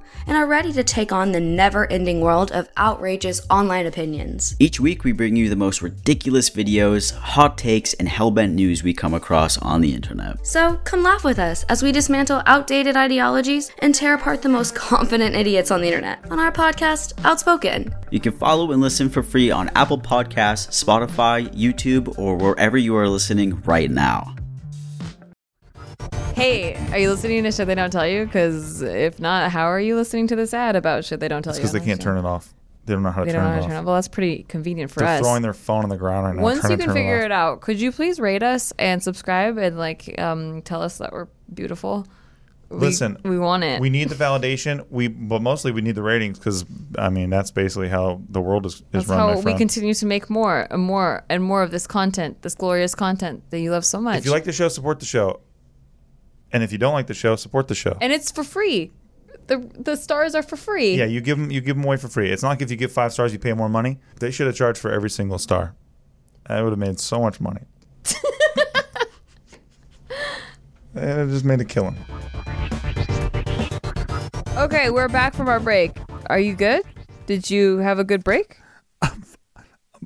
and 0.27 0.37
are 0.37 0.47
ready 0.47 0.71
to 0.73 0.83
take 0.83 1.11
on 1.11 1.31
the 1.31 1.39
never 1.39 1.89
ending 1.91 2.21
world 2.21 2.51
of 2.51 2.69
outrageous 2.77 3.41
online 3.49 3.85
opinions. 3.85 4.55
Each 4.59 4.79
week, 4.79 5.03
we 5.03 5.11
bring 5.11 5.35
you 5.35 5.49
the 5.49 5.55
most 5.55 5.81
ridiculous 5.81 6.49
videos, 6.49 7.15
hot 7.15 7.57
takes, 7.57 7.93
and 7.93 8.07
hellbent 8.07 8.53
news 8.53 8.83
we 8.83 8.93
come 8.93 9.13
across 9.13 9.57
on 9.57 9.81
the 9.81 9.93
internet. 9.93 10.45
So 10.45 10.77
come 10.83 11.03
laugh 11.03 11.23
with 11.23 11.39
us 11.39 11.63
as 11.65 11.83
we 11.83 11.91
dismantle 11.91 12.43
outdated 12.45 12.95
ideologies 12.95 13.71
and 13.79 13.93
tear 13.93 14.15
apart 14.15 14.41
the 14.41 14.49
most 14.49 14.75
confident 14.75 15.35
idiots 15.35 15.71
on 15.71 15.81
the 15.81 15.87
internet 15.87 16.19
on 16.31 16.39
our 16.39 16.51
podcast, 16.51 17.13
Outspoken. 17.23 17.93
You 18.09 18.19
can 18.19 18.37
follow 18.37 18.71
and 18.71 18.81
listen 18.81 19.09
for 19.09 19.23
free 19.23 19.51
on 19.51 19.69
Apple 19.75 19.99
Podcasts, 19.99 20.83
Spotify, 20.83 21.47
YouTube, 21.53 22.17
or 22.17 22.35
wherever 22.35 22.77
you 22.77 22.95
are 22.95 23.07
listening 23.07 23.61
right 23.61 23.89
now. 23.89 24.35
Hey, 26.41 26.73
are 26.91 26.97
you 26.97 27.11
listening 27.11 27.43
to 27.43 27.51
shit 27.51 27.67
they 27.67 27.75
don't 27.75 27.91
tell 27.91 28.07
you? 28.07 28.25
Because 28.25 28.81
if 28.81 29.19
not, 29.19 29.51
how 29.51 29.65
are 29.65 29.79
you 29.79 29.95
listening 29.95 30.25
to 30.27 30.35
this 30.35 30.55
ad 30.55 30.75
about 30.75 31.05
shit 31.05 31.19
they 31.19 31.27
don't 31.27 31.43
tell 31.43 31.51
It's 31.51 31.59
you? 31.59 31.61
because 31.63 31.73
they 31.73 31.85
can't 31.85 32.01
turn 32.01 32.17
it 32.17 32.25
off. 32.25 32.51
They 32.85 32.93
don't 32.93 33.03
know 33.03 33.11
how 33.11 33.21
to 33.21 33.25
They 33.27 33.33
turn 33.33 33.43
don't 33.43 33.51
know 33.51 33.51
it 33.51 33.53
how 33.53 33.59
off. 33.59 33.63
to 33.65 33.67
turn 33.69 33.75
it 33.75 33.79
off. 33.81 33.85
Well, 33.85 33.95
that's 33.95 34.07
pretty 34.07 34.43
convenient 34.49 34.89
for 34.89 35.01
They're 35.01 35.09
us. 35.09 35.19
throwing 35.21 35.43
their 35.43 35.53
phone 35.53 35.83
on 35.83 35.89
the 35.89 35.97
ground 35.97 36.25
right 36.25 36.35
now. 36.35 36.41
Once 36.41 36.61
trying 36.61 36.71
you 36.71 36.77
to 36.77 36.83
can 36.83 36.87
turn 36.87 36.95
figure 36.95 37.19
it, 37.19 37.25
it 37.25 37.31
out, 37.31 37.61
could 37.61 37.79
you 37.79 37.91
please 37.91 38.19
rate 38.19 38.41
us 38.41 38.73
and 38.79 39.03
subscribe 39.03 39.59
and 39.59 39.77
like 39.77 40.19
um, 40.19 40.63
tell 40.63 40.81
us 40.81 40.97
that 40.97 41.11
we're 41.11 41.27
beautiful? 41.53 42.07
We- 42.69 42.77
Listen, 42.79 43.19
we 43.23 43.37
want 43.37 43.63
it. 43.63 43.79
We 43.79 43.91
need 43.91 44.09
the 44.09 44.15
validation. 44.15 44.83
We, 44.89 45.09
but 45.09 45.43
mostly 45.43 45.71
we 45.71 45.81
need 45.81 45.93
the 45.93 46.01
ratings 46.01 46.39
because 46.39 46.65
I 46.97 47.09
mean 47.09 47.29
that's 47.29 47.51
basically 47.51 47.89
how 47.89 48.19
the 48.29 48.41
world 48.41 48.65
is, 48.65 48.75
is 48.75 48.83
That's 48.91 49.07
run. 49.09 49.19
how 49.19 49.27
my 49.27 49.35
we 49.35 49.41
friend. 49.43 49.57
continue 49.59 49.93
to 49.93 50.05
make 50.07 50.27
more 50.27 50.65
and 50.71 50.81
more 50.81 51.23
and 51.29 51.43
more 51.43 51.61
of 51.61 51.69
this 51.69 51.85
content, 51.85 52.41
this 52.41 52.55
glorious 52.55 52.95
content 52.95 53.43
that 53.51 53.59
you 53.59 53.69
love 53.69 53.85
so 53.85 54.01
much. 54.01 54.17
If 54.19 54.25
you 54.25 54.31
like 54.31 54.45
the 54.45 54.53
show, 54.53 54.69
support 54.69 54.99
the 54.99 55.05
show. 55.05 55.41
And 56.53 56.63
if 56.63 56.71
you 56.71 56.77
don't 56.77 56.93
like 56.93 57.07
the 57.07 57.13
show, 57.13 57.35
support 57.35 57.67
the 57.67 57.75
show. 57.75 57.97
and 58.01 58.11
it's 58.13 58.31
for 58.31 58.43
free. 58.43 58.91
The 59.47 59.57
the 59.77 59.95
stars 59.95 60.35
are 60.35 60.43
for 60.43 60.55
free. 60.55 60.95
Yeah, 60.95 61.05
you 61.05 61.19
give 61.21 61.37
them 61.37 61.49
you 61.51 61.61
give 61.61 61.75
them 61.75 61.85
away 61.85 61.97
for 61.97 62.07
free. 62.07 62.29
It's 62.31 62.43
not 62.43 62.49
like 62.49 62.61
if 62.61 62.69
you 62.71 62.77
give 62.77 62.91
five 62.91 63.11
stars, 63.13 63.33
you 63.33 63.39
pay 63.39 63.53
more 63.53 63.69
money. 63.69 63.99
They 64.19 64.31
should 64.31 64.47
have 64.47 64.55
charged 64.55 64.79
for 64.79 64.91
every 64.91 65.09
single 65.09 65.37
star. 65.39 65.75
I 66.45 66.61
would 66.61 66.71
have 66.71 66.79
made 66.79 66.99
so 66.99 67.19
much 67.21 67.39
money. 67.41 67.61
and 70.95 71.29
it 71.29 71.33
just 71.33 71.45
made 71.45 71.61
a 71.61 71.65
killing. 71.65 71.97
Okay, 74.57 74.89
we're 74.89 75.07
back 75.07 75.33
from 75.33 75.47
our 75.47 75.59
break. 75.59 75.91
Are 76.27 76.39
you 76.39 76.53
good? 76.53 76.83
Did 77.25 77.49
you 77.49 77.77
have 77.77 77.99
a 77.99 78.03
good 78.03 78.23
break? 78.23 78.57
I'm 79.01 79.23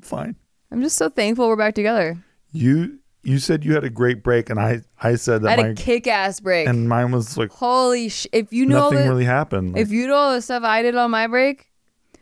fine. 0.00 0.36
I'm 0.70 0.82
just 0.82 0.96
so 0.96 1.08
thankful 1.08 1.48
we're 1.48 1.56
back 1.56 1.74
together. 1.74 2.16
You 2.52 3.00
you 3.26 3.38
said 3.38 3.64
you 3.64 3.74
had 3.74 3.84
a 3.84 3.90
great 3.90 4.22
break, 4.22 4.50
and 4.50 4.60
I 4.60 4.82
I 5.02 5.16
said 5.16 5.42
that 5.42 5.48
I 5.48 5.50
had 5.50 5.60
my 5.60 5.68
a 5.68 5.74
kick-ass 5.74 6.40
break. 6.40 6.68
and 6.68 6.88
mine 6.88 7.10
was 7.10 7.36
like 7.36 7.50
Holy 7.50 8.08
sh! 8.08 8.26
If 8.32 8.52
you 8.52 8.66
know 8.66 8.84
nothing 8.84 8.98
the- 8.98 9.08
really 9.08 9.24
happened. 9.24 9.76
If 9.76 9.90
you 9.90 10.06
know 10.06 10.14
all 10.14 10.34
the 10.34 10.42
stuff 10.42 10.62
I 10.62 10.82
did 10.82 10.94
on 10.94 11.10
my 11.10 11.26
break, 11.26 11.70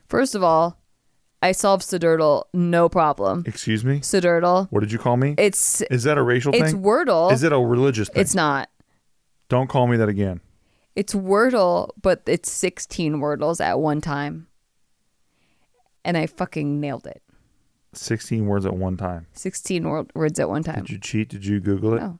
first 0.08 0.34
of 0.34 0.42
all, 0.42 0.78
I 1.42 1.52
solved 1.52 1.82
Sidurtle 1.82 2.44
no 2.54 2.88
problem. 2.88 3.44
Excuse 3.46 3.84
me. 3.84 4.00
Sidurtle. 4.00 4.68
What 4.70 4.80
did 4.80 4.92
you 4.92 4.98
call 4.98 5.18
me? 5.18 5.34
It's 5.36 5.82
Is 5.82 6.04
that 6.04 6.16
a 6.16 6.22
racial 6.22 6.54
it's 6.54 6.72
thing? 6.72 6.82
Wordle. 6.82 7.30
Is 7.32 7.42
it 7.42 7.52
a 7.52 7.58
religious 7.58 8.08
thing? 8.08 8.22
It's 8.22 8.34
not. 8.34 8.70
Don't 9.50 9.68
call 9.68 9.86
me 9.86 9.98
that 9.98 10.08
again. 10.08 10.40
It's 10.96 11.12
Wordle, 11.12 11.90
but 12.00 12.22
it's 12.26 12.50
16 12.50 13.16
Wordles 13.16 13.60
at 13.60 13.78
one 13.78 14.00
time. 14.00 14.46
And 16.02 16.16
I 16.16 16.26
fucking 16.26 16.80
nailed 16.80 17.06
it. 17.06 17.22
16 17.96 18.46
words 18.46 18.66
at 18.66 18.74
one 18.74 18.96
time. 18.96 19.26
16 19.34 19.88
wor- 19.88 20.06
words 20.14 20.38
at 20.40 20.48
one 20.48 20.62
time. 20.62 20.80
Did 20.80 20.90
you 20.90 20.98
cheat? 20.98 21.28
Did 21.28 21.44
you 21.46 21.60
Google 21.60 21.94
it? 21.94 22.00
No. 22.00 22.18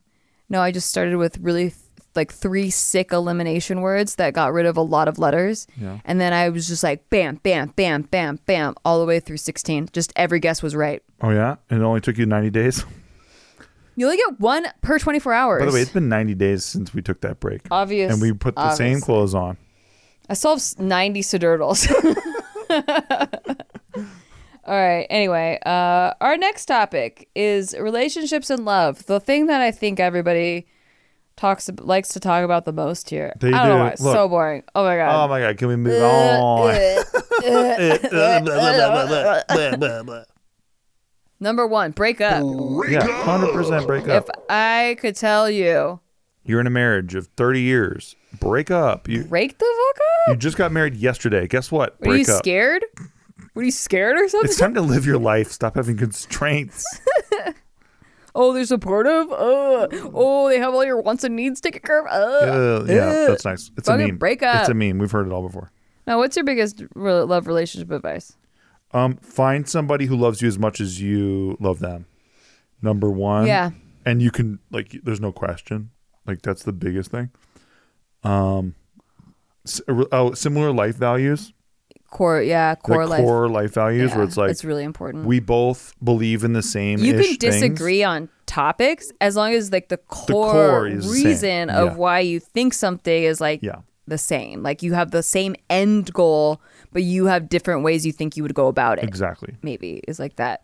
No, 0.49 0.61
I 0.61 0.71
just 0.71 0.89
started 0.89 1.17
with 1.17 1.37
really 1.39 1.69
th- 1.69 1.75
like 2.15 2.31
three 2.31 2.69
sick 2.69 3.11
elimination 3.11 3.81
words 3.81 4.15
that 4.15 4.33
got 4.33 4.53
rid 4.53 4.65
of 4.65 4.77
a 4.77 4.81
lot 4.81 5.07
of 5.07 5.17
letters. 5.19 5.67
Yeah. 5.79 5.99
And 6.05 6.21
then 6.21 6.33
I 6.33 6.49
was 6.49 6.67
just 6.67 6.83
like 6.83 7.09
bam, 7.09 7.35
bam, 7.43 7.69
bam, 7.75 8.03
bam, 8.03 8.39
bam, 8.45 8.75
all 8.85 8.99
the 8.99 9.05
way 9.05 9.19
through 9.19 9.37
16. 9.37 9.89
Just 9.91 10.13
every 10.15 10.39
guess 10.39 10.61
was 10.63 10.75
right. 10.75 11.01
Oh 11.21 11.31
yeah, 11.31 11.55
and 11.69 11.81
it 11.81 11.83
only 11.85 12.01
took 12.01 12.17
you 12.17 12.25
90 12.25 12.49
days. 12.51 12.85
You 13.97 14.07
only 14.07 14.17
get 14.17 14.41
one 14.41 14.65
per 14.81 14.99
24 14.99 15.31
hours. 15.31 15.61
By 15.61 15.67
the 15.67 15.71
way, 15.71 15.79
it's 15.81 15.89
been 15.93 16.09
90 16.09 16.35
days 16.35 16.65
since 16.65 16.93
we 16.93 17.01
took 17.01 17.21
that 17.21 17.39
break. 17.39 17.61
Obvious- 17.71 18.11
And 18.11 18.21
we 18.21 18.33
put 18.33 18.53
the 18.57 18.75
same 18.75 18.99
clothes 18.99 19.33
on. 19.33 19.55
I 20.29 20.33
solved 20.33 20.59
s- 20.59 20.77
90 20.77 21.21
Sidurtles. 21.21 21.87
All 24.65 24.73
right. 24.75 25.05
Anyway, 25.09 25.59
uh, 25.65 26.13
our 26.21 26.37
next 26.37 26.65
topic 26.65 27.29
is 27.35 27.75
relationships 27.79 28.49
and 28.49 28.65
love. 28.65 29.05
The 29.05 29.19
thing 29.19 29.47
that 29.47 29.61
I 29.61 29.71
think 29.71 29.99
everybody 29.99 30.67
talks 31.35 31.69
likes 31.79 32.09
to 32.09 32.19
talk 32.19 32.43
about 32.43 32.65
the 32.65 32.73
most 32.73 33.09
here. 33.09 33.33
They 33.39 33.53
I 33.53 33.67
don't 33.67 33.77
know 33.77 33.83
why. 33.85 33.95
So 33.95 34.27
boring. 34.27 34.63
Oh 34.73 34.83
my 34.83 34.95
god. 34.95 35.23
Oh 35.23 35.27
my 35.27 35.39
god, 35.41 35.57
can 35.57 35.67
we 35.67 35.75
move 35.75 36.01
on? 36.01 36.75
Number 41.39 41.67
one, 41.67 41.91
break 41.91 42.21
up. 42.21 42.41
yeah, 42.89 43.01
100% 43.05 43.85
break 43.85 44.07
up. 44.07 44.29
If. 44.29 44.35
I 44.49 44.95
could 44.99 45.15
tell 45.15 45.49
you, 45.49 45.99
You're 46.45 46.61
in 46.61 46.67
a 46.67 46.71
marriage 46.71 47.13
of 47.13 47.27
30 47.35 47.61
years. 47.61 48.15
Break 48.39 48.71
up. 48.71 49.07
You 49.09 49.25
break 49.25 49.57
the 49.57 49.65
fuck 49.65 49.97
up. 49.97 50.29
you 50.29 50.35
just 50.37 50.57
got 50.57 50.71
married 50.71 50.95
yesterday. 50.95 51.45
Guess 51.47 51.71
what? 51.71 51.99
Were 51.99 52.15
you 52.15 52.25
Break 52.25 52.29
up. 52.29 52.37
scared? 52.39 52.85
Were 53.55 53.63
you 53.63 53.71
scared 53.71 54.17
or 54.17 54.27
something? 54.29 54.49
It's 54.49 54.59
time 54.59 54.73
to 54.75 54.81
live 54.81 55.05
your 55.05 55.17
life. 55.17 55.51
Stop 55.51 55.75
having 55.75 55.97
constraints. 55.97 56.85
oh, 58.35 58.53
they're 58.53 58.65
supportive. 58.65 59.31
Uh, 59.31 59.87
oh, 60.13 60.49
they 60.49 60.59
have 60.59 60.73
all 60.73 60.83
your 60.83 61.01
wants 61.01 61.23
and 61.23 61.35
needs 61.35 61.61
taken 61.61 61.81
care 61.81 62.05
of. 62.05 62.07
Uh, 62.07 62.51
Uh, 62.51 62.85
yeah, 62.87 63.05
uh. 63.05 63.27
that's 63.27 63.45
nice. 63.45 63.71
It's 63.77 63.87
a 63.87 63.97
meme. 63.97 64.17
Break 64.17 64.43
up. 64.43 64.59
It's 64.61 64.69
a 64.69 64.73
meme. 64.73 64.97
We've 64.99 65.11
heard 65.11 65.25
it 65.27 65.31
all 65.31 65.41
before. 65.41 65.71
Now, 66.05 66.17
what's 66.19 66.35
your 66.35 66.45
biggest 66.45 66.83
re- 66.93 67.21
love 67.21 67.47
relationship 67.47 67.89
advice? 67.91 68.35
Um, 68.91 69.15
find 69.17 69.67
somebody 69.67 70.05
who 70.05 70.15
loves 70.15 70.41
you 70.41 70.47
as 70.47 70.59
much 70.59 70.79
as 70.79 71.01
you 71.01 71.57
love 71.59 71.79
them. 71.79 72.05
Number 72.81 73.09
one. 73.09 73.47
Yeah. 73.47 73.71
And 74.05 74.21
you 74.21 74.29
can 74.31 74.59
like, 74.69 74.95
there's 75.03 75.19
no 75.21 75.31
question. 75.31 75.89
Like 76.27 76.41
that's 76.43 76.63
the 76.63 76.73
biggest 76.73 77.09
thing. 77.09 77.31
Um, 78.23 78.75
s- 79.65 79.81
oh, 79.87 80.33
similar 80.33 80.71
life 80.71 80.95
values. 80.95 81.53
Core, 82.15 82.41
yeah, 82.41 82.75
core 82.75 83.05
life. 83.05 83.19
core 83.25 83.49
life 83.49 83.73
values 83.73 84.11
Yeah, 84.11 84.15
where 84.17 84.25
it's 84.25 84.37
like 84.37 84.49
it's 84.49 84.63
really 84.63 84.85
important. 84.85 85.25
We 85.25 85.41
both 85.41 85.93
believe 86.01 86.45
in 86.45 86.53
the 86.53 86.61
same. 86.61 86.99
you 86.99 87.13
can 87.13 87.35
disagree 87.37 88.03
on 88.03 88.29
topics 88.45 89.11
as 89.19 89.35
long 89.35 89.53
as 89.53 89.69
like 89.73 89.89
the 89.89 89.97
core, 89.97 90.51
core 90.53 90.89
the 90.89 91.01
same. 91.01 91.11
reason 91.11 91.69
of 91.69 91.97
why 91.97 92.19
you 92.21 92.39
think 92.39 92.73
something 92.73 93.23
is 93.23 93.41
like 93.41 93.59
Yeah. 93.61 93.79
the 94.07 94.17
same. 94.17 94.63
Like 94.63 94.81
you 94.81 94.93
have 94.93 95.11
the 95.11 95.23
same 95.23 95.55
end 95.69 96.13
goal, 96.13 96.61
but 96.93 97.03
you 97.03 97.25
have 97.25 97.49
different 97.49 97.83
ways 97.83 98.05
you 98.05 98.13
think 98.13 98.37
you 98.37 98.43
would 98.43 98.53
go 98.55 98.67
about 98.67 98.97
it. 98.99 99.03
Exactly. 99.03 99.55
Maybe 99.61 100.01
is 100.07 100.17
like 100.17 100.37
that. 100.37 100.61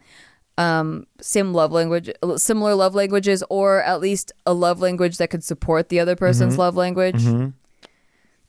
Um, 0.58 1.06
same 1.20 1.54
love 1.54 1.72
language, 1.74 2.10
similar 2.38 2.76
love 2.76 2.94
languages, 2.96 3.44
or 3.50 3.82
at 3.84 4.00
least 4.00 4.32
a 4.46 4.54
love 4.54 4.80
language 4.80 5.18
that 5.18 5.30
could 5.30 5.44
support 5.44 5.90
the 5.90 6.00
other 6.00 6.16
person's 6.16 6.56
Mhm. 6.56 6.60
love 6.60 6.76
language. 6.78 7.24
Mhm. 7.24 7.54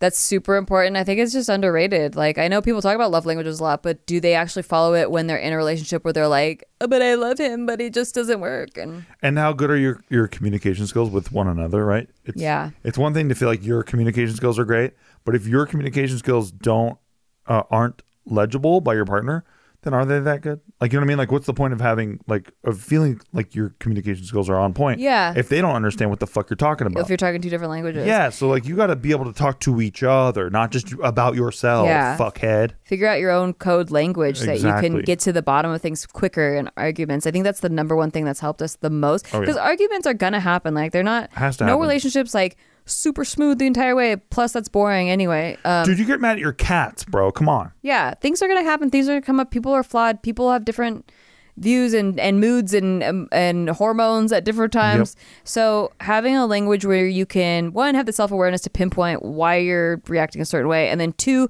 That's 0.03 0.19
super 0.19 0.57
important. 0.57 0.97
I 0.97 1.05
think 1.05 1.21
it's 1.21 1.33
just 1.33 1.49
underrated. 1.49 2.17
Like 2.17 2.37
I 2.37 2.49
know 2.49 2.61
people 2.61 2.83
talk 2.83 2.97
about 2.97 3.13
love 3.13 3.25
languages 3.25 3.61
a 3.61 3.63
lot, 3.63 3.85
but 3.85 4.05
do 4.05 4.19
they 4.19 4.35
actually 4.35 4.65
follow 4.65 4.95
it 4.95 5.13
when 5.13 5.29
they're 5.29 5.37
in 5.37 5.53
a 5.53 5.57
relationship 5.57 6.03
where 6.03 6.13
they're 6.13 6.27
like, 6.27 6.65
oh, 6.81 6.89
"But 6.89 7.03
I 7.03 7.15
love 7.15 7.39
him, 7.39 7.67
but 7.67 7.81
it 7.81 7.95
just 7.95 8.13
doesn't 8.13 8.41
work." 8.41 8.77
And 8.77 9.05
And 9.23 9.39
how 9.39 9.53
good 9.53 9.71
are 9.71 9.77
your 9.77 10.03
your 10.09 10.27
communication 10.27 10.89
skills 10.89 11.11
with 11.11 11.31
one 11.31 11.47
another? 11.47 11.87
Right. 11.87 12.09
It's, 12.25 12.43
Yeah. 12.43 12.71
It's 12.83 12.99
one 12.99 13.15
thing 13.15 13.29
to 13.29 13.37
feel 13.37 13.47
like 13.47 13.65
your 13.65 13.85
communication 13.85 14.35
skills 14.35 14.59
are 14.59 14.65
great, 14.65 14.95
but 15.25 15.37
if 15.37 15.47
your 15.47 15.67
communication 15.67 16.19
skills 16.19 16.51
don't 16.51 16.99
uh, 17.47 17.63
aren't 17.71 18.03
legible 18.27 18.81
by 18.81 18.95
your 18.95 19.07
partner, 19.07 19.45
then 19.83 19.95
are 19.95 20.05
they 20.05 20.21
that 20.21 20.41
good? 20.41 20.61
Like 20.81 20.93
you 20.93 20.99
know 20.99 21.03
what 21.03 21.07
I 21.07 21.09
mean? 21.09 21.19
Like 21.19 21.31
what's 21.33 21.47
the 21.47 21.55
point 21.55 21.73
of 21.73 21.81
having 21.81 22.21
like 22.27 22.53
of 22.65 22.81
feeling 22.81 23.21
like 23.33 23.55
your 23.55 23.71
communication 23.79 24.25
skills 24.25 24.49
are 24.49 24.57
on 24.57 24.73
point? 24.75 25.01
Yeah. 25.01 25.35
If 25.37 25.49
they 25.49 25.61
don't 25.61 25.75
understand 25.75 26.11
what 26.11 26.21
the 26.21 26.27
fuck 26.27 26.49
you're 26.51 26.57
talking 26.57 26.87
about. 26.87 27.01
if 27.01 27.09
you're 27.09 27.17
talking 27.17 27.41
two 27.41 27.51
different 27.51 27.71
languages, 27.71 28.07
Yeah, 28.07 28.31
so 28.31 28.49
like 28.49 28.65
you 28.67 28.77
got 28.77 28.87
to 28.89 28.97
be 28.97 29.11
able 29.11 29.25
to 29.27 29.33
talk 29.33 29.61
to 29.61 29.81
each 29.81 30.03
other, 30.03 30.51
not 30.51 30.71
just 30.73 30.93
about 31.03 31.35
yourself, 31.35 31.87
Yeah. 31.87 32.17
fuckhead. 32.17 32.73
figure 32.85 33.07
out 33.09 33.19
your 33.21 33.31
own 33.31 33.55
code 33.55 33.91
language 33.91 34.41
that 34.41 34.57
you 34.61 34.73
can 34.81 35.01
get 35.03 35.19
to 35.21 35.33
the 35.33 35.43
bottom 35.43 35.71
of 35.71 35.81
things 35.81 36.07
quicker 36.07 36.55
in 36.55 36.71
arguments. 36.77 37.27
I 37.27 37.31
think 37.31 37.45
that's 37.45 37.61
the 37.61 37.69
number 37.69 37.97
one 37.97 38.11
thing 38.11 38.25
that's 38.25 38.41
helped 38.41 38.63
us 38.63 38.77
the 38.77 38.91
most 38.91 39.27
Oh, 39.33 39.39
yeah. 39.39 39.41
because 39.41 39.57
arguments 39.57 40.07
are 40.07 40.15
gonna 40.15 40.41
happen. 40.41 40.75
Like 40.75 40.93
they're 40.93 41.03
not 41.03 41.33
Has 41.33 41.57
to 41.59 41.65
no 41.65 41.69
happen. 41.73 41.81
relationships 41.83 42.35
like 42.35 42.57
super 42.95 43.25
smooth 43.25 43.59
the 43.59 43.67
entire 43.67 43.95
way. 43.95 44.17
Plus, 44.17 44.53
that's 44.53 44.69
boring 44.69 45.11
anyway. 45.11 45.57
Um, 45.65 45.85
Dude, 45.85 45.99
you 45.99 46.05
get 46.05 46.21
mad 46.21 46.33
at 46.33 46.39
your 46.39 46.53
cats, 46.53 47.05
bro. 47.05 47.33
Come 47.33 47.49
on. 47.49 47.73
yeah, 47.83 48.15
things 48.15 48.43
are 48.43 48.49
gonna 48.49 48.63
happen. 48.63 48.91
Things 48.91 49.09
are 49.09 49.13
gonna 49.13 49.23
come 49.23 49.41
up. 49.41 49.51
People 49.51 49.73
are 49.73 49.83
flawed. 49.83 50.23
People 50.23 50.51
have 50.53 50.65
different 50.65 51.11
views 51.59 51.93
and, 51.93 52.19
and 52.19 52.41
moods 52.41 52.73
and 52.73 53.03
um, 53.03 53.29
and 53.31 53.69
hormones 53.71 54.33
at 54.33 54.43
different 54.45 54.73
times. 54.73 55.17
So 55.45 55.93
having 56.01 56.35
a 56.35 56.47
language 56.47 56.87
where 56.87 57.07
you 57.07 57.27
can 57.27 57.73
one 57.73 57.95
have 57.95 58.07
the 58.07 58.13
self 58.13 58.31
awareness 58.31 58.63
to 58.63 58.71
pinpoint 58.71 59.23
why 59.23 59.57
you're 59.57 60.01
reacting 60.09 60.41
a 60.41 60.47
certain 60.47 60.69
way, 60.69 60.89
and 60.89 60.99
then 61.01 61.13
two, 61.13 61.49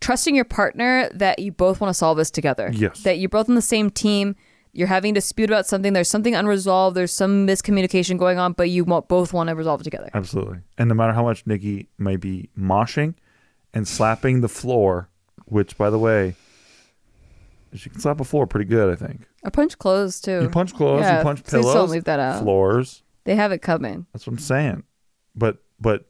trusting 0.00 0.34
your 0.34 0.44
partner 0.44 1.08
that 1.14 1.38
you 1.38 1.52
both 1.52 1.80
want 1.80 1.88
to 1.88 1.94
solve 1.94 2.18
this 2.18 2.30
together. 2.30 2.70
Yes. 2.74 3.02
that 3.02 3.18
you're 3.18 3.28
both 3.30 3.48
on 3.48 3.54
the 3.54 3.62
same 3.62 3.88
team. 3.90 4.36
You're 4.72 4.86
having 4.88 5.10
a 5.10 5.14
dispute 5.14 5.50
about 5.50 5.66
something. 5.66 5.92
There's 5.92 6.08
something 6.08 6.34
unresolved. 6.34 6.96
There's 6.96 7.12
some 7.12 7.46
miscommunication 7.46 8.18
going 8.18 8.38
on, 8.38 8.52
but 8.52 8.70
you 8.70 8.84
mo- 8.84 9.00
both 9.02 9.32
want 9.32 9.48
to 9.48 9.54
resolve 9.56 9.80
it 9.80 9.84
together. 9.84 10.10
Absolutely. 10.14 10.58
And 10.78 10.88
no 10.88 10.94
matter 10.94 11.12
how 11.12 11.24
much 11.24 11.46
Nikki 11.46 11.88
might 11.98 12.20
be 12.20 12.50
moshing 12.58 13.14
and 13.74 13.86
slapping 13.88 14.40
the 14.42 14.48
floor, 14.48 15.08
which 15.46 15.76
by 15.76 15.90
the 15.90 15.98
way, 15.98 16.36
she 17.74 17.90
can 17.90 18.00
slap 18.00 18.20
a 18.20 18.24
floor 18.24 18.46
pretty 18.46 18.64
good, 18.68 18.92
I 18.92 18.96
think. 18.96 19.22
I 19.44 19.50
punch 19.50 19.78
clothes 19.78 20.20
too. 20.20 20.42
You 20.42 20.48
punch 20.50 20.74
clothes, 20.74 21.02
Yeah, 21.02 21.18
you 21.18 21.22
punch 21.24 21.42
please 21.44 21.50
pillows, 21.62 21.74
don't 21.74 21.90
leave 21.90 22.04
that 22.04 22.20
out. 22.20 22.42
floors. 22.42 23.02
They 23.24 23.34
have 23.36 23.52
it 23.52 23.58
coming. 23.62 24.06
That's 24.12 24.26
what 24.26 24.34
I'm 24.34 24.38
saying. 24.38 24.82
But 25.34 25.58
but 25.80 26.06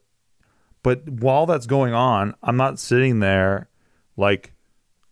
but 0.82 1.08
while 1.08 1.46
that's 1.46 1.66
going 1.66 1.92
on, 1.94 2.34
I'm 2.42 2.56
not 2.56 2.78
sitting 2.78 3.20
there 3.20 3.68
like 4.16 4.52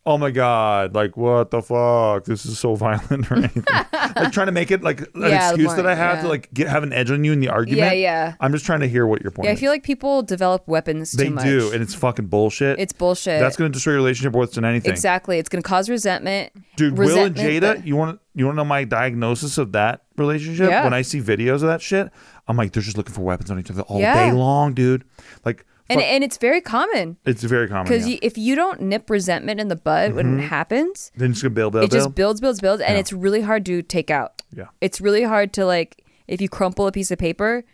oh 0.09 0.16
my 0.16 0.30
god, 0.30 0.94
like 0.94 1.16
what 1.18 1.50
the 1.50 1.61
fuck? 1.61 2.24
This 2.24 2.46
is 2.46 2.59
so 2.59 2.74
violent 2.86 3.30
or 3.30 3.36
anything. 3.36 3.62
like 3.92 4.32
trying 4.32 4.46
to 4.46 4.52
make 4.52 4.70
it 4.70 4.82
like 4.82 5.00
an 5.02 5.09
Yeah, 5.16 5.50
excuse 5.50 5.74
that 5.74 5.86
I 5.86 5.94
have 5.94 6.16
yeah. 6.16 6.22
to 6.22 6.28
like 6.28 6.52
get 6.54 6.68
have 6.68 6.82
an 6.82 6.94
edge 6.94 7.11
on 7.11 7.24
you 7.24 7.32
in 7.32 7.40
the 7.40 7.50
argument. 7.50 7.78
Yeah, 7.78 7.92
yeah. 7.92 8.34
I'm 8.40 8.50
just 8.52 8.64
trying 8.64 8.80
to 8.80 8.88
hear 8.88 9.06
what 9.06 9.20
your 9.20 9.30
point 9.30 9.44
Yeah, 9.44 9.50
I 9.50 9.54
is. 9.54 9.61
feel 9.61 9.70
like 9.70 9.82
people 9.82 10.22
develop 10.22 10.66
weapons 10.66 11.12
they 11.12 11.26
too 11.26 11.34
much. 11.34 11.44
do, 11.44 11.70
and 11.72 11.82
it's 11.82 11.94
fucking 11.94 12.26
bullshit. 12.28 12.78
It's 12.78 12.94
bullshit. 12.94 13.38
That's 13.38 13.56
going 13.59 13.70
to 13.70 13.76
destroy 13.76 13.92
your 13.92 14.00
relationship 14.00 14.32
worse 14.32 14.52
than 14.52 14.64
anything. 14.64 14.90
Exactly. 14.90 15.38
It's 15.38 15.50
going 15.50 15.62
to 15.62 15.68
cause 15.68 15.90
resentment. 15.90 16.52
Dude, 16.76 16.96
Will 16.96 17.24
and 17.26 17.36
Jada, 17.36 17.61
that- 17.61 17.86
you 17.86 17.94
want 17.94 18.18
you 18.34 18.46
want 18.46 18.54
to 18.54 18.59
know 18.59 18.64
my 18.64 18.84
diagnosis 18.84 19.59
of 19.59 19.72
that 19.72 20.04
relationship? 20.16 20.70
Yeah. 20.70 20.84
When 20.84 20.94
I 20.94 21.02
see 21.02 21.20
videos 21.20 21.56
of 21.56 21.62
that 21.62 21.82
shit, 21.82 22.09
I'm 22.46 22.56
like, 22.56 22.72
they're 22.72 22.82
just 22.82 22.96
looking 22.96 23.12
for 23.12 23.22
weapons 23.22 23.50
on 23.50 23.59
each 23.59 23.70
other 23.70 23.82
all 23.82 23.98
day 24.00 24.32
long, 24.32 24.72
dude. 24.72 25.04
Like, 25.44 25.66
and, 25.89 26.01
and 26.01 26.24
it's 26.24 26.36
very 26.36 26.61
common. 26.61 27.16
it's 27.24 27.43
very 27.43 27.68
common. 27.68 27.84
Because 27.84 28.09
yeah. 28.09 28.18
if 28.22 28.36
you 28.36 28.55
don't 28.55 28.80
nip 28.82 29.09
resentment 29.09 29.61
in 29.61 29.68
the 29.68 29.76
bud 29.76 30.12
when 30.12 30.26
it 30.26 30.30
mm-hmm. 30.30 30.49
happens, 30.49 31.11
then 31.16 31.30
it's 31.30 31.43
gonna 31.43 31.51
build, 31.51 31.72
build, 31.72 31.84
it 31.84 31.91
just 31.91 32.07
build. 32.07 32.14
builds, 32.14 32.41
builds, 32.41 32.61
builds, 32.61 32.82
and 32.82 32.99
it's 32.99 33.12
really 33.12 33.41
hard 33.41 33.64
to 33.66 33.82
take 33.82 34.11
out. 34.11 34.43
Yeah. 34.55 34.66
It's 34.80 35.01
really 35.01 35.22
hard 35.22 35.53
to 35.55 35.64
like 35.64 36.05
if 36.26 36.41
you 36.41 36.49
crumple 36.49 36.86
a 36.86 36.93
piece 36.93 37.11
of 37.11 37.18
paper, 37.18 37.64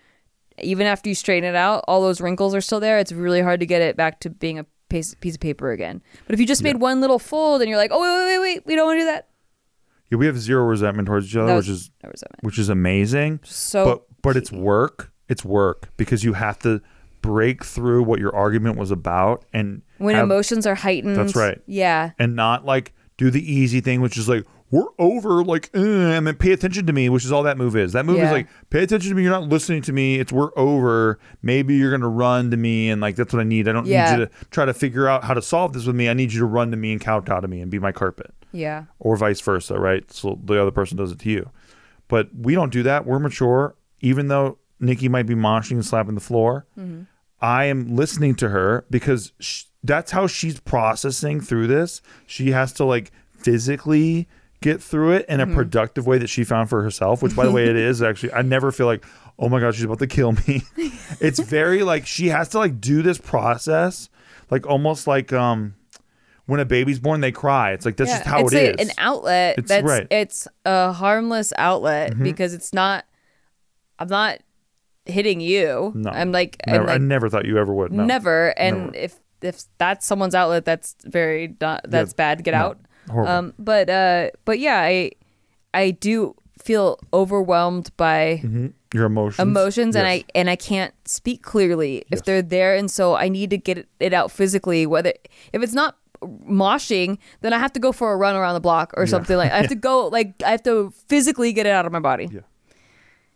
even 0.63 0.87
after 0.87 1.09
you 1.09 1.15
straighten 1.15 1.49
it 1.49 1.57
out, 1.57 1.85
all 1.89 2.01
those 2.01 2.21
wrinkles 2.21 2.55
are 2.55 2.61
still 2.61 2.81
there. 2.81 2.99
It's 2.99 3.13
really 3.13 3.41
hard 3.41 3.61
to 3.61 3.67
get 3.67 3.83
it 3.83 3.97
back 3.97 4.21
to 4.21 4.31
being 4.31 4.59
a 4.59 4.67
piece 4.89 5.15
piece 5.15 5.35
of 5.35 5.41
paper 5.41 5.73
again. 5.73 6.03
But 6.27 6.35
if 6.35 6.41
you 6.41 6.47
just 6.47 6.63
made 6.63 6.77
one 6.77 7.01
little 7.01 7.19
fold 7.19 7.61
and 7.61 7.69
you're 7.69 7.79
like, 7.79 7.91
oh 7.93 8.01
wait, 8.01 8.25
wait, 8.25 8.39
wait, 8.39 8.57
wait, 8.57 8.67
we 8.67 8.77
don't 8.77 8.87
want 8.87 8.99
to 8.99 9.01
do 9.01 9.07
that. 9.07 9.29
Yeah, 10.11 10.19
we 10.19 10.27
have 10.27 10.39
zero 10.39 10.65
resentment 10.65 11.07
towards 11.07 11.27
each 11.27 11.37
other, 11.37 11.57
which 11.57 11.69
is 11.69 11.91
which 12.41 12.59
is 12.59 12.69
amazing. 12.69 13.41
So 13.45 13.85
but 13.85 14.23
but 14.23 14.37
it's 14.37 14.53
work. 14.53 15.13
It's 15.29 15.45
work 15.45 15.91
because 15.97 16.23
you 16.23 16.35
have 16.35 16.59
to 16.61 16.83
break 17.25 17.65
through 17.65 18.03
what 18.03 18.21
your 18.21 18.35
argument 18.35 18.77
was 18.77 18.91
about 18.91 19.45
and 19.55 19.81
When 19.99 20.15
have- 20.15 20.25
emotions 20.25 20.67
are 20.67 20.75
heightened. 20.75 21.17
That's 21.17 21.35
right. 21.35 21.59
Yeah. 21.67 22.11
and 22.19 22.37
not 22.37 22.65
like 22.67 22.93
do 23.17 23.31
the 23.31 23.41
easy 23.53 23.81
thing, 23.81 24.01
which 24.03 24.19
is 24.19 24.29
like 24.29 24.45
we're 24.71 24.89
over, 24.99 25.43
like 25.45 25.71
uh, 25.75 25.79
and 25.79 26.27
then 26.27 26.35
pay 26.35 26.53
attention 26.53 26.85
to 26.87 26.93
me, 26.93 27.09
which 27.09 27.25
is 27.25 27.31
all 27.33 27.45
that 27.45 27.57
move 27.57 27.77
is. 27.77 27.93
That 27.93 28.05
move 28.05 28.17
Yeah. 28.19 28.27
is 28.27 28.33
like 28.33 28.49
pay 28.71 28.83
attention 28.83 29.09
to 29.11 29.15
me. 29.15 29.23
You're 29.23 29.31
not 29.33 29.49
listening 29.49 29.81
to 29.83 29.93
me. 29.93 30.17
It's 30.19 30.33
we're 30.33 30.51
over. 30.57 31.19
Maybe 31.43 31.77
you're 31.77 31.91
gonna 31.93 32.09
run 32.09 32.51
to 32.51 32.57
me, 32.59 32.91
and 32.91 33.01
like 33.01 33.15
that's 33.17 33.33
what 33.33 33.41
I 33.41 33.45
need. 33.45 33.69
I 33.69 33.73
don't 33.73 33.87
Yeah. 33.87 34.11
need 34.17 34.19
you 34.21 34.27
to 34.27 34.33
try 34.51 34.65
to 34.67 34.75
figure 34.75 35.09
out 35.09 35.25
how 35.25 35.33
to 35.33 35.41
solve 35.43 35.73
this 35.73 35.87
with 35.87 35.97
me. 35.97 36.09
I 36.11 36.13
need 36.13 36.33
you 36.33 36.41
to 36.41 36.47
run 36.47 36.71
to 36.73 36.77
me 36.77 36.93
and 36.93 37.01
kowtow 37.01 37.41
to 37.41 37.49
me 37.49 37.61
and 37.61 37.71
be 37.71 37.79
my 37.79 37.93
carpet 37.93 38.33
Yeah. 38.53 38.85
or 38.99 39.17
vice 39.17 39.41
versa, 39.41 39.79
right? 39.79 40.11
So 40.13 40.39
the 40.45 40.61
other 40.61 40.73
person 40.73 40.97
does 40.99 41.13
it 41.13 41.21
to 41.21 41.31
you. 41.31 41.49
But 42.09 42.29
we 42.39 42.55
don't 42.55 42.73
do 42.73 42.83
that. 42.83 43.07
We're 43.07 43.19
mature. 43.21 43.77
Even 44.01 44.29
though 44.29 44.59
Nikki 44.81 45.09
might 45.09 45.27
be 45.27 45.35
moshing 45.35 45.73
and 45.73 45.85
slapping 45.87 46.15
the 46.17 46.21
floor, 46.21 46.67
Mhm. 46.79 47.07
I 47.45 47.65
am 47.65 47.95
listening 47.95 48.35
to 48.37 48.49
her 48.49 48.87
because 48.91 49.33
sh- 49.39 49.65
that's 49.83 50.13
how 50.13 50.27
she's 50.27 50.61
processing 50.61 51.41
through 51.43 51.67
this. 51.67 52.01
She 52.27 52.53
has 52.53 52.73
to 52.75 52.85
like 52.85 53.13
physically 53.37 54.27
get 54.63 54.83
through 54.83 55.13
it 55.13 55.27
in 55.29 55.41
a 55.41 55.47
Mhm. 55.47 55.55
productive 55.55 56.07
way 56.07 56.17
that 56.19 56.29
she 56.29 56.43
found 56.43 56.71
for 56.71 56.83
herself, 56.83 57.23
which 57.23 57.37
by 57.37 57.45
the 57.45 57.53
way 57.53 57.65
it 57.69 57.77
is 57.77 58.03
actually. 58.09 58.33
I 58.33 58.41
never 58.43 58.73
feel 58.73 58.87
like, 58.87 59.05
"Oh 59.39 59.49
my 59.51 59.61
god, 59.61 59.75
she's 59.75 59.85
about 59.85 59.99
to 59.99 60.07
kill 60.07 60.33
me." 60.33 60.63
it's 61.21 61.39
very 61.39 61.83
like 61.83 62.07
she 62.07 62.29
has 62.29 62.49
to 62.51 62.59
like 62.59 62.81
do 62.81 63.03
this 63.03 63.19
process 63.19 64.09
like 64.51 64.67
almost 64.67 65.07
like 65.07 65.33
um 65.33 65.75
when 66.47 66.61
a 66.61 66.65
baby's 66.65 66.99
born 66.99 67.21
they 67.21 67.33
cry. 67.33 67.73
It's 67.73 67.85
like 67.85 67.97
that's 67.97 68.11
Yeah, 68.11 68.19
just 68.19 68.29
how 68.29 68.41
it's 68.41 68.53
it 68.55 68.57
a- 68.79 68.81
is. 68.83 68.89
An 68.89 68.95
outlet. 68.99 69.59
It's 69.59 69.69
that's 69.69 69.85
right. 69.87 70.07
it's 70.11 70.49
a 70.65 70.93
harmless 70.93 71.53
outlet 71.59 72.15
Mhm. 72.15 72.23
because 72.23 72.55
it's 72.55 72.73
not. 72.73 73.05
I'm 73.99 74.09
not 74.09 74.39
hitting 75.07 75.41
you. 75.41 75.93
No. 75.95 76.11
I'm 76.11 76.33
like, 76.33 76.57
I'm 76.67 76.73
Never, 76.75 76.91
I 76.91 76.99
never 76.99 77.29
thought 77.29 77.45
you 77.47 77.59
ever 77.59 77.73
would. 77.75 77.93
No. 77.93 78.05
never. 78.05 78.49
And 78.59 78.87
Never. 78.87 78.97
if 78.97 79.21
if 79.43 79.65
that's 79.79 80.07
someone's 80.07 80.35
outlet, 80.35 80.65
that's 80.65 80.97
very 81.05 81.55
not, 81.61 81.83
that's 81.89 82.15
bad. 82.15 82.43
Get 82.45 82.53
no, 82.53 82.59
out. 82.59 82.79
horrible. 83.11 83.31
Um, 83.33 83.55
but 83.59 83.91
uh, 83.91 84.31
but 84.47 84.59
yeah, 84.59 84.81
I 84.81 85.11
I 85.75 85.91
do 85.91 86.35
feel 86.63 86.99
overwhelmed 87.13 87.91
by 87.99 88.41
Mhm. 88.43 88.73
Your 88.95 89.05
emotions. 89.07 89.41
emotions 89.47 89.97
and 89.97 90.07
I 90.07 90.25
and 90.35 90.49
I 90.49 90.57
can't 90.57 90.95
speak 91.05 91.43
clearly 91.43 92.05
if 92.11 92.25
they're 92.25 92.41
there 92.43 92.75
and 92.77 92.89
so 92.91 93.17
I 93.17 93.29
need 93.29 93.51
to 93.51 93.59
get 93.59 93.87
it, 94.01 94.13
out 94.15 94.31
physically 94.31 94.87
whether 94.87 95.13
if 95.53 95.63
it's 95.63 95.75
not 95.75 95.97
moshing 96.23 97.19
then 97.41 97.53
I 97.53 97.59
have 97.59 97.73
to 97.75 97.81
go 97.81 97.93
for 97.93 98.13
a 98.13 98.17
run 98.17 98.37
around 98.37 98.55
the 98.55 98.61
block 98.61 98.95
or 98.97 99.03
Yeah. 99.05 99.11
something 99.11 99.37
like 99.37 99.51
I 99.53 99.57
have 99.59 99.69
to 99.69 99.75
go 99.91 100.07
like 100.07 100.41
I 100.47 100.53
have 100.53 100.63
to 100.63 100.93
physically 101.09 101.53
get 101.53 101.67
it 101.67 101.71
out 101.71 101.87
of 101.87 101.93
my 101.93 101.99
body. 102.01 102.29
Yeah. 102.33 102.41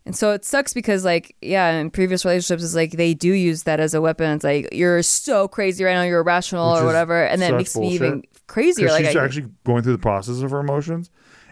And 0.09 0.17
so 0.17 0.33
it 0.33 0.43
sucks 0.43 0.73
because 0.73 1.05
like 1.05 1.37
yeah, 1.43 1.71
in 1.73 1.91
previous 1.91 2.25
relationships 2.25 2.65
it's 2.65 2.75
like 2.75 2.93
they 2.93 3.13
do 3.13 3.31
use 3.31 3.65
that 3.65 3.79
as 3.79 3.93
a 3.93 4.01
weapon. 4.01 4.31
It's 4.31 4.43
like 4.43 4.71
you're 4.73 5.03
so 5.03 5.49
crazy 5.49 5.85
right 5.85 5.93
now, 5.93 6.03
you're 6.03 6.21
irrational 6.21 6.73
Which 6.73 6.81
or 6.81 6.87
whatever 6.87 7.25
and 7.25 7.43
then 7.43 7.51
it 7.51 7.53
such 7.53 7.59
makes 7.59 7.77
me 7.77 7.95
even 7.95 8.25
crazier. 8.47 8.89
like 8.89 9.05
she's 9.05 9.17
I, 9.17 9.23
actually 9.23 9.51
going 9.65 9.83
through 9.83 9.93
the 9.93 9.99
process 9.99 10.41
of 10.41 10.51
her 10.51 10.61
emotions, 10.61 11.11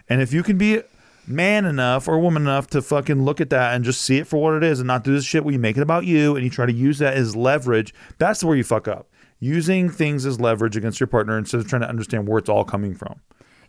and 0.09 0.23
if 0.23 0.33
you 0.33 0.41
can 0.41 0.57
be 0.57 0.81
man 1.27 1.65
enough 1.65 2.07
or 2.07 2.17
woman 2.17 2.41
enough 2.41 2.65
to 2.71 2.81
fucking 2.81 3.23
look 3.23 3.39
at 3.39 3.51
that 3.51 3.75
and 3.75 3.85
just 3.85 4.01
see 4.01 4.17
it 4.17 4.25
for 4.25 4.37
what 4.37 4.55
it 4.55 4.63
is, 4.63 4.79
and 4.79 4.87
not 4.87 5.03
do 5.03 5.13
this 5.13 5.23
shit 5.23 5.43
where 5.43 5.53
you 5.53 5.59
make 5.59 5.77
it 5.77 5.83
about 5.83 6.05
you 6.05 6.35
and 6.35 6.43
you 6.43 6.49
try 6.49 6.65
to 6.65 6.73
use 6.73 6.97
that 6.97 7.13
as 7.13 7.35
leverage, 7.35 7.93
that's 8.17 8.43
where 8.43 8.57
you 8.57 8.63
fuck 8.63 8.87
up. 8.87 9.07
Using 9.39 9.87
things 9.87 10.25
as 10.25 10.39
leverage 10.39 10.75
against 10.75 10.99
your 10.99 11.05
partner 11.05 11.37
instead 11.37 11.61
of 11.61 11.67
trying 11.67 11.83
to 11.83 11.89
understand 11.89 12.27
where 12.27 12.39
it's 12.39 12.49
all 12.49 12.63
coming 12.63 12.95
from. 12.95 13.19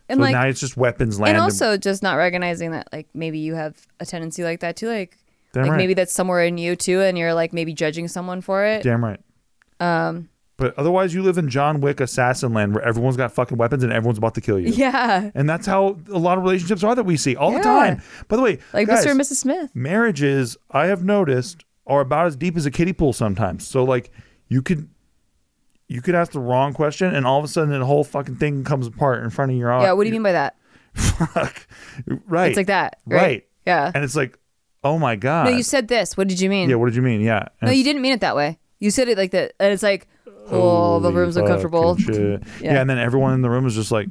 And, 0.09 0.17
so 0.17 0.23
like- 0.23 0.33
now 0.33 0.45
it's 0.47 0.59
just 0.59 0.75
weapons 0.75 1.19
land. 1.19 1.35
and 1.37 1.41
also 1.43 1.77
just 1.77 2.03
not 2.03 2.15
recognizing 2.15 2.71
that 2.71 2.87
like 2.91 3.07
maybe 3.13 3.39
you 3.39 3.55
have 3.55 3.75
a 3.99 4.05
tendency 4.05 4.43
like 4.43 4.59
that 4.61 4.75
too 4.75 4.87
like 4.89 5.17
Damn 5.53 5.63
like 5.63 5.71
right. 5.71 5.77
maybe 5.77 5.93
that's 5.93 6.13
somewhere 6.13 6.43
in 6.43 6.57
you 6.57 6.75
too 6.75 7.01
and 7.01 7.17
you're 7.17 7.33
like 7.33 7.53
maybe 7.53 7.73
judging 7.73 8.07
someone 8.07 8.41
for 8.41 8.65
it 8.65 8.83
damn 8.83 9.03
right. 9.03 9.19
um 9.79 10.29
But 10.57 10.77
otherwise, 10.77 11.13
you 11.13 11.23
live 11.23 11.37
in 11.37 11.47
John 11.49 11.79
Wick 11.79 12.01
assassin 12.01 12.53
land 12.53 12.75
where 12.75 12.83
everyone's 12.83 13.15
got 13.15 13.31
fucking 13.31 13.57
weapons 13.57 13.81
and 13.83 13.93
everyone's 13.93 14.17
about 14.17 14.35
to 14.35 14.41
kill 14.41 14.59
you. 14.59 14.69
yeah 14.71 15.31
And 15.33 15.49
that's 15.49 15.65
how 15.65 15.97
a 16.11 16.17
lot 16.19 16.37
of 16.37 16.43
relationships 16.43 16.83
are 16.83 16.95
that 16.95 17.03
we 17.05 17.15
see 17.17 17.35
all 17.37 17.51
Yeah. 17.53 17.57
the 17.59 17.63
time. 17.63 18.01
By 18.27 18.35
the 18.35 18.41
way, 18.41 18.59
like 18.73 18.87
guys, 18.87 19.05
mr 19.05 19.11
and 19.11 19.19
mrs 19.21 19.35
smith 19.37 19.71
marriages 19.73 20.57
I 20.71 20.87
have 20.87 21.03
noticed 21.03 21.63
are 21.87 22.01
about 22.01 22.27
as 22.27 22.35
deep 22.35 22.57
as 22.57 22.65
a 22.65 22.71
kiddie 22.71 22.93
pool 22.93 23.13
sometimes. 23.13 23.65
So 23.65 23.83
like 23.83 24.11
you 24.49 24.61
could 24.61 24.89
you 25.89 26.01
could 26.01 26.15
ask 26.15 26.31
the 26.31 26.39
wrong 26.39 26.71
question 26.73 27.13
and 27.13 27.25
all 27.27 27.37
of 27.39 27.43
a 27.43 27.47
sudden 27.49 27.77
the 27.77 27.85
whole 27.85 28.03
fucking 28.05 28.35
thing 28.37 28.63
comes 28.63 28.87
apart 28.87 29.23
in 29.23 29.29
front 29.29 29.51
of 29.51 29.57
your 29.57 29.71
eyes. 29.73 29.83
yeah 29.83 29.91
what 29.91 30.03
do 30.03 30.07
you 30.07 30.13
mean 30.13 30.23
by 30.23 30.31
that 30.31 30.55
Fuck. 30.93 31.67
Right. 32.25 32.47
it's 32.49 32.57
like 32.57 32.67
that 32.67 32.99
right, 33.05 33.21
Right. 33.21 33.47
yeah 33.65 33.91
And 33.93 34.03
it's 34.03 34.15
like, 34.15 34.37
oh 34.83 34.97
my 34.97 35.15
God. 35.17 35.45
no 35.45 35.51
you 35.51 35.63
said 35.63 35.87
this 35.89 36.15
what 36.15 36.27
did 36.29 36.39
you 36.39 36.49
mean 36.49 36.69
Yeah, 36.69 36.75
what 36.77 36.85
did 36.85 36.95
you 36.95 37.01
mean? 37.01 37.19
Yeah. 37.21 37.49
no 37.61 37.71
you 37.71 37.83
didn't 37.83 38.01
mean 38.01 38.13
it 38.13 38.21
that 38.21 38.35
way 38.35 38.59
you 38.79 38.91
said 38.91 39.09
it 39.09 39.17
like 39.17 39.31
that 39.31 39.53
and 39.59 39.73
it's 39.73 39.83
like 39.83 40.07
oh 40.51 40.99
the 40.99 41.11
room's 41.11 41.35
uncomfortable. 41.37 41.95
Yeah. 41.99 42.37
yeah. 42.61 42.81
and 42.81 42.89
then 42.89 42.97
everyone 42.97 43.33
in 43.33 43.41
the 43.41 43.49
room 43.49 43.65
is 43.67 43.75
just 43.75 43.91
like, 43.91 44.07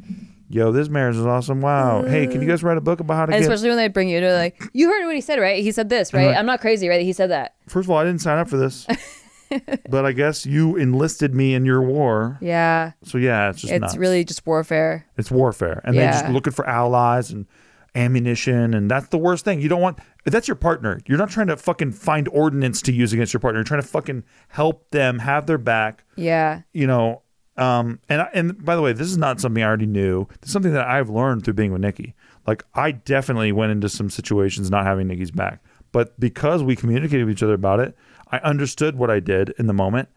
yo, 0.49 0.71
this 0.71 0.89
marriage 0.89 1.17
is 1.17 1.27
awesome. 1.27 1.61
Wow. 1.61 2.05
Hey, 2.05 2.27
can 2.29 2.41
you 2.41 2.47
guys 2.47 2.63
write 2.63 2.79
a 2.79 2.81
book 2.81 3.01
about 3.01 3.15
how 3.17 3.27
to 3.27 3.33
and 3.33 3.43
get 3.43 3.51
especially 3.53 3.71
when 3.71 3.77
they 3.79 3.89
bring 3.89 4.09
you 4.09 4.21
to 4.21 4.33
like 4.35 4.63
you 4.73 4.89
heard 4.89 5.05
what 5.05 5.15
he 5.17 5.21
said 5.21 5.41
right 5.41 5.63
he 5.63 5.73
said 5.73 5.89
this 5.89 6.13
right 6.15 6.29
like- 6.29 6.37
i'm 6.37 6.47
not 6.47 6.61
crazy 6.61 6.89
right 6.89 7.01
he 7.03 7.13
said 7.13 7.31
that 7.31 7.55
First 7.67 7.87
of 7.87 7.91
all, 7.91 7.99
I 7.99 8.05
didn't 8.05 8.21
sign 8.21 8.39
up 8.39 8.49
for 8.49 8.57
this. 8.57 8.87
but 9.91 10.05
I 10.05 10.13
guess 10.13 10.45
you 10.47 10.77
enlisted 10.77 11.35
me 11.35 11.55
in 11.55 11.65
your 11.65 11.83
war. 11.83 12.39
yeah 12.41 12.93
So 13.05 13.19
yeah, 13.19 13.51
it's 13.51 13.61
just 13.61 13.73
it's 13.73 13.81
nuts. 13.81 13.97
really 13.97 14.25
just 14.25 14.47
warfare 14.47 15.07
It's 15.17 15.31
warfare, 15.31 15.81
and 15.85 15.97
they're 15.97 16.13
just 16.13 16.29
looking 16.29 16.53
for 16.53 16.67
allies 16.69 17.31
and 17.31 17.47
ammunition, 17.95 18.75
and 18.75 18.91
that's 18.91 19.09
the 19.09 19.19
worst 19.19 19.45
thing. 19.45 19.61
You 19.61 19.69
don't 19.69 19.81
want 19.81 19.99
that's 20.25 20.47
your 20.47 20.55
partner. 20.57 21.01
You're 21.07 21.19
not 21.19 21.31
trying 21.31 21.47
to 21.49 21.57
fucking 21.57 21.93
find 21.93 22.29
ordnance 22.29 22.83
to 22.83 22.93
use 22.93 23.13
against 23.13 23.33
your 23.33 23.41
partner. 23.41 23.59
You're 23.61 23.65
trying 23.65 23.83
to 23.83 23.89
fucking 23.89 24.25
help 24.49 24.91
them 24.91 25.21
have 25.21 25.47
their 25.47 25.59
back. 25.59 26.05
yeah 26.17 26.63
You 26.73 26.87
know, 26.87 27.23
um, 27.57 27.99
and 28.09 28.21
I- 28.23 28.31
and 28.35 28.63
by 28.65 28.77
the 28.77 28.83
way, 28.83 28.93
this 28.93 29.09
is 29.09 29.17
not 29.19 29.41
something 29.41 29.63
I 29.63 29.67
already 29.67 29.87
knew. 29.87 30.27
This 30.41 30.49
is 30.49 30.53
something 30.53 30.73
that 30.75 30.87
I've 30.87 31.09
learned 31.11 31.45
through 31.45 31.55
being 31.55 31.73
with 31.73 31.81
Nikki. 31.83 32.15
Like 32.47 32.63
I 32.75 32.93
definitely 32.93 33.53
went 33.53 33.73
into 33.73 33.89
some 33.89 34.11
situations 34.11 34.71
not 34.71 34.85
having 34.85 35.09
Nikki's 35.09 35.31
back, 35.31 35.63
but 35.93 36.19
because 36.21 36.63
we 36.63 36.77
communicated 36.77 37.25
with 37.25 37.33
each 37.35 37.43
other 37.43 37.55
about 37.55 37.81
it, 37.81 37.97
I 38.31 38.39
understood 38.39 38.97
what 38.97 39.11
I 39.11 39.21
did 39.21 39.55
in 39.59 39.67
the 39.67 39.73
moment, 39.73 40.09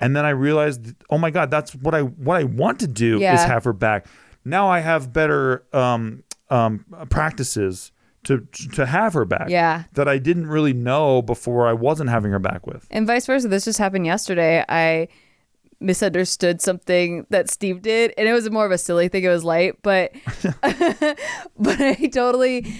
and 0.00 0.16
then 0.16 0.24
I 0.24 0.30
realized, 0.30 0.94
oh 1.10 1.18
my 1.18 1.30
god, 1.30 1.50
that's 1.50 1.74
what 1.74 1.94
I 1.94 2.02
what 2.02 2.36
I 2.36 2.44
want 2.44 2.80
to 2.80 2.86
do 2.86 3.20
is 3.20 3.40
have 3.44 3.64
her 3.64 3.72
back. 3.72 4.06
Now 4.44 4.68
I 4.68 4.80
have 4.80 5.12
better 5.12 5.64
um, 5.72 6.24
um, 6.48 6.84
practices 7.10 7.92
to 8.24 8.46
to 8.74 8.86
have 8.86 9.14
her 9.14 9.24
back. 9.24 9.48
Yeah. 9.48 9.84
that 9.94 10.08
I 10.08 10.18
didn't 10.18 10.46
really 10.46 10.72
know 10.72 11.22
before 11.22 11.66
I 11.66 11.72
wasn't 11.72 12.10
having 12.10 12.32
her 12.32 12.38
back 12.38 12.66
with. 12.66 12.86
And 12.90 13.06
vice 13.06 13.26
versa. 13.26 13.48
This 13.48 13.64
just 13.64 13.78
happened 13.78 14.06
yesterday. 14.06 14.64
I 14.68 15.08
misunderstood 15.80 16.60
something 16.60 17.26
that 17.30 17.48
Steve 17.48 17.80
did, 17.80 18.12
and 18.18 18.28
it 18.28 18.32
was 18.32 18.50
more 18.50 18.66
of 18.66 18.72
a 18.72 18.78
silly 18.78 19.08
thing. 19.08 19.24
It 19.24 19.28
was 19.28 19.44
light, 19.44 19.76
but 19.82 20.12
but 20.62 21.80
I 21.80 21.94
totally 22.12 22.74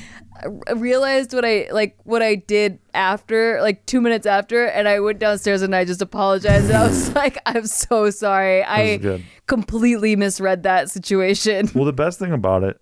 realized 0.75 1.33
what 1.35 1.45
I 1.45 1.69
like 1.73 1.97
what 2.05 2.23
I 2.23 2.35
did 2.37 2.79
after, 2.95 3.61
like 3.63 3.87
two 3.87 4.01
minutes 4.01 4.27
after, 4.27 4.65
and 4.67 4.89
I 4.89 5.01
went 5.01 5.19
downstairs 5.19 5.63
and 5.63 5.75
I 5.75 5.85
just 5.85 6.03
apologized. 6.03 6.67
And 6.67 6.77
I 6.77 6.87
was 6.87 7.15
like, 7.15 7.39
"I'm 7.47 7.67
so 7.67 8.11
sorry. 8.11 8.63
I 8.65 9.23
completely 9.47 10.17
misread 10.17 10.63
that 10.65 10.91
situation." 10.91 11.69
Well, 11.75 11.85
the 11.85 11.93
best 11.93 12.19
thing 12.19 12.33
about 12.33 12.65
it 12.65 12.81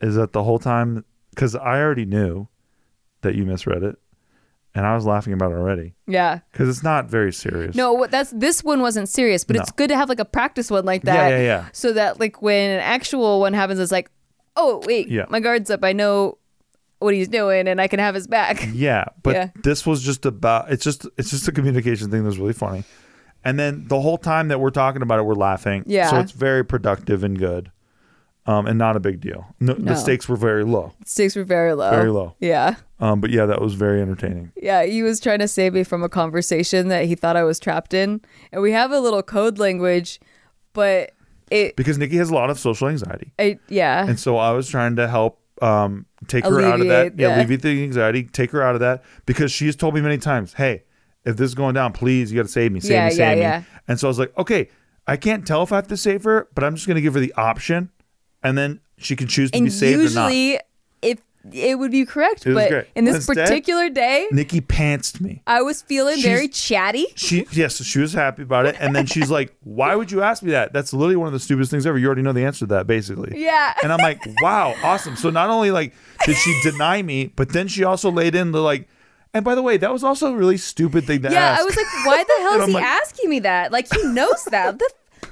is 0.00 0.14
that 0.16 0.32
the 0.32 0.44
whole 0.44 0.58
time, 0.58 1.04
because 1.30 1.54
I 1.56 1.80
already 1.80 2.04
knew 2.04 2.48
that 3.22 3.34
you 3.34 3.44
misread 3.46 3.82
it, 3.82 3.96
and 4.74 4.84
I 4.86 4.94
was 4.94 5.06
laughing 5.06 5.32
about 5.32 5.52
it 5.52 5.54
already 5.54 5.94
Yeah. 6.06 6.40
because 6.52 6.68
it's 6.68 6.82
not 6.82 7.08
very 7.10 7.32
serious. 7.32 7.74
No, 7.74 7.92
what- 7.94 8.10
that's 8.10 8.30
this 8.30 8.62
one 8.62 8.80
wasn't 8.82 9.08
serious, 9.08 9.42
but 9.44 9.56
it's 9.56 9.70
good 9.72 9.88
to 9.88 9.96
have 9.96 10.08
like 10.10 10.20
a 10.20 10.24
practice 10.26 10.70
one 10.70 10.84
like 10.84 11.02
Yeah, 11.04 11.14
that. 11.16 11.28
yeah, 11.30 11.38
yeah. 11.42 11.64
So 11.72 11.92
that 11.94 12.20
like 12.20 12.42
when 12.42 12.70
an 12.70 12.80
actual 12.80 13.40
one 13.40 13.54
happens, 13.54 13.80
it's 13.80 13.90
like, 13.90 14.10
oh 14.54 14.82
wait, 14.86 15.08
Yeah. 15.08 15.24
my 15.30 15.40
guard's 15.40 15.70
up. 15.70 15.82
I 15.82 15.92
know 15.94 16.36
what 16.98 17.14
he's 17.14 17.28
doing, 17.28 17.68
and 17.68 17.80
I 17.80 17.88
can 17.88 17.98
have 18.00 18.14
his 18.14 18.26
back. 18.26 18.66
Yeah, 18.72 19.04
but 19.22 19.34
Yeah. 19.34 19.48
this 19.62 19.84
was 19.86 20.02
just 20.02 20.24
about 20.26 20.70
it's 20.72 20.84
just 20.84 21.06
it's 21.18 21.30
just 21.30 21.46
a 21.48 21.52
communication 21.52 22.10
thing 22.10 22.24
that's 22.24 22.38
really 22.38 22.52
funny. 22.52 22.84
And 23.44 23.58
then 23.58 23.86
the 23.86 24.00
whole 24.00 24.18
time 24.18 24.48
that 24.48 24.58
we're 24.60 24.70
talking 24.70 25.02
about 25.02 25.18
it, 25.20 25.22
we're 25.22 25.34
laughing. 25.34 25.84
Yeah. 25.86 26.10
So 26.10 26.18
it's 26.18 26.32
very 26.32 26.64
productive 26.64 27.22
and 27.22 27.38
good. 27.38 27.70
Um, 28.48 28.66
and 28.68 28.78
not 28.78 28.94
a 28.94 29.00
big 29.00 29.20
deal. 29.20 29.44
No, 29.58 29.72
No. 29.74 29.92
The 29.92 29.96
stakes 29.96 30.28
were 30.28 30.36
very 30.36 30.62
low. 30.64 30.92
Stakes 31.04 31.34
were 31.34 31.42
very 31.42 31.74
low. 31.74 31.90
Very 31.90 32.10
low. 32.10 32.36
Yeah. 32.38 32.76
Um, 33.00 33.20
but 33.20 33.30
yeah, 33.30 33.44
that 33.46 33.60
was 33.60 33.74
very 33.74 34.00
entertaining. 34.00 34.52
Yeah, 34.56 34.84
he 34.84 35.02
was 35.02 35.18
trying 35.18 35.40
to 35.40 35.48
save 35.48 35.74
me 35.74 35.82
from 35.82 36.04
a 36.04 36.08
conversation 36.08 36.86
that 36.88 37.06
he 37.06 37.16
thought 37.16 37.36
I 37.36 37.42
was 37.42 37.58
trapped 37.58 37.92
in. 37.92 38.20
And 38.52 38.62
we 38.62 38.70
have 38.70 38.92
a 38.92 39.00
little 39.00 39.22
code 39.24 39.58
language, 39.58 40.20
but 40.74 41.10
it, 41.50 41.74
Because 41.74 41.98
Nikki 41.98 42.16
has 42.18 42.30
a 42.30 42.34
lot 42.34 42.48
of 42.50 42.58
social 42.58 42.86
anxiety. 42.88 43.32
I, 43.38 43.58
yeah. 43.68 44.06
And 44.08 44.18
so 44.18 44.36
I 44.36 44.52
was 44.52 44.68
trying 44.68 44.94
to 44.96 45.08
help 45.08 45.40
um, 45.62 46.06
take 46.26 46.44
her 46.44 46.60
out 46.60 46.80
of 46.80 46.88
that. 46.88 47.18
Yeah, 47.18 47.28
that. 47.28 47.38
alleviate 47.38 47.62
the 47.62 47.82
anxiety, 47.82 48.24
take 48.24 48.50
her 48.50 48.62
out 48.62 48.74
of 48.74 48.80
that. 48.80 49.02
Because 49.24 49.52
she 49.52 49.66
has 49.66 49.76
told 49.76 49.94
me 49.94 50.00
many 50.00 50.18
times, 50.18 50.54
hey, 50.54 50.84
if 51.24 51.36
this 51.36 51.46
is 51.46 51.54
going 51.54 51.74
down, 51.74 51.92
please, 51.92 52.30
you 52.30 52.36
got 52.38 52.46
to 52.46 52.52
save 52.52 52.72
me, 52.72 52.80
save 52.80 52.92
Yeah, 52.92 53.08
me, 53.08 53.10
yeah, 53.10 53.16
save 53.16 53.38
yeah. 53.38 53.58
me. 53.60 53.66
And 53.88 54.00
so 54.00 54.06
I 54.06 54.10
was 54.10 54.18
like, 54.18 54.36
okay, 54.38 54.68
I 55.06 55.16
can't 55.16 55.46
tell 55.46 55.62
if 55.62 55.72
I 55.72 55.76
have 55.76 55.88
to 55.88 55.96
save 55.96 56.24
her, 56.24 56.48
but 56.54 56.64
I'm 56.64 56.74
just 56.74 56.86
going 56.86 56.96
to 56.96 57.00
give 57.00 57.14
her 57.14 57.20
the 57.20 57.34
option. 57.34 57.90
And 58.42 58.56
then 58.56 58.80
she 58.98 59.16
can 59.16 59.26
choose 59.26 59.50
to 59.50 59.58
and 59.58 59.66
be 59.66 59.70
saved 59.70 60.12
or 60.12 60.14
not. 60.14 60.32
Usually, 61.52 61.62
if 61.68 61.72
it 61.72 61.74
would 61.76 61.90
be 61.90 62.04
correct, 62.04 62.46
It 62.46 62.54
was 62.54 62.64
but 62.64 62.70
great. 62.70 62.86
in 62.94 63.04
this 63.04 63.16
Instead, 63.16 63.36
particular 63.36 63.88
day, 63.90 64.26
Nikki 64.30 64.60
pantsed 64.60 65.20
me. 65.20 65.42
I 65.46 65.62
was 65.62 65.82
feeling 65.82 66.14
She's- 66.16 66.24
very 66.26 66.48
chatty. 66.48 67.06
She 67.14 67.46
yes, 67.52 67.82
she 67.82 67.98
was 68.00 68.12
happy 68.12 68.42
about 68.42 68.66
it, 68.66 68.76
and 68.80 68.94
then 68.94 69.06
she's 69.06 69.30
like, 69.30 69.54
"Why 69.64 69.94
would 69.94 70.10
you 70.10 70.22
ask 70.22 70.42
me 70.42 70.50
that? 70.52 70.72
That's 70.72 70.92
literally 70.92 71.16
one 71.16 71.26
of 71.28 71.32
the 71.32 71.40
stupidest 71.40 71.70
things 71.70 71.86
ever. 71.86 71.98
You 71.98 72.06
already 72.06 72.22
know 72.22 72.32
the 72.32 72.44
answer 72.44 72.60
to 72.60 72.66
that, 72.74 72.86
basically." 72.86 73.32
Yeah. 73.40 73.74
And 73.82 73.92
I'm 73.92 73.98
like, 74.00 74.20
"Wow, 74.40 74.74
awesome!" 74.82 75.16
So 75.16 75.30
not 75.30 75.50
only 75.50 75.70
like 75.70 75.92
did 76.24 76.36
she 76.36 76.60
deny 76.62 77.02
me, 77.02 77.32
but 77.36 77.50
then 77.50 77.68
she 77.68 77.84
also 77.84 78.10
laid 78.10 78.34
in 78.34 78.52
the 78.52 78.60
like. 78.60 78.88
And 79.34 79.44
by 79.44 79.54
the 79.54 79.60
way, 79.62 79.76
that 79.76 79.92
was 79.92 80.02
also 80.02 80.32
a 80.32 80.36
really 80.36 80.56
stupid 80.56 81.04
thing 81.04 81.20
to 81.22 81.30
Yeah, 81.30 81.40
ask. 81.40 81.60
I 81.60 81.64
was 81.64 81.76
like, 81.76 81.86
why 82.06 82.24
the 82.24 82.42
hell 82.42 82.52
is 82.56 82.62
I'm 82.62 82.68
he 82.68 82.74
like- 82.74 82.84
asking 82.84 83.28
me 83.28 83.40
that? 83.40 83.70
Like 83.70 83.86
he 83.92 84.02
knows 84.04 84.44
that. 84.50 84.78
The, 84.78 84.90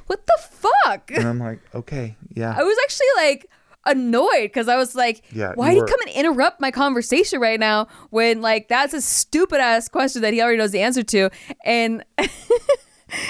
what 0.08 0.26
the 0.26 0.36
fuck? 0.50 1.10
and 1.10 1.26
I'm 1.26 1.38
like, 1.38 1.60
okay, 1.74 2.14
yeah. 2.34 2.54
I 2.54 2.62
was 2.64 2.76
actually 2.84 3.06
like 3.16 3.48
annoyed 3.86 4.42
because 4.42 4.68
I 4.68 4.76
was 4.76 4.94
like, 4.94 5.22
Yeah, 5.32 5.52
why 5.54 5.70
you 5.72 5.80
did 5.80 5.88
he 5.88 5.92
come 5.92 6.00
and 6.06 6.10
interrupt 6.16 6.60
my 6.60 6.70
conversation 6.70 7.40
right 7.40 7.60
now 7.60 7.88
when 8.10 8.40
like 8.40 8.68
that's 8.68 8.94
a 8.94 9.00
stupid 9.00 9.60
ass 9.60 9.88
question 9.88 10.22
that 10.22 10.32
he 10.32 10.40
already 10.42 10.58
knows 10.58 10.70
the 10.72 10.80
answer 10.80 11.02
to, 11.02 11.30
and 11.64 12.04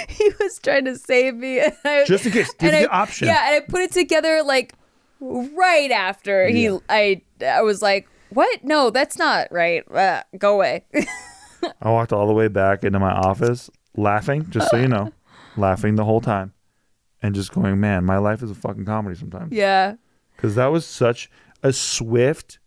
he 0.09 0.30
was 0.40 0.59
trying 0.61 0.84
to 0.86 0.96
save 0.96 1.34
me. 1.36 1.61
And 1.61 1.74
I, 1.84 2.05
Just 2.05 2.26
in 2.26 2.32
case, 2.32 2.52
give 2.55 2.72
the 2.72 2.90
I- 2.90 3.02
option. 3.02 3.28
Yeah, 3.28 3.46
and 3.46 3.57
I 3.57 3.66
put 3.66 3.82
it 3.82 3.92
together 3.92 4.42
like 4.42 4.74
right 5.20 5.90
after 5.90 6.48
he, 6.48 6.76
I, 6.88 7.22
I 7.44 7.62
was 7.62 7.80
like, 7.82 8.09
what? 8.30 8.64
No, 8.64 8.90
that's 8.90 9.16
not 9.18 9.48
right. 9.50 9.88
Uh, 9.90 10.22
go 10.38 10.55
away. 10.55 10.84
I 11.80 11.90
walked 11.90 12.12
all 12.12 12.26
the 12.26 12.32
way 12.34 12.48
back 12.48 12.84
into 12.84 12.98
my 12.98 13.12
office, 13.12 13.70
laughing, 13.96 14.46
just 14.50 14.70
so 14.70 14.76
you 14.76 14.88
know, 14.88 15.12
laughing 15.57 15.94
the 15.94 16.05
whole 16.05 16.20
time, 16.20 16.52
and 17.22 17.34
just 17.34 17.52
going, 17.52 17.80
"Man, 17.80 18.05
my 18.05 18.18
life 18.18 18.42
is 18.42 18.50
a 18.50 18.55
fucking 18.55 18.84
comedy 18.84 19.16
sometimes." 19.16 19.52
yeah. 19.52 19.94
Because 20.37 20.55
that 20.55 20.66
was 20.72 20.85
such 20.87 21.30
a 21.62 21.72
swift 21.72 22.59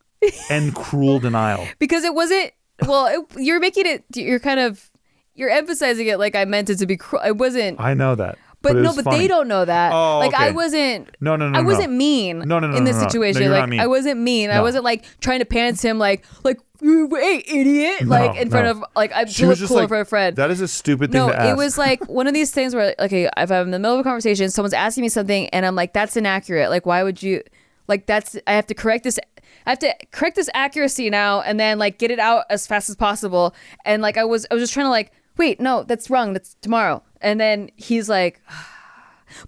and 0.49 0.74
cruel 0.84 1.20
denial. 1.20 1.68
because 1.80 2.03
it 2.03 2.13
wasn't 2.13 2.51
well 2.88 3.05
it, 3.07 3.20
you're 3.39 3.59
making 3.59 3.86
it 3.86 4.03
you're 4.15 4.39
kind 4.39 4.59
of 4.59 4.89
you're 5.36 5.49
emphasizing 5.49 6.07
it 6.07 6.18
like 6.20 6.36
i 6.36 6.45
meant 6.45 6.70
it 6.70 6.78
to 6.78 6.86
be 6.86 6.97
cruel 6.97 7.22
it 7.26 7.38
wasn't 7.38 7.80
I 7.80 7.93
know 7.93 8.15
that, 8.15 8.38
but, 8.61 8.76
it 8.76 8.82
no 8.82 8.95
but 8.95 9.03
funny. 9.05 9.18
they 9.20 9.28
don't 9.28 9.47
know 9.47 9.65
that 9.65 9.93
Oh, 9.93 10.20
like 10.20 10.34
i 10.34 10.51
wasn't 10.51 11.09
No, 11.22 11.36
no, 11.36 11.49
no, 11.49 11.59
i 11.59 11.61
wasn't 11.61 11.93
mean 11.93 12.39
No, 12.39 12.59
no, 12.59 12.68
no, 12.68 12.76
in 12.78 12.84
this 12.84 12.95
no, 12.95 13.01
no. 13.01 13.03
No, 13.03 13.09
situation 13.09 13.41
you're 13.43 13.51
like 13.51 13.61
not 13.61 13.70
mean. 13.70 13.80
i 13.80 13.88
wasn't 13.88 14.20
mean 14.20 14.49
i 14.49 14.61
wasn't 14.61 14.84
like 14.84 15.05
trying 15.22 15.39
to 15.39 15.45
pants 15.45 15.82
him 15.84 15.97
like 15.99 16.26
like 16.43 16.59
hey 16.82 17.43
idiot 17.47 18.01
No, 18.03 18.09
like 18.09 18.39
in 18.39 18.49
front 18.51 18.68
of 18.68 18.84
like 18.95 19.11
i'm 19.15 19.28
She 19.28 19.45
was 19.45 19.57
just 19.59 19.70
cool 19.70 19.78
like, 19.78 19.84
in 19.84 19.89
front 19.89 20.01
of 20.01 20.07
a 20.07 20.09
friend 20.09 20.36
That 20.36 20.51
is 20.51 20.61
a 20.61 20.68
stupid 20.68 21.11
thing 21.11 21.20
no, 21.22 21.30
to 21.30 21.36
ask. 21.39 21.49
it 21.51 21.57
was 21.57 21.78
like 21.78 22.03
one 22.09 22.28
of 22.28 22.34
these 22.36 22.51
things 22.51 22.76
where, 22.76 22.88
like, 22.88 22.99
okay, 22.99 23.30
if 23.38 23.51
I'm 23.51 23.65
in 23.65 23.72
the 23.72 23.80
middle 23.80 23.95
of 23.95 23.99
a 24.01 24.03
conversation, 24.03 24.49
someone's 24.51 24.74
asking 24.74 25.01
me 25.01 25.09
something, 25.09 25.47
and 25.49 25.65
I'm 25.65 25.74
like, 25.76 25.93
"That's 25.93 26.15
inaccurate. 26.15 26.70
Like, 26.70 26.86
why 26.86 27.01
would 27.03 27.24
you? 27.24 27.41
Like, 27.88 28.05
that's 28.05 28.38
I 28.47 28.53
have 28.53 28.67
to 28.67 28.73
correct 28.73 29.03
this. 29.03 29.19
I 29.65 29.71
have 29.71 29.79
to 29.79 29.93
correct 30.11 30.35
this 30.35 30.49
accuracy 30.53 31.09
now, 31.09 31.41
and 31.41 31.59
then 31.59 31.79
like 31.79 31.97
get 31.99 32.11
it 32.11 32.19
out 32.19 32.45
as 32.49 32.67
fast 32.67 32.89
as 32.89 32.95
possible. 32.95 33.53
And 33.85 34.01
like, 34.01 34.17
I 34.17 34.23
was, 34.25 34.45
I 34.49 34.53
was 34.53 34.63
just 34.63 34.73
trying 34.73 34.85
to 34.85 34.89
like, 34.89 35.11
wait, 35.38 35.59
no, 35.59 35.83
that's 35.83 36.09
wrong. 36.09 36.33
That's 36.33 36.55
tomorrow. 36.61 37.03
And 37.21 37.39
then 37.39 37.69
he's 37.75 38.09
like, 38.09 38.41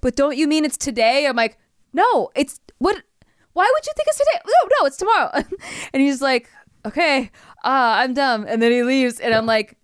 but 0.01 0.15
don't 0.15 0.37
you 0.37 0.47
mean 0.47 0.65
it's 0.65 0.77
today? 0.77 1.25
I'm 1.27 1.35
like, 1.35 1.57
no, 1.93 2.29
it's 2.35 2.59
what? 2.77 3.01
Why 3.53 3.69
would 3.73 3.85
you 3.85 3.93
think 3.95 4.07
it's 4.07 4.17
today? 4.17 4.39
No, 4.45 4.69
no, 4.79 4.85
it's 4.85 4.97
tomorrow. 4.97 5.31
and 5.93 6.01
he's 6.01 6.21
like, 6.21 6.49
okay, 6.85 7.31
ah, 7.63 7.99
I'm 7.99 8.13
dumb. 8.13 8.45
And 8.47 8.61
then 8.61 8.71
he 8.71 8.83
leaves, 8.83 9.19
and 9.19 9.33
I'm 9.33 9.45
like, 9.45 9.77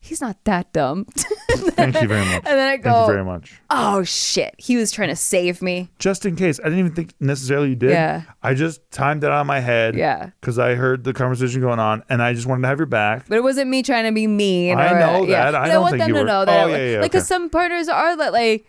he's 0.00 0.20
not 0.20 0.42
that 0.44 0.72
dumb. 0.72 1.04
Thank 1.50 2.00
you 2.00 2.08
very 2.08 2.24
much. 2.24 2.36
And 2.36 2.46
then 2.46 2.58
I 2.58 2.72
Thank 2.72 2.84
go, 2.84 3.00
you 3.06 3.12
very 3.12 3.24
much. 3.24 3.60
oh 3.70 4.02
shit, 4.02 4.54
he 4.58 4.76
was 4.76 4.90
trying 4.92 5.08
to 5.10 5.16
save 5.16 5.60
me. 5.62 5.90
Just 5.98 6.24
in 6.26 6.36
case, 6.36 6.58
I 6.60 6.64
didn't 6.64 6.78
even 6.80 6.94
think 6.94 7.14
necessarily 7.20 7.70
you 7.70 7.76
did. 7.76 7.90
Yeah. 7.90 8.22
I 8.42 8.54
just 8.54 8.80
timed 8.90 9.24
it 9.24 9.30
out 9.30 9.40
of 9.42 9.46
my 9.46 9.60
head. 9.60 9.94
Yeah. 9.94 10.30
Because 10.40 10.58
I 10.58 10.74
heard 10.74 11.04
the 11.04 11.12
conversation 11.12 11.60
going 11.60 11.78
on, 11.78 12.02
and 12.08 12.22
I 12.22 12.32
just 12.32 12.46
wanted 12.46 12.62
to 12.62 12.68
have 12.68 12.78
your 12.78 12.86
back. 12.86 13.26
But 13.28 13.36
it 13.36 13.42
wasn't 13.42 13.68
me 13.70 13.82
trying 13.82 14.04
to 14.06 14.12
be 14.12 14.26
mean. 14.26 14.78
I 14.78 14.92
or, 14.92 14.98
know 15.00 15.26
yeah. 15.26 15.50
that. 15.50 15.54
I 15.54 15.66
But 15.66 15.72
don't 15.72 15.82
want 15.82 15.90
think 15.92 16.00
them 16.00 16.08
you 16.08 16.14
to 16.14 16.20
were- 16.20 16.26
know 16.26 16.44
that. 16.44 16.64
Oh, 16.64 16.68
yeah, 16.68 16.76
yeah, 16.76 17.00
like, 17.00 17.10
because 17.12 17.22
okay. 17.24 17.28
some 17.34 17.50
partners 17.50 17.88
are 17.88 18.16
that 18.16 18.32
like 18.32 18.66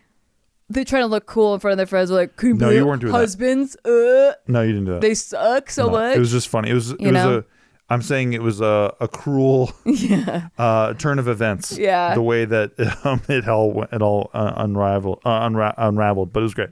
they're 0.70 0.86
trying 0.86 1.04
to 1.04 1.08
look 1.08 1.26
cool 1.26 1.54
in 1.54 1.60
front 1.60 1.74
of 1.74 1.78
their 1.78 1.86
friends. 1.86 2.10
They're 2.10 2.18
like, 2.20 2.38
"Can 2.38 2.58
No, 2.58 2.70
you 2.70 2.86
weren't 2.86 3.02
doing 3.02 3.12
that. 3.14 3.20
husbands. 3.20 3.76
Uh, 3.86 4.34
No, 4.48 4.62
you 4.62 4.72
didn't 4.72 4.86
do 4.86 4.92
that. 4.94 5.02
they 5.02 5.14
suck 5.14 5.70
so 5.70 5.86
No, 5.88 5.92
much. 5.92 6.16
It 6.16 6.20
was 6.20 6.32
just 6.32 6.48
funny. 6.50 6.70
It 6.70 6.74
was. 6.74 6.92
It 6.92 7.02
You 7.02 7.08
was 7.08 7.14
know? 7.14 7.38
a. 7.40 7.44
I'm 7.92 8.02
saying 8.02 8.34
it 8.34 8.42
was 8.42 8.62
a, 8.62 8.94
a 9.00 9.08
cruel 9.08 9.72
uh, 10.58 10.94
turn 10.96 11.20
of 11.20 11.28
events. 11.28 11.78
Yeah. 11.78 12.14
The 12.16 12.22
way 12.22 12.46
that 12.46 12.72
um, 13.06 13.22
it 13.28 13.48
all 13.48 13.72
went- 13.72 13.92
it 13.94 14.02
all 14.02 14.30
uh, 14.34 14.54
unraveled, 14.58 15.20
uh, 15.26 15.48
unra- 15.48 15.74
unraveled, 15.78 16.32
but 16.34 16.40
it 16.40 16.44
was 16.44 16.54
great. 16.54 16.70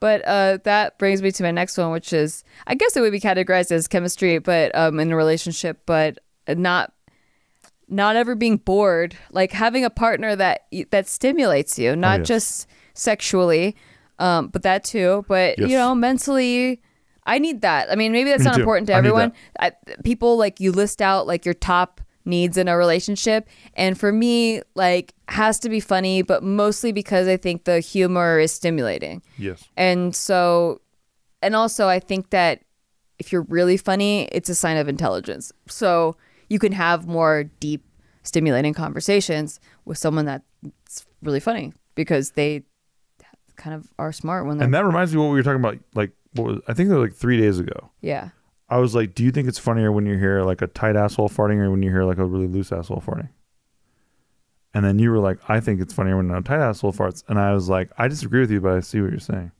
But 0.00 0.22
uh, 0.26 0.58
that 0.64 0.98
brings 0.98 1.22
me 1.22 1.30
to 1.32 1.42
my 1.42 1.50
next 1.52 1.78
one, 1.78 1.90
which 1.92 2.12
is 2.12 2.44
I 2.66 2.74
guess 2.74 2.96
it 2.96 3.00
would 3.00 3.12
be 3.12 3.20
categorized 3.20 3.72
as 3.72 3.88
chemistry, 3.88 4.38
but 4.38 4.74
um, 4.76 5.00
in 5.00 5.10
a 5.12 5.16
relationship, 5.16 5.80
but 5.86 6.18
not 6.48 6.92
not 7.88 8.16
ever 8.16 8.34
being 8.34 8.56
bored, 8.56 9.16
like 9.30 9.52
having 9.52 9.84
a 9.84 9.90
partner 9.90 10.34
that 10.36 10.66
that 10.90 11.06
stimulates 11.06 11.78
you, 11.78 11.94
not 11.96 12.16
Oh, 12.16 12.18
yes. 12.18 12.28
just 12.28 12.66
sexually, 12.94 13.76
um, 14.18 14.48
but 14.48 14.62
that 14.62 14.84
too. 14.84 15.24
But 15.28 15.58
Yes. 15.58 15.70
you 15.70 15.76
know, 15.76 15.94
mentally. 15.94 16.82
I 17.26 17.38
need 17.38 17.60
that. 17.62 17.90
I 17.90 17.96
mean, 17.96 18.12
maybe 18.12 18.30
that's 18.30 18.44
Me 18.44 18.46
not 18.46 18.54
too. 18.54 18.62
important 18.62 18.86
to 18.86 18.94
I 18.94 18.98
everyone. 18.98 19.32
I, 19.60 19.72
people 20.04 20.36
like 20.38 20.60
you 20.60 20.72
list 20.72 21.02
out 21.02 21.26
like 21.26 21.44
your 21.44 21.54
top 21.54 22.00
needs 22.24 22.56
in 22.56 22.68
a 22.68 22.76
relationship, 22.76 23.48
and 23.74 23.98
for 23.98 24.12
me, 24.12 24.62
like 24.74 25.14
has 25.28 25.58
to 25.60 25.68
be 25.68 25.80
funny, 25.80 26.22
but 26.22 26.42
mostly 26.42 26.92
because 26.92 27.28
I 27.28 27.36
think 27.36 27.64
the 27.64 27.80
humor 27.80 28.38
is 28.38 28.52
stimulating. 28.52 29.22
Yes. 29.38 29.64
And 29.76 30.14
so, 30.14 30.80
and 31.42 31.54
also, 31.54 31.88
I 31.88 31.98
think 31.98 32.30
that 32.30 32.62
if 33.18 33.32
you're 33.32 33.42
really 33.42 33.76
funny, 33.76 34.24
it's 34.32 34.48
a 34.48 34.54
sign 34.54 34.76
of 34.76 34.88
intelligence. 34.88 35.52
So 35.68 36.16
you 36.48 36.58
can 36.58 36.72
have 36.72 37.06
more 37.06 37.44
deep, 37.60 37.84
stimulating 38.22 38.74
conversations 38.74 39.58
with 39.84 39.98
someone 39.98 40.26
that's 40.26 41.06
really 41.22 41.40
funny 41.40 41.72
because 41.94 42.32
they 42.32 42.62
kind 43.56 43.74
of 43.74 43.88
are 43.98 44.12
smart 44.12 44.46
when 44.46 44.58
they're. 44.58 44.66
And 44.66 44.74
that 44.74 44.84
reminds 44.84 45.14
me 45.14 45.20
of 45.20 45.24
what 45.26 45.32
we 45.32 45.38
were 45.38 45.42
talking 45.42 45.60
about. 45.60 45.78
Like, 45.94 46.10
was 46.44 46.60
I 46.68 46.74
think 46.74 46.90
it 46.90 46.94
was 46.94 47.08
like 47.10 47.16
three 47.18 47.38
days 47.38 47.58
ago. 47.58 47.90
yeah. 48.00 48.30
I 48.68 48.78
was 48.78 48.96
like, 48.96 49.14
"Do 49.14 49.22
you 49.22 49.30
think 49.30 49.46
it's 49.46 49.60
funnier 49.60 49.92
when 49.92 50.06
you 50.06 50.18
hear 50.18 50.42
like 50.42 50.60
a 50.60 50.66
tight 50.66 50.96
asshole 50.96 51.28
farting, 51.28 51.58
or 51.58 51.70
when 51.70 51.84
you 51.84 51.90
hear 51.90 52.02
like 52.02 52.18
a 52.18 52.24
really 52.24 52.48
loose 52.48 52.72
asshole 52.72 53.00
farting?" 53.06 53.28
And 54.74 54.84
then 54.84 54.98
you 54.98 55.10
were 55.12 55.20
like, 55.20 55.38
"I 55.48 55.60
think 55.60 55.80
it's 55.80 55.94
funnier 55.94 56.16
when 56.16 56.30
a 56.32 56.42
tight 56.42 56.58
asshole 56.60 56.92
farts," 56.92 57.22
and 57.28 57.38
I 57.38 57.52
was 57.54 57.68
like, 57.68 57.90
"I 57.96 58.08
disagree 58.08 58.40
with 58.40 58.50
you, 58.50 58.60
but 58.60 58.72
I 58.72 58.80
see 58.80 59.00
what 59.00 59.10
you're 59.10 59.20
saying." 59.20 59.52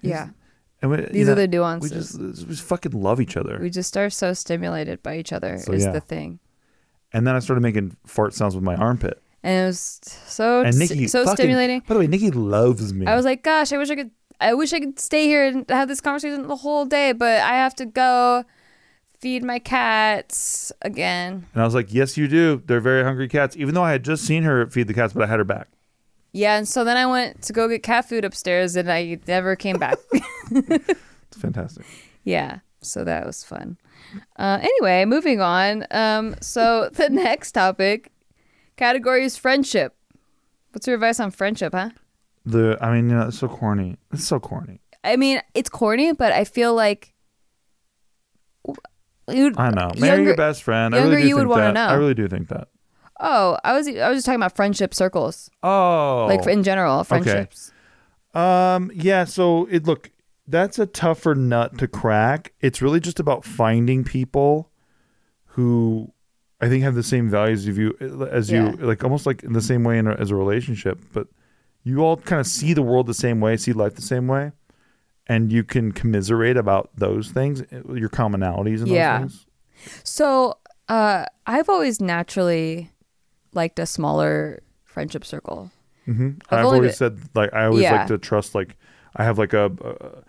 Yeah. 0.00 0.28
And 0.82 0.90
we, 0.90 0.96
These 1.10 1.26
know, 1.26 1.32
are 1.32 1.34
the 1.36 1.42
We 1.42 1.48
nuances. 1.48 1.90
just, 2.16 2.18
we 2.46 2.54
just 2.54 2.62
fucking 2.62 2.92
love 2.92 3.20
each 3.20 3.36
other. 3.36 3.58
We 3.60 3.68
just 3.68 3.96
are 3.96 4.08
so 4.10 4.32
stimulated 4.32 5.02
by 5.02 5.18
each 5.18 5.32
other, 5.32 5.58
So, 5.58 5.72
is 5.72 5.84
yeah. 5.84 5.90
the 5.92 6.00
thing. 6.00 6.38
And 7.12 7.26
then 7.26 7.34
I 7.34 7.40
started 7.40 7.60
making 7.60 7.96
fart 8.06 8.32
sounds 8.32 8.54
with 8.54 8.64
my 8.64 8.76
armpit. 8.76 9.20
And 9.42 9.64
it 9.64 9.66
was 9.66 10.00
so, 10.04 10.62
And 10.62 10.78
Nikki, 10.78 11.06
so 11.08 11.24
fucking- 11.24 11.36
stimulating. 11.36 11.80
By 11.86 11.94
the 11.94 12.00
way, 12.00 12.06
Nikki 12.06 12.30
loves 12.30 12.94
me. 12.94 13.06
I 13.06 13.14
was 13.16 13.24
like, 13.24 13.42
gosh, 13.42 13.72
I 13.72 13.78
wish 13.78 13.90
I 13.90 13.96
could. 13.96 14.10
I 14.40 14.54
wish 14.54 14.72
I 14.72 14.80
could 14.80 14.98
stay 14.98 15.26
here 15.26 15.44
and 15.44 15.68
have 15.70 15.88
this 15.88 16.00
conversation 16.00 16.46
the 16.48 16.56
whole 16.56 16.84
day, 16.86 17.12
but 17.12 17.40
I 17.42 17.54
have 17.54 17.74
to 17.76 17.86
go 17.86 18.44
feed 19.18 19.44
my 19.44 19.58
cats 19.58 20.72
again. 20.82 21.46
and 21.52 21.62
I 21.62 21.64
was 21.64 21.74
like, 21.74 21.92
"Yes, 21.92 22.16
you 22.16 22.26
do. 22.26 22.62
They're 22.64 22.80
very 22.80 23.04
hungry 23.04 23.28
cats." 23.28 23.56
Even 23.56 23.74
though 23.74 23.82
I 23.84 23.92
had 23.92 24.02
just 24.04 24.24
seen 24.24 24.42
her 24.44 24.66
feed 24.68 24.86
the 24.86 24.94
cats, 24.94 25.12
but 25.12 25.22
I 25.22 25.26
had 25.26 25.38
her 25.38 25.44
back. 25.44 25.68
Yeah, 26.32 26.56
and 26.56 26.66
so 26.68 26.84
then 26.84 26.96
I 26.96 27.06
went 27.06 27.42
to 27.42 27.52
go 27.52 27.68
get 27.68 27.82
cat 27.82 28.08
food 28.08 28.24
upstairs, 28.24 28.76
and 28.76 28.90
I 28.90 29.18
never 29.26 29.56
came 29.56 29.78
back. 29.78 29.98
It's 30.50 31.40
fantastic. 31.40 31.84
yeah, 32.24 32.58
So 32.82 33.04
that 33.04 33.24
was 33.24 33.44
fun. 33.44 33.76
Uh, 34.36 34.58
anyway, 34.60 35.04
moving 35.04 35.40
on. 35.40 35.86
Um, 35.92 36.34
so 36.40 36.88
the 36.92 37.08
next 37.08 37.52
topic 37.52 38.10
category 38.76 39.24
is 39.24 39.36
friendship. 39.36 39.94
What's 40.72 40.86
your 40.86 40.94
advice 40.94 41.20
on 41.20 41.30
friendship, 41.30 41.72
huh? 41.72 41.90
The 42.46 42.78
I 42.80 42.92
mean, 42.92 43.10
you 43.10 43.16
know, 43.16 43.28
it's 43.28 43.38
so 43.38 43.48
corny. 43.48 43.96
It's 44.12 44.24
so 44.26 44.40
corny. 44.40 44.80
I 45.04 45.16
mean, 45.16 45.40
it's 45.54 45.68
corny, 45.68 46.12
but 46.12 46.32
I 46.32 46.44
feel 46.44 46.74
like 46.74 47.14
you'd, 49.28 49.56
I 49.56 49.70
don't 49.70 49.74
know. 49.74 49.90
Marry 50.00 50.16
younger- 50.16 50.22
your 50.30 50.36
best 50.36 50.62
friend. 50.62 50.94
I 50.94 50.98
younger 50.98 51.10
really 51.12 51.22
do 51.22 51.28
you 51.28 51.34
would 51.36 51.42
think 51.42 51.50
wanna 51.50 51.64
that. 51.64 51.72
know. 51.74 51.86
I 51.86 51.94
really 51.94 52.14
do 52.14 52.28
think 52.28 52.48
that. 52.48 52.68
Oh, 53.22 53.58
I 53.64 53.74
was 53.74 53.86
I 53.86 54.08
was 54.08 54.16
just 54.18 54.26
talking 54.26 54.40
about 54.40 54.56
friendship 54.56 54.94
circles, 54.94 55.50
Oh, 55.62 56.26
like 56.28 56.46
in 56.46 56.62
general, 56.62 57.04
friendships. 57.04 57.72
Um. 58.34 58.90
Yeah. 58.94 59.24
So 59.24 59.66
it 59.70 59.86
look 59.86 60.10
that's 60.48 60.78
a 60.78 60.86
tougher 60.86 61.34
nut 61.34 61.76
to 61.78 61.86
crack. 61.88 62.52
It's 62.60 62.80
really 62.80 63.00
just 63.00 63.20
about 63.20 63.44
finding 63.44 64.04
people 64.04 64.70
who 65.54 66.12
I 66.60 66.68
think 66.68 66.82
have 66.84 66.94
the 66.94 67.02
same 67.02 67.28
values 67.28 67.66
of 67.68 67.76
you 67.76 67.94
as 68.30 68.50
you, 68.50 68.64
Yeah. 68.64 68.74
like 68.80 69.04
almost 69.04 69.26
like 69.26 69.42
in 69.42 69.52
the 69.52 69.60
same 69.62 69.84
way 69.84 69.98
in 69.98 70.06
a, 70.06 70.12
as 70.14 70.30
a 70.30 70.36
relationship, 70.36 70.98
but 71.12 71.26
you 71.82 72.00
all 72.00 72.16
kind 72.16 72.40
of 72.40 72.46
see 72.46 72.72
the 72.74 72.82
world 72.82 73.06
the 73.06 73.14
same 73.14 73.40
way, 73.40 73.56
see 73.56 73.72
life 73.72 73.94
the 73.94 74.02
same 74.02 74.26
way, 74.28 74.52
and 75.26 75.50
you 75.52 75.64
can 75.64 75.92
commiserate 75.92 76.56
about 76.56 76.90
those 76.96 77.30
things, 77.30 77.62
uh, 77.62 77.94
your 77.94 78.08
commonalities 78.08 78.78
and 78.80 78.88
Yeah. 78.88 79.18
things. 79.20 79.46
So, 80.04 80.58
uh, 80.88 81.24
I've 81.46 81.68
always 81.68 82.00
naturally 82.00 82.90
liked 83.54 83.78
a 83.78 83.86
smaller 83.86 84.62
friendship 84.84 85.24
circle. 85.24 85.70
hmm 86.06 86.30
I've 86.50 86.60
I've, 86.60 86.64
always 86.66 86.80
been- 86.98 87.18
said 87.18 87.18
like 87.34 87.52
I 87.54 87.64
always 87.66 87.82
Yeah. 87.82 87.96
like 87.98 88.06
to 88.08 88.18
trust 88.18 88.54
like 88.54 88.76
I 89.16 89.24
have 89.24 89.38
like 89.38 89.52
a, 89.52 89.66
a 89.66 90.22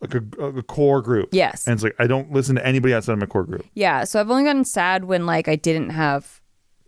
like 0.00 0.14
a, 0.14 0.44
a 0.58 0.62
core 0.62 1.00
group. 1.02 1.30
Yes. 1.32 1.66
and 1.66 1.74
it's 1.74 1.82
like 1.82 1.94
I 1.98 2.06
don't 2.06 2.30
listen 2.32 2.56
to 2.56 2.66
anybody 2.66 2.92
outside 2.94 3.14
of 3.14 3.18
my 3.18 3.26
core 3.26 3.44
group. 3.44 3.64
Yeah, 3.74 4.04
so 4.04 4.20
I've 4.20 4.30
only 4.30 4.44
gotten 4.44 4.64
sad 4.64 5.04
when 5.04 5.24
like 5.26 5.48
I 5.48 5.56
didn't 5.56 5.90
have 5.90 6.40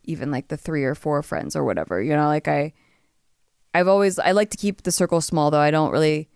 even 0.04 0.30
like 0.30 0.48
the 0.48 0.56
three 0.56 0.84
or 0.84 0.94
four 0.94 1.22
friends 1.22 1.56
or 1.56 1.64
whatever. 1.64 2.00
You 2.02 2.14
know, 2.14 2.26
like 2.26 2.46
I 2.46 2.72
I've 3.77 3.89
always 3.89 4.18
I 4.18 4.33
like 4.33 4.51
to 4.51 4.57
keep 4.57 4.83
the 4.83 4.93
circle 4.93 5.20
small 5.20 5.51
though. 5.51 5.61
I 5.61 5.70
don't 5.70 5.93
really 5.93 6.29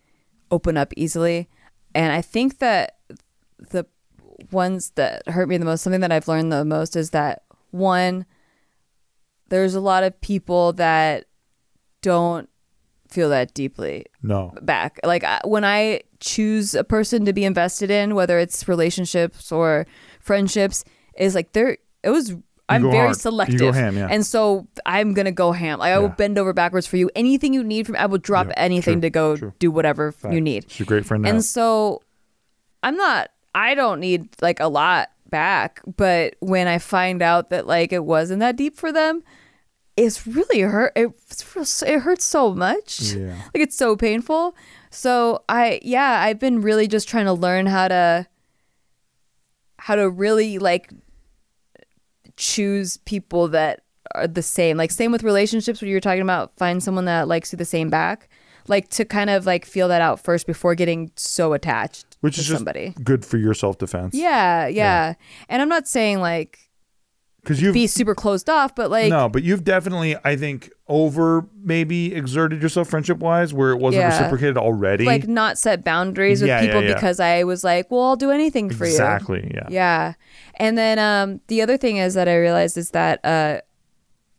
open 0.50 0.76
up 0.76 0.92
easily. 0.96 1.48
And 1.94 2.12
I 2.12 2.22
think 2.22 2.58
that 2.58 2.96
the 3.70 3.86
ones 4.52 4.90
that 4.96 5.26
hurt 5.28 5.48
me 5.48 5.56
the 5.56 5.64
most, 5.64 5.82
something 5.82 6.00
that 6.02 6.12
I've 6.12 6.28
learned 6.28 6.52
the 6.52 6.64
most 6.64 6.96
is 6.96 7.10
that 7.10 7.42
one 7.70 8.26
there's 9.48 9.74
a 9.74 9.80
lot 9.80 10.04
of 10.04 10.20
people 10.20 10.72
that 10.74 11.24
don't 12.02 12.48
feel 13.08 13.28
that 13.30 13.52
deeply 13.54 14.06
No. 14.22 14.52
back. 14.62 15.00
Like 15.02 15.24
when 15.44 15.64
I 15.64 16.02
choose 16.20 16.74
a 16.74 16.84
person 16.84 17.24
to 17.24 17.32
be 17.32 17.44
invested 17.44 17.90
in, 17.90 18.14
whether 18.14 18.38
it's 18.38 18.68
relationships 18.68 19.50
or 19.50 19.86
friendships, 20.20 20.84
is 21.16 21.34
like 21.34 21.52
there. 21.52 21.78
It 22.02 22.10
was. 22.10 22.34
I'm 22.70 22.82
very 22.82 22.96
hard. 22.96 23.08
You 23.08 23.14
go 23.14 23.18
selective, 23.18 23.74
ham, 23.74 23.96
yeah. 23.96 24.08
and 24.10 24.24
so 24.24 24.66
I'm 24.86 25.14
gonna 25.14 25.32
go 25.32 25.52
ham. 25.52 25.78
Like 25.78 25.92
I 25.92 25.98
will 25.98 26.08
bend 26.08 26.38
over 26.38 26.52
backwards 26.52 26.86
for 26.86 26.96
you. 26.96 27.10
Anything 27.14 27.52
you 27.52 27.64
need 27.64 27.86
from, 27.86 27.96
I 27.96 28.06
will 28.06 28.18
drop 28.18 28.48
anything 28.56 28.94
true, 28.94 29.00
to 29.02 29.10
go 29.10 29.36
true. 29.36 29.52
do 29.58 29.70
whatever 29.70 30.12
Fact. 30.12 30.34
you 30.34 30.40
need. 30.40 30.70
She's 30.70 30.82
a 30.82 30.84
great 30.84 31.04
friend. 31.04 31.26
And 31.26 31.36
have. 31.36 31.44
so 31.44 32.02
I'm 32.82 32.96
not 32.96 33.30
I 33.54 33.74
don't 33.74 34.00
need 34.00 34.28
like 34.40 34.60
a 34.60 34.68
lot 34.68 35.10
back, 35.28 35.80
but 35.96 36.36
when 36.40 36.68
I 36.68 36.78
find 36.78 37.22
out 37.22 37.50
that 37.50 37.66
like 37.66 37.92
it 37.92 38.04
wasn't 38.04 38.40
that 38.40 38.56
deep 38.56 38.76
for 38.76 38.92
them, 38.92 39.22
it's 39.96 40.26
really 40.26 40.60
hurt 40.60 40.92
it's 40.96 41.56
real, 41.56 41.66
it 41.94 42.00
hurts 42.00 42.24
so 42.24 42.54
much. 42.54 43.00
Yeah. 43.00 43.36
Like 43.54 43.62
it's 43.62 43.76
so 43.76 43.96
painful. 43.96 44.56
So 44.90 45.44
I 45.48 45.80
yeah, 45.82 46.20
I've 46.22 46.38
been 46.38 46.62
really 46.62 46.88
just 46.88 47.08
trying 47.08 47.26
to 47.26 47.32
learn 47.32 47.66
how 47.66 47.88
to 47.88 48.26
how 49.78 49.94
to 49.94 50.10
really 50.10 50.58
like 50.58 50.92
choose 52.40 52.96
people 52.96 53.48
that 53.48 53.82
are 54.14 54.26
the 54.26 54.42
same. 54.42 54.76
Like 54.76 54.90
same 54.90 55.12
with 55.12 55.22
relationships 55.22 55.80
when 55.80 55.88
you 55.88 55.94
were 55.96 56.00
talking 56.00 56.22
about 56.22 56.56
find 56.56 56.82
someone 56.82 57.04
that 57.04 57.28
likes 57.28 57.52
you 57.52 57.56
the 57.56 57.64
same 57.64 57.90
back. 57.90 58.28
Like 58.66 58.88
to 58.90 59.04
kind 59.04 59.30
of 59.30 59.46
like 59.46 59.64
feel 59.64 59.88
that 59.88 60.00
out 60.00 60.20
first 60.20 60.46
before 60.46 60.74
getting 60.74 61.12
so 61.16 61.52
attached 61.52 62.16
which 62.20 62.38
is 62.38 62.46
just 62.46 62.58
somebody. 62.58 62.94
good 63.02 63.24
for 63.24 63.36
your 63.36 63.54
self 63.54 63.78
defense. 63.78 64.14
Yeah, 64.14 64.66
yeah, 64.66 65.14
And 65.48 65.62
I'm 65.62 65.68
not 65.68 65.86
saying 65.86 66.20
like 66.20 66.69
because 67.42 67.60
you 67.62 67.72
be 67.72 67.86
super 67.86 68.14
closed 68.14 68.48
off, 68.50 68.74
but 68.74 68.90
like 68.90 69.08
no, 69.10 69.28
but 69.28 69.42
you've 69.42 69.64
definitely 69.64 70.16
I 70.24 70.36
think 70.36 70.70
over 70.88 71.46
maybe 71.62 72.14
exerted 72.14 72.60
yourself 72.62 72.88
friendship 72.88 73.18
wise 73.18 73.54
where 73.54 73.70
it 73.70 73.76
wasn't 73.78 74.00
Yeah. 74.02 74.08
reciprocated 74.08 74.56
already. 74.58 75.04
like 75.04 75.26
not 75.28 75.56
set 75.58 75.84
boundaries 75.84 76.40
with 76.42 76.48
Yeah, 76.48 76.60
people 76.60 76.82
yeah. 76.82 76.94
because 76.94 77.20
I 77.20 77.44
was 77.44 77.64
like, 77.64 77.90
well, 77.90 78.02
I'll 78.02 78.16
do 78.16 78.30
anything 78.30 78.70
for 78.70 78.84
you. 78.84 78.90
Exactly, 78.92 79.50
yeah. 79.54 79.66
Yeah. 79.70 80.14
And 80.56 80.76
then 80.76 80.98
um, 80.98 81.40
the 81.46 81.62
other 81.62 81.76
thing 81.76 81.96
is 81.96 82.14
that 82.14 82.28
I 82.28 82.36
realized 82.36 82.76
is 82.76 82.90
that 82.90 83.24
uh, 83.24 83.60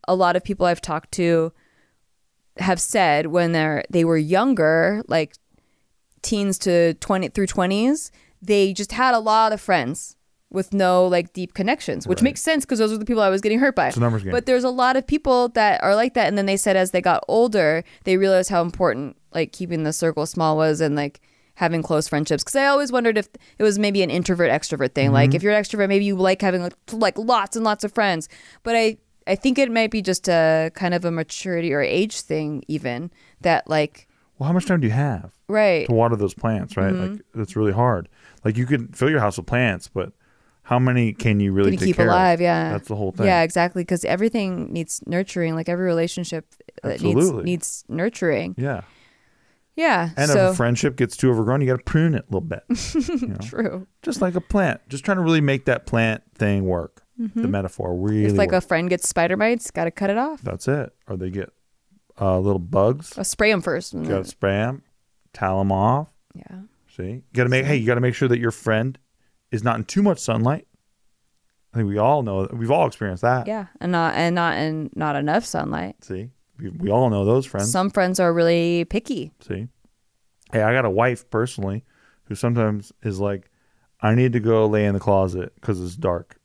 a 0.08 0.14
lot 0.16 0.36
of 0.36 0.44
people 0.44 0.66
I've 0.66 0.82
talked 0.82 1.12
to 1.14 1.52
have 2.58 2.80
said 2.82 3.28
when 3.28 3.54
they're 3.54 3.84
they 3.90 4.04
were 4.06 4.18
younger, 4.18 5.02
like 5.08 5.36
teens 6.22 6.58
to 6.60 6.94
20 6.96 7.30
through 7.30 7.48
20s, 7.48 8.12
they 8.42 8.74
just 8.74 8.92
had 8.92 9.14
a 9.16 9.20
lot 9.20 9.54
of 9.54 9.62
friends 9.62 10.16
with 10.52 10.74
no 10.74 11.06
like 11.08 11.34
deep 11.34 11.54
connections, 11.54 12.06
which 12.08 12.22
makes 12.22 12.42
sense 12.42 12.66
because 12.66 12.80
those 12.80 12.92
are 12.92 12.98
the 12.98 13.06
people 13.06 13.24
I 13.24 13.30
was 13.30 13.42
getting 13.42 13.60
hurt 13.60 13.76
by. 13.76 13.88
It's 13.88 13.98
a 13.98 14.02
numbers 14.02 14.24
game. 14.24 14.32
But 14.32 14.46
there's 14.46 14.64
a 14.66 14.70
lot 14.70 14.98
of 14.98 15.08
people 15.08 15.50
that 15.50 15.82
are 15.84 15.96
like 15.96 16.14
that 16.16 16.28
and 16.28 16.38
then 16.38 16.46
they 16.46 16.58
said 16.58 16.76
as 16.76 16.92
they 16.92 17.02
got 17.02 17.24
older, 17.28 17.84
they 18.04 18.18
realized 18.18 18.50
how 18.50 18.62
important 18.62 19.18
like 19.34 19.52
keeping 19.54 19.84
the 19.84 19.94
circle 19.94 20.26
small 20.26 20.58
was 20.58 20.82
and 20.82 20.96
like 20.96 21.22
having 21.56 21.82
close 21.82 22.08
friendships 22.08 22.44
because 22.44 22.56
I 22.56 22.66
always 22.66 22.92
wondered 22.92 23.18
if 23.18 23.30
it 23.60 23.64
was 23.64 23.78
maybe 23.80 24.02
an 24.04 24.10
introvert 24.10 24.52
extrovert 24.52 24.94
thing. 24.94 25.12
Like 25.12 25.32
Mhm. 25.32 25.36
if 25.36 25.44
you're 25.44 25.54
an 25.54 25.62
extrovert, 25.64 25.88
maybe 25.90 26.06
you 26.06 26.16
like 26.16 26.42
having 26.42 26.62
like, 26.64 26.74
like 26.92 27.18
lots 27.18 27.56
and 27.56 27.64
lots 27.64 27.84
of 27.84 27.94
friends. 27.94 28.28
But 28.64 28.76
I 28.76 28.98
I 29.28 29.36
think 29.36 29.60
it 29.60 29.72
might 29.72 29.92
be 29.92 30.02
just 30.02 30.28
a 30.28 30.72
kind 30.74 30.94
of 30.94 31.06
a 31.06 31.12
maturity 31.12 31.72
or 31.74 31.82
age 31.82 32.22
thing 32.22 32.64
even 32.68 33.12
that 33.42 33.70
like 33.70 34.08
well, 34.40 34.48
how 34.48 34.54
much 34.54 34.66
time 34.66 34.80
do 34.82 34.88
you 34.88 34.94
have? 34.94 35.32
Right. 35.48 35.86
To 35.88 35.94
water 35.94 36.16
those 36.16 36.34
plants, 36.34 36.76
right? 36.76 36.92
Mhm. 36.92 37.12
Like 37.12 37.22
it's 37.36 37.56
really 37.56 37.72
hard. 37.74 38.10
Like 38.44 38.58
you 38.58 38.66
could 38.66 38.96
fill 38.98 39.10
your 39.12 39.20
house 39.20 39.38
with 39.38 39.46
plants, 39.46 39.88
but 39.88 40.12
how 40.64 40.80
many 40.80 41.14
can 41.14 41.40
you 41.40 41.52
really 41.52 41.76
can 41.78 41.86
keep 41.88 41.96
care 41.98 42.06
of? 42.08 42.12
alive 42.12 42.40
yeah 42.42 42.72
That's 42.72 42.88
the 42.88 42.96
whole 42.96 43.12
thing. 43.12 43.26
yeah 43.26 43.42
exactly 43.42 43.84
because 43.84 44.06
everything 44.06 44.72
needs 44.72 45.02
nurturing 45.06 45.56
like 45.56 45.68
every 45.70 45.86
relationship 45.86 46.46
that 46.84 47.02
needs 47.02 47.32
needs 47.32 47.84
nurturing 47.90 48.56
Yeah. 48.58 48.82
yeah 49.76 50.10
And 50.18 50.30
so 50.30 50.48
if 50.48 50.54
a 50.54 50.56
friendship 50.56 50.96
gets 50.96 51.18
too 51.18 51.30
overgrown, 51.32 51.62
you 51.62 51.68
got 51.68 51.78
to 51.78 51.84
prune 51.84 52.14
it 52.16 52.26
a 52.30 52.34
little 52.34 52.42
bit. 52.42 52.64
you 53.22 53.28
know? 53.28 53.36
True. 53.38 53.88
Just 54.04 54.22
like 54.22 54.36
a 54.36 54.42
plant. 54.42 54.82
Just 54.90 55.04
trying 55.06 55.18
to 55.18 55.24
really 55.24 55.42
make 55.42 55.66
that 55.66 55.86
plant 55.86 56.24
thing 56.36 56.66
work. 56.66 57.04
The 57.18 57.42
Mhm. 57.42 57.50
metaphor 57.52 57.96
really 57.96 58.26
if 58.26 58.34
like 58.38 58.52
a 58.52 58.62
friend 58.62 58.90
gets 58.90 59.08
spider 59.08 59.38
bites 59.38 59.70
got 59.72 59.84
to 59.86 59.92
cut 59.92 60.10
it 60.10 60.18
off 60.18 60.42
That's 60.42 60.68
it. 60.68 60.92
Or 61.08 61.18
they 61.18 61.30
get 61.30 61.52
uh, 62.20 62.40
little 62.40 62.60
bugs. 62.60 63.18
I'll 63.18 63.24
spray 63.24 63.52
them 63.52 63.62
first 63.62 63.94
got 63.94 64.24
to 64.24 64.26
spray 64.26 64.54
them, 64.58 64.84
towel 65.34 65.60
them 65.60 65.72
off. 65.72 66.08
Yeah. 66.36 66.62
See, 66.96 67.04
you 67.04 67.24
got 67.34 67.44
to 67.44 67.50
make. 67.50 67.66
Hey, 67.66 67.78
you 67.78 67.86
got 67.88 67.96
to 67.96 68.02
make 68.02 68.16
sure 68.16 68.28
that 68.28 68.40
your 68.40 68.52
friend 68.52 68.98
is 69.52 69.64
not 69.64 69.78
in 69.78 69.84
too 69.86 70.02
much 70.04 70.20
sunlight. 70.20 70.68
I 71.74 71.78
think 71.78 71.90
we 71.90 71.98
all 71.98 72.22
know. 72.24 72.48
We've 72.52 72.72
all 72.72 72.86
experienced 72.88 73.22
that. 73.22 73.48
yeah 73.48 73.68
and 73.80 73.92
not 73.92 74.16
and 74.16 74.36
not 74.36 74.58
and 74.58 74.90
not 74.96 75.16
enough 75.16 75.46
sunlight 75.46 76.04
See, 76.04 76.30
we, 76.60 76.70
we 76.70 76.90
all 76.90 77.10
know 77.10 77.24
those 77.26 77.46
friends. 77.46 77.72
some 77.72 77.90
friends 77.90 78.20
are 78.20 78.34
really 78.34 78.86
picky 78.86 79.32
See, 79.42 79.68
hey, 80.52 80.62
I 80.64 80.74
got 80.74 80.86
a 80.86 80.90
wife 80.90 81.30
personally 81.30 81.86
who 82.26 82.36
sometimes 82.36 82.92
is 83.04 83.20
like, 83.20 83.50
I 84.02 84.16
need 84.16 84.34
to 84.34 84.40
go 84.40 84.66
lay 84.68 84.86
in 84.86 84.94
the 84.94 85.00
closet 85.00 85.54
because 85.56 85.80
it's 85.82 85.96
dark. 85.96 86.38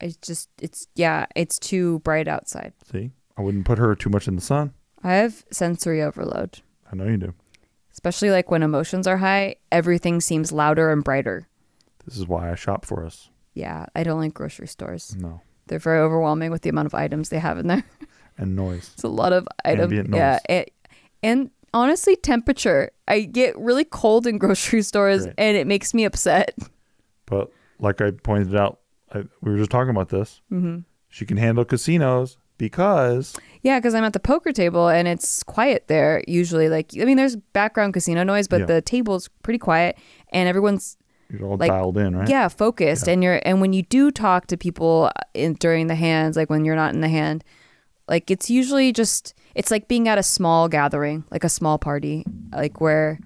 it's 0.00 0.16
just 0.18 0.50
it's 0.60 0.86
yeah 0.94 1.24
it's 1.34 1.58
too 1.58 2.00
bright 2.00 2.28
outside 2.28 2.72
See, 2.92 3.12
I 3.38 3.42
wouldn't 3.42 3.64
put 3.64 3.78
her 3.78 3.94
too 3.94 4.10
much 4.10 4.28
in 4.28 4.34
the 4.36 4.42
sun. 4.42 4.74
i 5.02 5.14
have 5.14 5.44
sensory 5.50 6.02
overload 6.02 6.60
I 6.92 6.96
know 6.96 7.06
you 7.06 7.16
do. 7.16 7.32
especially 7.92 8.30
like 8.30 8.50
when 8.50 8.62
emotions 8.62 9.06
are 9.06 9.16
high 9.16 9.56
everything 9.72 10.20
seems 10.20 10.52
louder 10.52 10.90
and 10.92 11.02
brighter 11.02 11.48
This 12.06 12.16
is 12.16 12.26
why 12.26 12.50
I 12.50 12.54
shop 12.54 12.84
for 12.86 13.04
us. 13.04 13.30
yeah 13.54 13.86
i 13.94 14.02
don't 14.04 14.20
like 14.20 14.34
grocery 14.34 14.68
stores 14.68 15.14
No, 15.18 15.40
they're 15.66 15.78
very 15.78 15.98
overwhelming 15.98 16.50
with 16.50 16.62
the 16.62 16.70
amount 16.70 16.86
of 16.86 16.94
items 16.94 17.28
they 17.30 17.38
have 17.38 17.58
in 17.58 17.66
there 17.66 17.84
and 18.38 18.54
noise. 18.56 18.90
it's 18.94 19.04
a 19.04 19.08
lot 19.08 19.32
of 19.32 19.46
items 19.64 19.92
Ambient 19.92 20.14
yeah 20.14 20.38
noise. 20.48 20.58
it, 20.58 20.72
and 21.22 21.50
honestly 21.74 22.14
temperature 22.16 22.90
i 23.08 23.20
get 23.22 23.56
really 23.58 23.84
cold 23.84 24.26
in 24.26 24.38
grocery 24.44 24.82
stores 24.82 25.24
Right. 25.26 25.34
and 25.38 25.56
it 25.56 25.66
makes 25.66 25.92
me 25.94 26.04
upset 26.04 26.54
But 27.26 27.50
like 27.80 28.00
I 28.00 28.10
pointed 28.12 28.54
out, 28.56 28.78
I, 29.12 29.18
we 29.42 29.50
were 29.52 29.58
just 29.58 29.70
talking 29.70 29.90
about 29.90 30.08
this. 30.08 30.40
Mhm. 30.50 30.84
She 31.08 31.24
can 31.26 31.36
handle 31.36 31.64
casinos 31.64 32.38
because 32.58 33.34
Yeah, 33.62 33.78
because 33.78 33.94
I'm 33.94 34.04
at 34.04 34.12
the 34.12 34.20
poker 34.20 34.52
table 34.52 34.88
and 34.88 35.06
it's 35.08 35.42
quiet 35.42 35.84
there 35.88 36.22
usually. 36.28 36.68
Like, 36.68 36.92
I 37.00 37.04
mean, 37.04 37.16
there's 37.16 37.36
background 37.52 37.92
casino 37.94 38.22
noise, 38.22 38.48
but 38.48 38.60
Yeah. 38.60 38.66
the 38.66 38.80
table's 38.80 39.28
pretty 39.42 39.58
quiet 39.58 39.98
and 40.32 40.48
everyone's 40.48 40.96
you're 41.30 41.48
all 41.48 41.56
like 41.56 41.70
dialed 41.70 41.98
in, 41.98 42.16
right? 42.16 42.28
Yeah, 42.28 42.48
focused. 42.48 43.08
And 43.08 43.22
you're 43.22 43.40
and 43.44 43.60
when 43.60 43.72
you 43.72 43.82
do 43.82 44.10
talk 44.10 44.46
to 44.48 44.56
people 44.56 45.10
in 45.34 45.54
during 45.54 45.86
the 45.88 45.94
hands, 45.94 46.36
like 46.36 46.50
when 46.50 46.64
you're 46.64 46.76
not 46.76 46.94
in 46.94 47.00
the 47.00 47.08
hand, 47.08 47.44
like 48.08 48.30
it's 48.30 48.48
usually 48.50 48.92
just 48.92 49.34
it's 49.54 49.70
like 49.70 49.88
being 49.88 50.08
at 50.08 50.18
a 50.18 50.22
small 50.22 50.68
gathering, 50.68 51.24
like 51.30 51.44
a 51.44 51.48
small 51.48 51.78
party, 51.78 52.24
like 52.52 52.80
where 52.80 53.18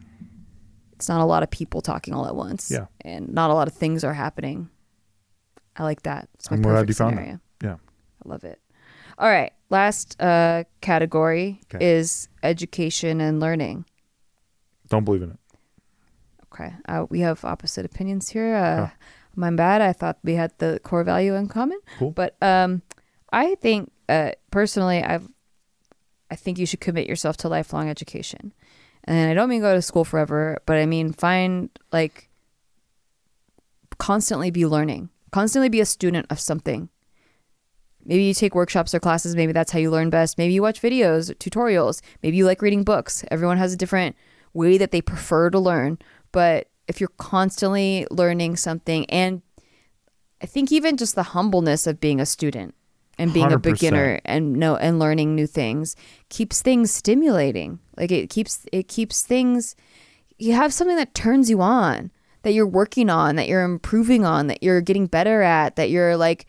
it's 0.92 1.09
not 1.09 1.20
a 1.20 1.24
lot 1.24 1.42
of 1.42 1.51
people 1.51 1.80
talking 1.80 2.14
all 2.14 2.26
at 2.26 2.36
once. 2.36 2.70
Yeah. 2.70 2.86
And 3.03 3.32
not 3.32 3.51
a 3.51 3.55
lot 3.55 3.68
of 3.68 3.74
things 3.74 4.05
are 4.05 4.14
happening. 4.14 4.68
I 5.76 5.84
like 5.84 6.03
that. 6.03 6.28
It's 6.34 6.51
my 6.51 6.57
I'm 6.57 6.62
perfect 6.62 6.88
you 6.90 6.94
found 6.94 7.16
that. 7.16 7.20
scenario. 7.22 7.40
Yeah. 7.62 7.76
I 8.24 8.28
love 8.28 8.44
it. 8.44 8.61
All 9.18 9.28
right. 9.28 9.53
Last 9.70 10.20
uh, 10.20 10.64
category 10.80 11.61
Okay. 11.72 11.84
is 11.94 12.28
education 12.42 13.20
and 13.20 13.40
learning. 13.40 13.84
Don't 14.88 15.05
believe 15.05 15.22
in 15.22 15.30
it. 15.30 15.38
Okay. 16.53 16.74
Uh, 16.88 17.07
we 17.09 17.20
have 17.20 17.44
opposite 17.44 17.84
opinions 17.84 18.30
here. 18.30 18.55
Uh, 18.55 18.86
Huh. 18.86 18.90
My 19.36 19.51
bad. 19.53 19.80
I 19.80 19.92
thought 19.92 20.18
we 20.24 20.34
had 20.34 20.53
the 20.59 20.80
core 20.82 21.05
value 21.05 21.34
in 21.36 21.46
common. 21.46 21.78
Cool. 21.98 22.11
But 22.11 22.34
um, 22.42 22.82
I 23.32 23.55
think 23.55 23.92
uh, 24.09 24.32
personally, 24.51 25.03
I've 25.05 25.28
I 26.30 26.36
think 26.36 26.59
you 26.59 26.66
should 26.66 26.80
commit 26.80 27.07
yourself 27.07 27.36
to 27.38 27.48
lifelong 27.48 27.88
education. 27.88 28.53
And 29.05 29.30
I 29.30 29.34
don't 29.34 29.48
mean 29.48 29.61
go 29.61 29.74
to 29.74 29.80
school 29.82 30.05
forever, 30.05 30.59
but 30.66 30.76
I 30.78 30.86
mean 30.86 31.12
find 31.12 31.70
like 31.92 32.28
constantly 33.98 34.51
be 34.51 34.66
learning, 34.66 35.11
constantly 35.30 35.68
be 35.68 35.80
a 35.80 35.86
student 35.86 36.26
of 36.30 36.40
something. 36.40 36.88
Maybe 38.05 38.24
you 38.24 38.34
take 38.34 38.55
workshops 38.55 38.94
or 38.94 39.01
classes. 39.01 39.36
Maybe 39.36 39.53
that's 39.53 39.72
how 39.72 39.78
you 39.78 39.90
learn 39.90 40.11
best. 40.11 40.38
Maybe 40.38 40.55
you 40.55 40.62
watch 40.62 40.80
videos, 40.80 41.32
tutorials. 41.36 42.01
Maybe 42.22 42.36
you 42.36 42.46
like 42.46 42.62
reading 42.62 42.82
books. 42.82 43.24
Everyone 43.30 43.59
has 43.59 43.72
a 43.72 43.76
different 43.76 44.16
way 44.55 44.78
that 44.78 44.90
they 44.90 45.01
prefer 45.03 45.51
to 45.51 45.59
learn. 45.59 45.98
But 46.32 46.68
if 46.88 47.00
you're 47.00 47.10
constantly 47.18 48.06
learning 48.10 48.56
something, 48.56 49.06
and 49.10 49.42
I 50.42 50.46
think 50.46 50.72
even 50.72 50.96
just 50.96 51.14
the 51.14 51.22
humbleness 51.22 51.86
of 51.86 52.00
being 52.00 52.20
a 52.20 52.26
student 52.26 52.74
and 53.18 53.34
being 53.34 53.52
a 53.52 53.58
100%. 53.58 53.62
beginner 53.62 54.20
and 54.24 54.54
no 54.54 54.76
and 54.76 54.98
learning 54.98 55.34
new 55.34 55.46
things 55.46 55.94
keeps 56.30 56.62
things 56.62 56.90
stimulating. 56.90 57.78
Like 57.96 58.10
it 58.10 58.30
keeps 58.30 58.66
it 58.72 58.88
keeps 58.88 59.22
things. 59.22 59.76
You 60.38 60.54
have 60.54 60.72
something 60.72 60.96
that 60.96 61.14
turns 61.14 61.50
you 61.50 61.60
on, 61.60 62.10
that 62.42 62.54
you're 62.54 62.66
working 62.66 63.10
on, 63.10 63.36
that 63.36 63.46
you're 63.46 63.62
improving 63.62 64.24
on, 64.24 64.46
that 64.46 64.62
you're 64.62 64.80
getting 64.80 65.06
better 65.06 65.42
at, 65.42 65.76
that 65.76 65.90
you're 65.90 66.16
like 66.16 66.46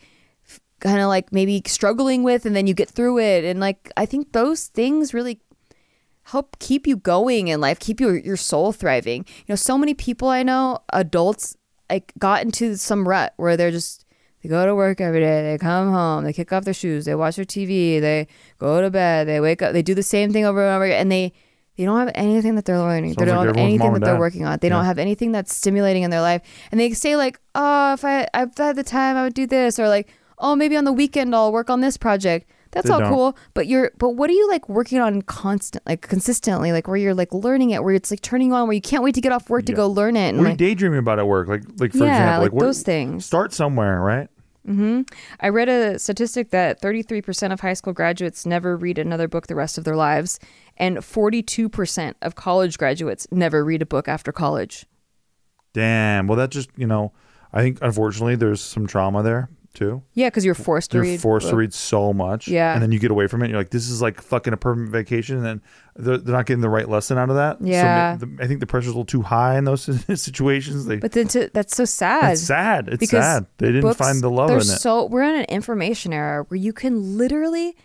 kind 0.79 0.99
of 0.99 1.07
like 1.07 1.31
maybe 1.31 1.61
struggling 1.65 2.23
with 2.23 2.45
and 2.45 2.55
then 2.55 2.67
you 2.67 2.73
get 2.73 2.89
through 2.89 3.19
it 3.19 3.43
and 3.45 3.59
like 3.59 3.91
i 3.95 4.05
think 4.05 4.31
those 4.31 4.65
things 4.65 5.13
really 5.13 5.39
help 6.23 6.57
keep 6.59 6.85
you 6.85 6.95
going 6.95 7.47
in 7.47 7.59
life 7.59 7.79
keep 7.79 7.99
your 7.99 8.15
your 8.17 8.37
soul 8.37 8.71
thriving 8.71 9.25
you 9.39 9.45
know 9.49 9.55
so 9.55 9.77
many 9.77 9.93
people 9.93 10.27
i 10.27 10.43
know 10.43 10.79
adults 10.93 11.57
like 11.89 12.13
got 12.17 12.41
into 12.43 12.75
some 12.77 13.07
rut 13.07 13.33
where 13.37 13.57
they're 13.57 13.71
just 13.71 14.05
they 14.41 14.49
go 14.49 14.65
to 14.65 14.75
work 14.75 15.01
every 15.01 15.19
day 15.19 15.43
they 15.43 15.57
come 15.57 15.91
home 15.91 16.23
they 16.23 16.33
kick 16.33 16.53
off 16.53 16.63
their 16.63 16.73
shoes 16.73 17.05
they 17.05 17.15
watch 17.15 17.35
their 17.35 17.45
tv 17.45 17.99
they 17.99 18.27
go 18.59 18.81
to 18.81 18.89
bed 18.89 19.27
they 19.27 19.39
wake 19.39 19.61
up 19.61 19.73
they 19.73 19.81
do 19.81 19.95
the 19.95 20.03
same 20.03 20.31
thing 20.31 20.45
over 20.45 20.65
and 20.65 20.75
over 20.75 20.85
again 20.85 21.01
and 21.01 21.11
they 21.11 21.33
they 21.77 21.85
don't 21.85 21.97
have 21.99 22.11
anything 22.15 22.55
that 22.55 22.65
they're 22.65 22.77
learning. 22.77 23.13
they 23.13 23.25
Sounds 23.25 23.29
like 23.31 23.47
don't 23.47 23.47
have 23.47 23.57
anything 23.57 23.93
that 23.93 24.03
they're 24.03 24.19
working 24.19 24.45
on. 24.45 24.59
They 24.59 24.69
don't 24.69 24.85
have 24.85 24.99
anything 24.99 25.31
that's 25.31 25.55
stimulating 25.55 26.03
in 26.03 26.11
their 26.11 26.21
life. 26.21 26.41
And 26.69 26.79
they 26.79 26.91
say 26.91 27.15
like, 27.15 27.39
"Oh, 27.55 27.93
if 27.93 28.03
I 28.03 28.27
if 28.35 28.59
I 28.59 28.67
had 28.67 28.75
the 28.75 28.83
time, 28.83 29.15
I 29.15 29.23
would 29.23 29.33
do 29.33 29.47
this," 29.47 29.79
or 29.79 29.87
like, 29.87 30.09
"Oh, 30.37 30.55
maybe 30.55 30.75
on 30.75 30.83
the 30.83 30.93
weekend 30.93 31.33
I'll 31.33 31.51
work 31.51 31.69
on 31.69 31.81
this 31.81 31.97
project." 31.97 32.47
That's 32.71 32.87
They 32.87 32.93
all 32.93 32.99
don't. 33.01 33.13
cool, 33.13 33.37
but 33.53 33.67
you're 33.67 33.91
but 33.97 34.11
what 34.11 34.29
are 34.29 34.33
you 34.33 34.47
like 34.47 34.69
working 34.69 34.99
on 34.99 35.21
constant 35.23 35.85
like 35.85 36.01
consistently 36.07 36.71
like 36.71 36.87
where 36.87 36.97
you're 36.97 37.13
like 37.13 37.33
learning 37.33 37.71
it 37.71 37.83
where 37.83 37.93
it's 37.93 38.09
like 38.11 38.21
turning 38.21 38.53
on 38.53 38.67
where 38.67 38.73
you 38.73 38.81
can't 38.81 39.03
wait 39.03 39.13
to 39.15 39.21
get 39.21 39.31
off 39.33 39.49
work 39.49 39.65
to 39.65 39.73
Yeah. 39.73 39.75
go 39.77 39.87
learn 39.87 40.15
it 40.15 40.29
and 40.29 40.37
What 40.37 40.43
are 40.43 40.47
you 40.47 40.51
like, 40.51 40.57
daydreaming 40.57 40.99
about 40.99 41.19
at 41.19 41.27
work? 41.27 41.47
Like, 41.49 41.63
like 41.79 41.91
for 41.91 42.05
Yeah, 42.05 42.11
example, 42.11 42.41
like 42.43 42.53
what- 42.53 42.61
those 42.63 42.81
things. 42.83 43.25
Start 43.25 43.53
somewhere, 43.53 43.99
right? 44.01 44.29
hmm 44.65 45.01
I 45.39 45.49
read 45.49 45.69
a 45.69 45.97
statistic 45.97 46.51
that 46.51 46.79
33% 46.81 47.51
of 47.51 47.59
high 47.61 47.73
school 47.73 47.93
graduates 47.93 48.45
never 48.45 48.77
read 48.77 48.99
another 48.99 49.27
book 49.27 49.47
the 49.47 49.55
rest 49.55 49.77
of 49.79 49.83
their 49.85 49.95
lives, 49.95 50.39
and 50.77 50.97
42% 50.97 52.13
of 52.21 52.35
college 52.35 52.77
graduates 52.77 53.27
never 53.31 53.65
read 53.65 53.81
a 53.81 53.87
book 53.87 54.07
after 54.07 54.31
college. 54.31 54.85
Damn. 55.73 56.27
Well, 56.27 56.37
that 56.37 56.51
just 56.51 56.69
you 56.77 56.85
know, 56.87 57.11
I 57.53 57.61
think 57.61 57.79
unfortunately 57.81 58.35
there's 58.35 58.61
some 58.61 58.87
trauma 58.87 59.23
there 59.23 59.49
too. 59.73 60.01
Yeah, 60.13 60.27
because 60.27 60.43
you're 60.45 60.53
forced 60.55 60.91
to 60.91 60.97
You're 60.97 61.03
read. 61.05 61.21
forced 61.21 61.49
to 61.49 61.55
read 61.55 61.73
so 61.73 62.13
much, 62.13 62.47
Yeah. 62.47 62.73
and 62.73 62.81
then 62.81 62.91
you 62.91 62.99
get 62.99 63.11
away 63.11 63.27
from 63.27 63.41
it. 63.43 63.49
You're 63.49 63.57
like, 63.59 63.69
this 63.71 63.89
is 63.89 64.01
like 64.01 64.21
fucking 64.21 64.53
a 64.53 64.57
permanent 64.57 64.91
vacation, 64.91 65.37
and 65.37 65.45
then 65.45 65.61
they're, 65.95 66.17
they're 66.17 66.35
not 66.35 66.45
getting 66.45 66.61
the 66.61 66.69
right 66.69 66.87
lesson 66.89 67.17
out 67.17 67.29
of 67.29 67.35
that. 67.35 67.57
Yeah. 67.61 68.17
so 68.17 68.25
the, 68.25 68.43
I 68.43 68.47
think 68.47 68.59
the 68.59 68.67
pressure's 68.67 68.87
a 68.87 68.91
little 68.91 69.05
too 69.05 69.21
high 69.21 69.57
in 69.57 69.63
those 69.65 69.83
situations. 70.21 70.85
They, 70.85 70.97
But 70.97 71.13
then 71.13 71.27
to, 71.29 71.49
that's 71.53 71.75
so 71.75 71.85
sad. 71.85 72.33
It's 72.33 72.41
sad. 72.41 72.87
It's 72.89 72.97
Because 72.99 73.23
sad. 73.23 73.45
They 73.57 73.67
didn't 73.67 73.81
books, 73.81 73.97
find 73.97 74.21
the 74.21 74.29
love 74.29 74.49
in 74.51 74.57
it. 74.57 74.63
So 74.63 75.05
we're 75.05 75.23
in 75.23 75.35
an 75.35 75.45
information 75.45 76.13
era 76.13 76.43
where 76.47 76.59
you 76.59 76.73
can 76.73 77.17
literally 77.17 77.75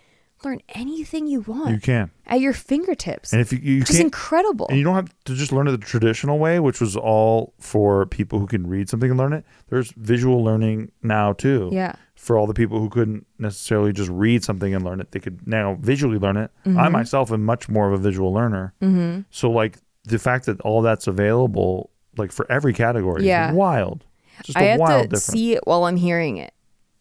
learn 0.43 0.61
anything 0.69 1.27
you 1.27 1.41
want. 1.41 1.71
You 1.71 1.79
can. 1.79 2.11
at 2.25 2.39
your 2.39 2.53
fingertips. 2.53 3.31
And 3.33 3.41
if 3.41 3.51
you, 3.51 3.59
you 3.59 3.83
incredible. 3.99 4.67
And 4.69 4.77
you 4.77 4.83
don't 4.83 4.95
have 4.95 5.09
to 5.25 5.33
just 5.35 5.51
learn 5.51 5.67
it 5.67 5.71
the 5.71 5.77
traditional 5.77 6.37
way, 6.39 6.59
which 6.59 6.79
was 6.81 6.95
all 6.95 7.53
for 7.59 8.05
people 8.05 8.39
who 8.39 8.47
can 8.47 8.67
read 8.67 8.89
something 8.89 9.09
and 9.09 9.17
learn 9.17 9.33
it. 9.33 9.45
There's 9.69 9.91
visual 9.91 10.43
learning 10.43 10.91
now 11.01 11.33
too. 11.33 11.69
Yeah. 11.71 11.93
For 12.15 12.37
all 12.37 12.47
the 12.47 12.53
people 12.53 12.79
who 12.79 12.89
couldn't 12.89 13.25
necessarily 13.39 13.93
just 13.93 14.09
read 14.09 14.43
something 14.43 14.73
and 14.73 14.83
learn 14.83 14.99
it, 14.99 15.11
they 15.11 15.19
could 15.19 15.47
now 15.47 15.77
visually 15.79 16.17
learn 16.17 16.37
it. 16.37 16.51
I 16.65 16.69
Mhm. 16.69 16.91
myself 16.91 17.31
am 17.31 17.43
much 17.45 17.69
more 17.69 17.87
of 17.87 17.93
a 17.93 18.01
visual 18.03 18.33
learner. 18.33 18.73
Mhm. 18.81 19.25
So 19.29 19.49
like 19.51 19.77
the 20.03 20.19
fact 20.19 20.45
that 20.47 20.59
all 20.61 20.81
that's 20.81 21.07
available, 21.07 21.89
like 22.17 22.31
for 22.31 22.49
every 22.51 22.73
category, 22.73 23.25
Yeah. 23.25 23.49
is 23.51 23.55
wild. 23.55 24.03
Just 24.43 24.57
I 24.57 24.63
a 24.63 24.71
have 24.71 24.79
wild 24.79 25.01
to 25.03 25.07
difference. 25.07 25.25
see 25.25 25.53
it 25.53 25.61
while 25.65 25.85
I'm 25.85 25.97
hearing 25.97 26.37
it. 26.37 26.53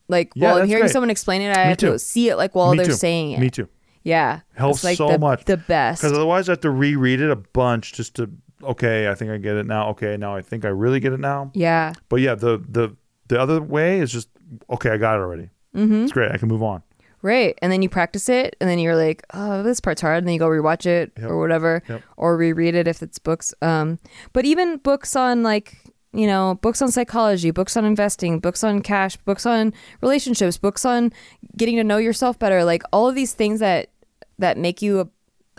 Like 0.09 0.33
Yeah, 0.35 0.53
while 0.53 0.63
I'm 0.63 0.69
hearing 0.69 0.83
great. 0.85 0.93
someone 0.93 1.11
explain 1.11 1.43
it, 1.43 1.57
I 1.57 1.65
Me 1.65 1.69
have 1.71 1.77
too. 1.79 1.93
to 1.93 1.99
see 1.99 2.29
it 2.29 2.37
like 2.37 2.55
while 2.55 2.73
Me 2.73 2.79
they're 2.79 2.87
too. 2.87 2.93
saying 2.93 3.33
it. 3.33 3.41
Me 3.41 3.51
too. 3.51 3.69
Yeah, 4.05 4.41
helps 4.55 4.79
It's 4.79 4.85
like 4.85 4.97
so 4.99 5.09
the, 5.09 5.19
much. 5.19 5.45
The 5.47 5.57
best. 5.57 6.01
Because 6.01 6.13
otherwise, 6.13 6.49
I 6.49 6.53
have 6.53 6.61
to 6.61 6.71
reread 6.71 7.21
it 7.21 7.31
a 7.31 7.37
bunch 7.37 7.93
just 7.93 8.15
to 8.17 8.31
okay, 8.63 9.09
I 9.09 9.15
think 9.15 9.31
I 9.33 9.37
get 9.39 9.57
it 9.57 9.67
now. 9.67 9.89
Okay, 9.91 10.17
now 10.17 10.35
I 10.37 10.43
think 10.43 10.65
I 10.65 10.69
really 10.69 11.01
get 11.01 11.13
it 11.13 11.21
now. 11.21 11.51
Yeah. 11.55 11.93
But 12.09 12.17
yeah, 12.21 12.35
the 12.37 12.63
the 12.69 12.95
the 13.29 13.41
other 13.41 13.61
way 13.61 13.99
is 14.01 14.13
just 14.13 14.29
okay, 14.71 14.91
I 14.91 14.97
got 14.97 15.17
it 15.17 15.21
already. 15.23 15.51
Mhm. 15.75 16.05
It's 16.05 16.13
great. 16.13 16.31
I 16.31 16.39
can 16.39 16.49
move 16.49 16.63
on. 16.63 16.83
Right. 17.23 17.59
And 17.61 17.73
then 17.73 17.83
you 17.83 17.89
practice 17.89 18.29
it 18.29 18.55
and 18.61 18.71
then 18.71 18.79
you're 18.79 18.95
like, 18.95 19.25
oh, 19.35 19.65
this 19.65 19.81
part's 19.81 20.01
hard. 20.01 20.19
And 20.19 20.27
then 20.29 20.35
you 20.35 20.39
go 20.39 20.47
rewatch 20.49 20.87
it 20.87 21.11
Yep. 21.19 21.29
or 21.29 21.41
whatever 21.41 21.83
Yep. 21.89 22.03
or 22.17 22.37
reread 22.37 22.77
it 22.77 22.87
if 22.87 23.03
it's 23.03 23.19
books. 23.19 23.53
Um, 23.63 23.99
but 24.33 24.45
even 24.45 24.77
books 24.77 25.17
on 25.17 25.43
like, 25.43 25.77
you 26.13 26.27
know, 26.27 26.59
books 26.63 26.81
on 26.81 26.91
psychology, 26.91 27.51
books 27.51 27.77
on 27.77 27.85
investing, 27.85 28.39
books 28.41 28.65
on 28.65 28.81
cash, 28.81 29.17
books 29.19 29.45
on 29.45 29.73
relationships, 30.01 30.57
books 30.57 30.85
on 30.85 31.13
getting 31.57 31.77
to 31.77 31.85
know 31.85 31.99
yourself 31.99 32.39
better, 32.39 32.65
like 32.65 32.83
all 32.93 33.09
of 33.09 33.15
these 33.15 33.33
things 33.35 33.61
that 33.61 33.91
that 34.39 34.57
make 34.59 34.81
you 34.83 35.01
a, 35.01 35.09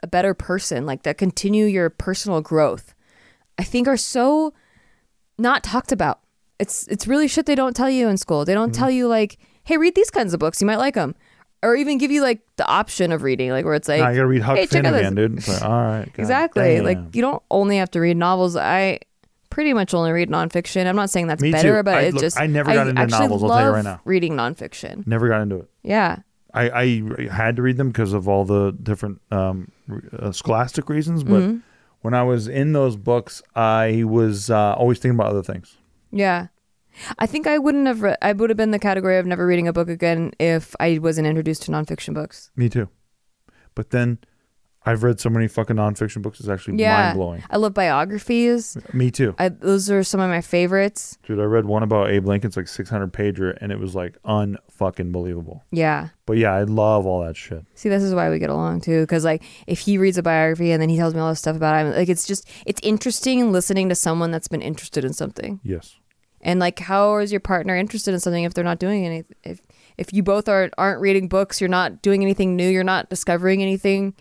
a 0.04 0.08
better 0.08 0.34
person, 0.34 0.86
like 0.86 1.04
that 1.04 1.18
continue 1.18 1.66
your 1.66 1.90
personal 1.90 2.42
growth, 2.42 2.94
I 3.58 3.64
think 3.64 3.88
are 3.88 3.98
so 3.98 4.54
not 5.38 5.64
talked 5.64 5.92
about. 5.92 6.20
It's 6.60 6.88
it's 6.88 7.08
really 7.08 7.28
shit 7.28 7.46
they 7.46 7.54
don't 7.56 7.76
tell 7.76 7.90
you 7.90 8.08
in 8.08 8.18
school. 8.18 8.44
They 8.46 8.54
don't 8.56 8.72
Mm-hmm. 8.72 8.80
tell 8.80 8.90
you 8.92 9.08
like, 9.08 9.38
hey, 9.64 9.78
read 9.78 9.94
these 9.96 10.10
kinds 10.10 10.34
of 10.34 10.40
books. 10.40 10.60
You 10.62 10.66
might 10.68 10.78
like 10.78 10.96
them, 10.96 11.14
or 11.62 11.76
even 11.76 12.00
give 12.00 12.10
you 12.10 12.22
like 12.24 12.40
the 12.56 12.66
option 12.66 13.12
of 13.12 13.22
reading, 13.22 13.52
like 13.52 13.64
where 13.66 13.76
it's 13.76 13.88
like, 13.88 14.00
now 14.02 14.08
I 14.08 14.16
gotta 14.16 14.28
read 14.28 14.42
Huck 14.42 14.58
hey, 14.58 14.66
Finn 14.66 14.86
again, 14.88 15.14
dude. 15.14 15.38
It's 15.38 15.48
like, 15.48 15.62
all 15.64 15.70
right, 15.84 16.10
exactly. 16.18 16.82
Like 16.82 16.98
you 17.14 17.22
don't 17.22 17.44
only 17.52 17.78
have 17.78 17.92
to 17.92 18.00
read 18.00 18.18
novels. 18.18 18.56
I 18.56 19.00
pretty 19.58 19.74
much 19.74 19.92
only 19.96 20.12
read 20.12 20.30
nonfiction. 20.30 20.86
I'm 20.86 20.96
not 20.96 21.10
saying 21.10 21.26
that's 21.26 21.42
Me 21.42 21.52
better, 21.52 21.78
too. 21.80 21.84
but 21.84 21.96
I- 21.96 22.02
it 22.02 22.14
look, 22.14 22.22
just 22.22 22.40
I 22.40 22.46
never 22.46 22.72
got 22.72 22.88
into 22.88 23.02
actually 23.02 23.22
novels, 23.22 23.42
I'll 23.42 23.50
tell 23.50 23.58
you 23.60 23.66
love 23.66 23.74
right 23.74 23.84
now. 23.84 24.02
Reading 24.06 24.34
nonfiction. 24.34 25.08
never 25.08 25.28
got 25.28 25.42
into 25.42 25.56
it. 25.56 25.70
Yeah. 25.82 26.18
I, 26.54 26.70
I 26.70 27.28
had 27.34 27.56
to 27.56 27.64
read 27.64 27.78
them 27.78 27.88
because 27.88 28.14
of 28.14 28.28
all 28.30 28.46
the 28.46 28.72
different 28.84 29.20
um, 29.32 29.72
uh, 30.20 30.32
scholastic 30.32 30.90
reasons. 30.90 31.24
But 31.24 31.42
Mhm. 31.42 31.62
when 32.02 32.14
I 32.14 32.22
was 32.22 32.48
in 32.48 32.74
those 32.74 32.96
books, 32.98 33.42
I 33.56 34.04
was 34.06 34.52
uh, 34.52 34.74
always 34.74 35.00
thinking 35.00 35.18
about 35.20 35.32
other 35.32 35.42
things. 35.42 35.76
Yeah. 36.12 36.48
I 37.18 37.26
think 37.26 37.48
I 37.48 37.58
wouldn't 37.58 37.88
have. 37.88 38.04
Re- 38.04 38.16
I 38.22 38.34
would 38.34 38.52
have 38.52 38.58
been 38.58 38.70
the 38.72 38.78
category 38.80 39.18
of 39.18 39.26
never 39.26 39.48
reading 39.48 39.68
a 39.68 39.74
book 39.74 39.90
again 39.90 40.34
if 40.40 40.76
I 40.80 41.00
wasn't 41.00 41.26
introduced 41.28 41.64
to 41.64 41.72
nonfiction 41.72 42.14
books. 42.14 42.52
Me 42.56 42.70
too. 42.70 42.90
But 43.74 43.90
then 43.90 44.20
I've 44.88 45.04
read 45.04 45.20
so 45.20 45.30
many 45.30 45.48
fucking 45.48 45.76
nonfiction 45.76 46.22
books. 46.22 46.40
It's 46.40 46.50
actually 46.50 46.80
Yeah, 46.80 47.08
mind 47.08 47.18
blowing. 47.18 47.44
I 47.50 47.58
love 47.58 47.74
biographies. 47.74 48.78
Me 48.94 49.12
too. 49.12 49.36
I, 49.38 49.50
those 49.50 49.90
are 49.90 50.04
some 50.04 50.20
of 50.20 50.30
my 50.30 50.42
favorites. 50.42 51.18
Dude, 51.24 51.40
I 51.40 51.44
read 51.44 51.66
one 51.66 51.84
about 51.84 52.10
Abe 52.10 52.26
Lincoln's 52.26 52.56
like 52.56 52.68
600 52.68 53.12
pager 53.12 53.58
and 53.60 53.72
it 53.72 53.80
was 53.80 53.96
like 53.96 54.18
unfucking 54.24 55.12
believable. 55.12 55.64
Yeah. 55.72 56.10
But 56.26 56.38
yeah, 56.38 56.54
I 56.54 56.64
love 56.64 57.06
all 57.06 57.24
that 57.24 57.36
shit. 57.36 57.66
See, 57.76 57.90
this 57.90 58.04
is 58.04 58.14
why 58.14 58.30
we 58.30 58.40
get 58.40 58.50
along 58.50 58.82
too. 58.82 59.02
Because 59.02 59.26
like, 59.26 59.44
if 59.68 59.80
he 59.80 59.98
reads 59.98 60.18
a 60.18 60.24
biography 60.24 60.72
and 60.72 60.82
then 60.82 60.90
he 60.90 60.98
tells 60.98 61.14
me 61.14 61.20
all 61.20 61.30
this 61.30 61.40
stuff 61.40 61.56
about 61.56 61.86
him, 61.86 61.94
like 61.94 62.10
it's 62.10 62.26
just 62.26 62.48
it's 62.66 62.80
interesting 62.84 63.52
listening 63.52 63.90
to 63.90 63.96
someone 63.96 64.32
that's 64.32 64.48
been 64.48 64.62
interested 64.62 65.04
in 65.04 65.14
something. 65.14 65.60
Yes. 65.64 65.96
And 66.42 66.60
like, 66.60 66.80
how 66.80 67.18
is 67.18 67.32
your 67.32 67.42
partner 67.42 67.76
interested 67.76 68.14
in 68.14 68.20
something 68.20 68.44
if 68.44 68.54
they're 68.54 68.64
not 68.64 68.80
doing 68.80 69.06
anything? 69.06 69.36
If 69.44 69.60
if 69.98 70.14
you 70.14 70.24
both 70.24 70.48
are 70.48 70.70
aren't 70.78 71.02
reading 71.02 71.28
books, 71.28 71.60
you're 71.60 71.68
not 71.70 72.02
doing 72.02 72.22
anything 72.22 72.56
new, 72.56 72.70
you're 72.70 72.84
not 72.84 73.10
discovering 73.10 73.62
anything 73.62 74.14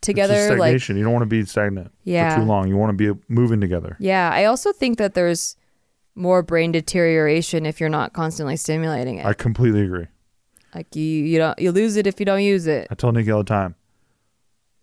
together. 0.00 0.34
just 0.34 0.50
Like, 0.50 0.58
stagnation. 0.58 0.96
you 0.96 1.04
don't 1.04 1.12
want 1.12 1.22
to 1.22 1.26
be 1.26 1.44
stagnant 1.44 1.92
Yeah. 2.04 2.34
for 2.34 2.40
too 2.40 2.46
long. 2.46 2.68
You 2.68 2.76
want 2.76 2.96
to 2.96 3.14
be 3.14 3.20
moving 3.28 3.60
together. 3.60 3.96
yeah, 4.00 4.30
I 4.32 4.44
also 4.44 4.72
think 4.72 4.98
that 4.98 5.14
there's 5.14 5.56
more 6.14 6.42
brain 6.42 6.72
deterioration 6.72 7.64
if 7.66 7.80
you're 7.80 7.88
not 7.88 8.12
constantly 8.12 8.56
stimulating 8.56 9.18
it. 9.18 9.26
I 9.26 9.32
completely 9.32 9.82
agree. 9.82 10.06
like 10.74 10.94
you, 10.94 11.02
you 11.04 11.38
don't 11.38 11.58
you 11.58 11.72
lose 11.72 11.96
it 11.96 12.06
if 12.06 12.20
you 12.20 12.26
don't 12.26 12.42
use 12.42 12.66
it. 12.66 12.86
I 12.90 12.94
tell 12.94 13.10
Nikki 13.12 13.30
all 13.30 13.38
the 13.38 13.44
time, 13.44 13.74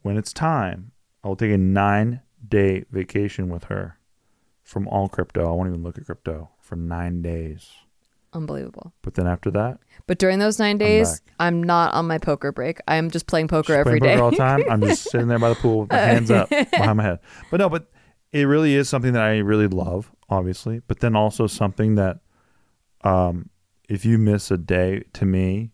when 0.02 0.18
it's 0.18 0.34
time, 0.34 0.92
I 1.24 1.28
will 1.28 1.36
take 1.36 1.52
a 1.52 1.58
nine 1.58 2.22
day 2.48 2.86
vacation 2.92 3.50
with 3.50 3.66
her 3.66 3.98
from 4.64 4.88
all 4.88 5.08
crypto. 5.10 5.48
I 5.48 5.52
won't 5.52 5.70
even 5.70 5.84
look 5.84 5.98
at 5.98 6.06
crypto 6.06 6.50
for 6.60 6.76
nine 6.76 7.22
days. 7.22 7.70
Unbelievable. 8.34 8.94
But 9.02 9.16
then 9.16 9.28
after 9.28 9.50
that, 9.52 9.80
But 10.08 10.20
during 10.20 10.40
those 10.40 10.58
nine 10.58 10.78
days, 10.78 11.22
I'm, 11.40 11.62
not 11.62 11.94
on 11.94 12.08
my 12.08 12.18
poker 12.18 12.52
break. 12.52 12.80
I'm 12.88 13.12
just 13.12 13.28
playing 13.28 13.50
poker 13.50 13.74
just 13.74 13.80
every 13.80 14.00
playing 14.00 14.16
day. 14.16 14.20
poker 14.20 14.24
all 14.24 14.32
the 14.32 14.38
time. 14.38 14.64
I'm 14.70 14.82
just 14.82 15.04
sitting 15.12 15.28
there 15.28 15.38
by 15.40 15.50
the 15.50 15.56
pool 15.56 15.82
with 15.82 15.92
my 15.92 15.98
hands 15.98 16.32
up 16.32 16.50
behind 16.72 16.98
my 16.98 17.04
head. 17.04 17.20
But 17.52 17.60
no, 17.60 17.70
but 17.70 17.92
it 18.32 18.44
really 18.46 18.74
is 18.74 18.88
something 18.90 19.14
that 19.14 19.22
I 19.24 19.38
really 19.40 19.68
love, 19.68 20.12
obviously. 20.30 20.80
But 20.88 21.02
then 21.02 21.16
also 21.16 21.46
something 21.46 21.96
that, 21.96 22.20
um, 23.04 23.50
if 23.90 24.06
you 24.06 24.18
miss 24.18 24.50
a 24.50 24.58
day, 24.58 25.04
to 25.14 25.26
me, 25.26 25.72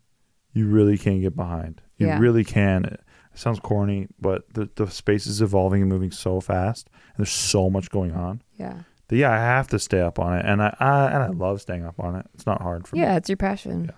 you 0.51 0.67
really 0.67 0.97
can't 0.97 1.21
get 1.21 1.35
behind. 1.35 1.81
You 1.97 2.07
Yeah. 2.07 2.19
really 2.19 2.43
can. 2.43 2.85
It 2.85 2.99
sounds 3.35 3.59
corny, 3.59 4.07
but 4.19 4.51
the 4.53 4.69
the 4.75 4.87
space 4.87 5.25
is 5.25 5.41
evolving 5.41 5.81
and 5.81 5.89
moving 5.89 6.11
so 6.11 6.39
fast, 6.41 6.89
and 7.15 7.17
there's 7.25 7.31
so 7.31 7.69
much 7.69 7.89
going 7.89 8.11
on. 8.13 8.41
Yeah. 8.57 8.79
Yeah, 9.09 9.31
I 9.31 9.37
have 9.37 9.67
to 9.67 9.77
stay 9.79 10.01
up 10.01 10.17
on 10.17 10.37
it, 10.39 10.43
and 10.45 10.59
I, 10.61 10.75
I 10.79 11.05
and 11.11 11.23
I 11.23 11.27
love 11.27 11.61
staying 11.61 11.85
up 11.85 11.99
on 11.99 12.15
it. 12.15 12.25
It's 12.33 12.47
not 12.47 12.61
hard 12.63 12.87
for 12.87 12.95
me. 12.95 13.03
Yeah, 13.03 13.15
it's 13.17 13.29
your 13.29 13.37
passion. 13.37 13.91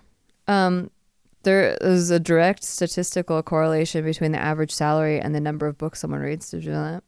Um, 0.48 0.90
there 1.42 1.76
is 1.80 2.10
a 2.10 2.18
direct 2.18 2.64
statistical 2.64 3.42
correlation 3.42 4.04
between 4.04 4.32
the 4.32 4.38
average 4.38 4.72
salary 4.72 5.20
and 5.20 5.34
the 5.34 5.40
number 5.40 5.66
of 5.66 5.78
books 5.78 6.00
someone 6.00 6.20
reads. 6.20 6.50
Did 6.50 6.64
you 6.64 6.72
know 6.72 6.82
that? 6.82 7.04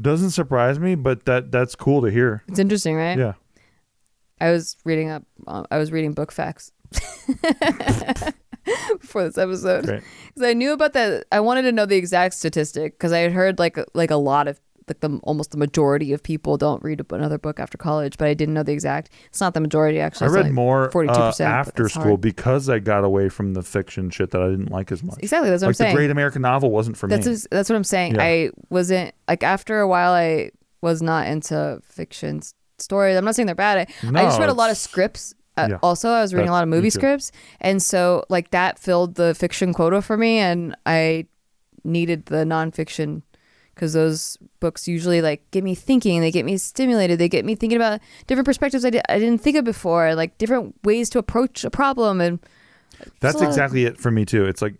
Doesn't 0.00 0.30
surprise 0.30 0.78
me, 0.78 0.94
but 0.94 1.26
that 1.26 1.52
that's 1.52 1.74
cool 1.74 2.02
to 2.02 2.10
hear. 2.10 2.42
It's 2.48 2.58
interesting, 2.58 2.96
right? 2.96 3.18
Yeah. 3.18 3.34
I 4.40 4.50
was 4.50 4.76
reading 4.84 5.10
up. 5.10 5.24
Uh, 5.46 5.64
I 5.70 5.78
was 5.78 5.92
reading 5.92 6.12
book 6.12 6.32
facts 6.32 6.72
before 9.00 9.24
this 9.24 9.38
episode 9.38 9.82
because 9.82 10.42
I 10.42 10.52
knew 10.54 10.72
about 10.72 10.94
that. 10.94 11.26
I 11.30 11.40
wanted 11.40 11.62
to 11.62 11.72
know 11.72 11.86
the 11.86 11.96
exact 11.96 12.34
statistic 12.34 12.94
because 12.94 13.12
I 13.12 13.18
had 13.18 13.32
heard 13.32 13.58
like 13.58 13.78
like 13.94 14.10
a 14.10 14.16
lot 14.16 14.48
of 14.48 14.60
like 14.88 15.00
the 15.00 15.18
almost 15.22 15.50
the 15.50 15.56
majority 15.56 16.12
of 16.12 16.22
people 16.22 16.56
don't 16.56 16.82
read 16.82 17.04
another 17.10 17.38
book 17.38 17.58
after 17.58 17.78
college, 17.78 18.18
but 18.18 18.28
I 18.28 18.34
didn't 18.34 18.54
know 18.54 18.62
the 18.62 18.72
exact. 18.72 19.10
It's 19.26 19.40
not 19.40 19.54
the 19.54 19.60
majority 19.60 19.98
actually. 20.00 20.26
I 20.28 20.30
read 20.30 20.40
only 20.40 20.52
more 20.52 20.90
42% 20.90 21.40
uh, 21.40 21.42
after 21.44 21.88
school 21.88 22.16
because 22.18 22.68
I 22.68 22.78
got 22.80 23.02
away 23.04 23.28
from 23.28 23.54
the 23.54 23.62
fiction 23.62 24.10
shit 24.10 24.30
that 24.32 24.42
I 24.42 24.48
didn't 24.50 24.70
like 24.70 24.92
as 24.92 25.02
much. 25.02 25.18
Exactly, 25.20 25.48
that's 25.50 25.62
what 25.62 25.68
I'm 25.68 25.74
saying. 25.74 25.92
the 25.94 25.96
great 25.98 26.10
American 26.10 26.42
novel 26.42 26.70
wasn't 26.70 26.96
for 26.96 27.06
that's 27.08 27.26
me. 27.26 27.32
what- 27.32 27.46
that's 27.50 27.68
what 27.70 27.76
I'm 27.76 27.84
saying. 27.84 28.16
Yeah. 28.16 28.22
I 28.22 28.50
wasn't 28.70 29.14
like 29.28 29.42
after 29.42 29.80
a 29.80 29.88
while. 29.88 30.12
I 30.12 30.50
was 30.82 31.00
not 31.00 31.26
into 31.28 31.80
fiction 31.82 32.42
stories. 32.78 33.16
I'm 33.16 33.24
not 33.24 33.34
saying 33.34 33.46
they're 33.46 33.54
bad. 33.54 33.78
I, 33.78 34.08
I 34.08 34.24
just 34.24 34.38
read 34.38 34.50
a 34.50 34.52
lot 34.52 34.70
of 34.70 34.76
scripts. 34.76 35.34
Uh, 35.56 35.68
Yeah. 35.70 35.78
Also, 35.82 36.10
I 36.10 36.20
was 36.20 36.34
reading 36.34 36.46
That- 36.46 36.50
a 36.52 36.56
lot 36.56 36.62
of 36.64 36.68
movie 36.68 36.90
scripts, 36.90 37.32
and 37.60 37.82
so 37.82 38.24
like 38.28 38.50
that 38.50 38.78
filled 38.78 39.14
the 39.14 39.34
fiction 39.34 39.72
quota 39.72 40.02
for 40.02 40.16
me, 40.18 40.38
and 40.38 40.76
I 40.84 41.26
needed 41.84 42.26
the 42.26 42.44
nonfiction 42.44 43.22
because 43.74 43.92
those 43.92 44.38
books 44.60 44.86
usually 44.88 45.20
like 45.20 45.48
get 45.50 45.64
me 45.64 45.74
thinking. 45.74 46.20
They 46.20 46.30
get 46.30 46.44
me 46.44 46.56
stimulated. 46.56 47.18
They 47.18 47.28
get 47.28 47.44
me 47.44 47.54
thinking 47.54 47.76
about 47.76 48.00
different 48.26 48.46
perspectives 48.46 48.84
I, 48.84 48.90
di- 48.90 49.02
I 49.08 49.18
didn't 49.18 49.38
think 49.42 49.56
of 49.56 49.64
before, 49.64 50.14
like 50.14 50.38
different 50.38 50.74
ways 50.84 51.10
to 51.10 51.18
approach 51.18 51.64
a 51.64 51.70
problem. 51.70 52.20
And 52.20 52.38
That's 53.20 53.34
lot 53.36 53.44
of- 53.44 53.48
exactly 53.48 53.84
it 53.84 53.98
for 53.98 54.10
me 54.10 54.24
too. 54.24 54.44
It's 54.44 54.62
like 54.62 54.74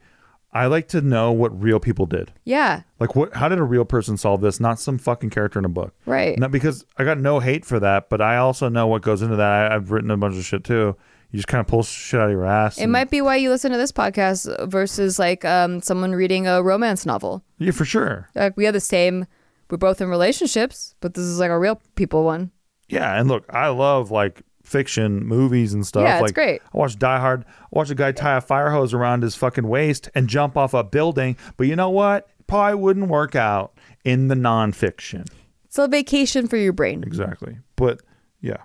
I 0.52 0.66
like 0.66 0.86
to 0.88 1.00
know 1.00 1.32
what 1.32 1.60
real 1.60 1.80
people 1.80 2.06
did. 2.06 2.32
yeah, 2.44 2.82
Like 3.00 3.16
what? 3.16 3.34
How 3.34 3.48
did 3.48 3.58
a 3.58 3.64
real 3.64 3.84
person 3.84 4.16
solve 4.16 4.40
this? 4.40 4.60
Not 4.60 4.78
some 4.78 4.98
fucking 4.98 5.30
character 5.30 5.58
in 5.58 5.64
a 5.64 5.68
book. 5.68 5.92
Right. 6.06 6.38
Not 6.38 6.52
because 6.52 6.84
I 6.96 7.02
got 7.02 7.18
no 7.18 7.40
hate 7.40 7.64
for 7.64 7.80
that, 7.80 8.08
but 8.08 8.20
I 8.20 8.36
also 8.36 8.68
know 8.68 8.86
what 8.86 9.02
goes 9.02 9.20
into 9.20 9.34
that. 9.34 9.72
I, 9.72 9.74
I've 9.74 9.90
written 9.90 10.12
a 10.12 10.16
bunch 10.16 10.36
of 10.36 10.44
shit 10.44 10.62
too. 10.62 10.94
You 11.34 11.38
just 11.38 11.48
kind 11.48 11.60
of 11.60 11.66
pull 11.66 11.82
shit 11.82 12.20
out 12.20 12.26
of 12.26 12.30
your 12.30 12.44
ass. 12.44 12.78
It 12.78 12.84
and- 12.84 12.92
might 12.92 13.10
be 13.10 13.20
why 13.20 13.34
you 13.34 13.50
listen 13.50 13.72
to 13.72 13.76
this 13.76 13.90
podcast 13.90 14.70
versus 14.70 15.18
like 15.18 15.44
um, 15.44 15.82
someone 15.82 16.12
reading 16.12 16.46
a 16.46 16.62
romance 16.62 17.04
novel. 17.04 17.42
Yeah, 17.58 17.72
for 17.72 17.84
sure. 17.84 18.30
Like 18.36 18.56
we 18.56 18.66
have 18.66 18.72
the 18.72 18.78
same, 18.78 19.26
we're 19.68 19.78
both 19.78 20.00
in 20.00 20.08
relationships, 20.08 20.94
but 21.00 21.14
this 21.14 21.24
is 21.24 21.40
like 21.40 21.50
a 21.50 21.58
real 21.58 21.82
people 21.96 22.22
one. 22.22 22.52
Yeah, 22.88 23.18
and 23.18 23.28
look, 23.28 23.46
I 23.52 23.66
love 23.66 24.12
like 24.12 24.42
fiction 24.62 25.26
movies 25.26 25.74
and 25.74 25.84
stuff. 25.84 26.04
Yeah, 26.04 26.18
it's 26.18 26.22
like, 26.22 26.34
great. 26.34 26.62
I 26.72 26.78
watched 26.78 27.00
Die 27.00 27.18
Hard. 27.18 27.44
I 27.48 27.66
watched 27.72 27.90
a 27.90 27.96
guy 27.96 28.12
tie 28.12 28.36
a 28.36 28.40
fire 28.40 28.70
hose 28.70 28.94
around 28.94 29.24
his 29.24 29.34
fucking 29.34 29.66
waist 29.66 30.08
and 30.14 30.28
jump 30.28 30.56
off 30.56 30.72
a 30.72 30.84
building. 30.84 31.36
But 31.56 31.66
you 31.66 31.74
know 31.74 31.90
what? 31.90 32.28
Probably 32.46 32.76
wouldn't 32.76 33.08
work 33.08 33.34
out 33.34 33.76
in 34.04 34.28
the 34.28 34.36
nonfiction. 34.36 35.26
It's 35.64 35.78
a 35.78 35.88
vacation 35.88 36.46
for 36.46 36.58
your 36.58 36.72
brain. 36.72 37.02
Exactly. 37.02 37.58
But 37.74 38.02
yeah, 38.40 38.58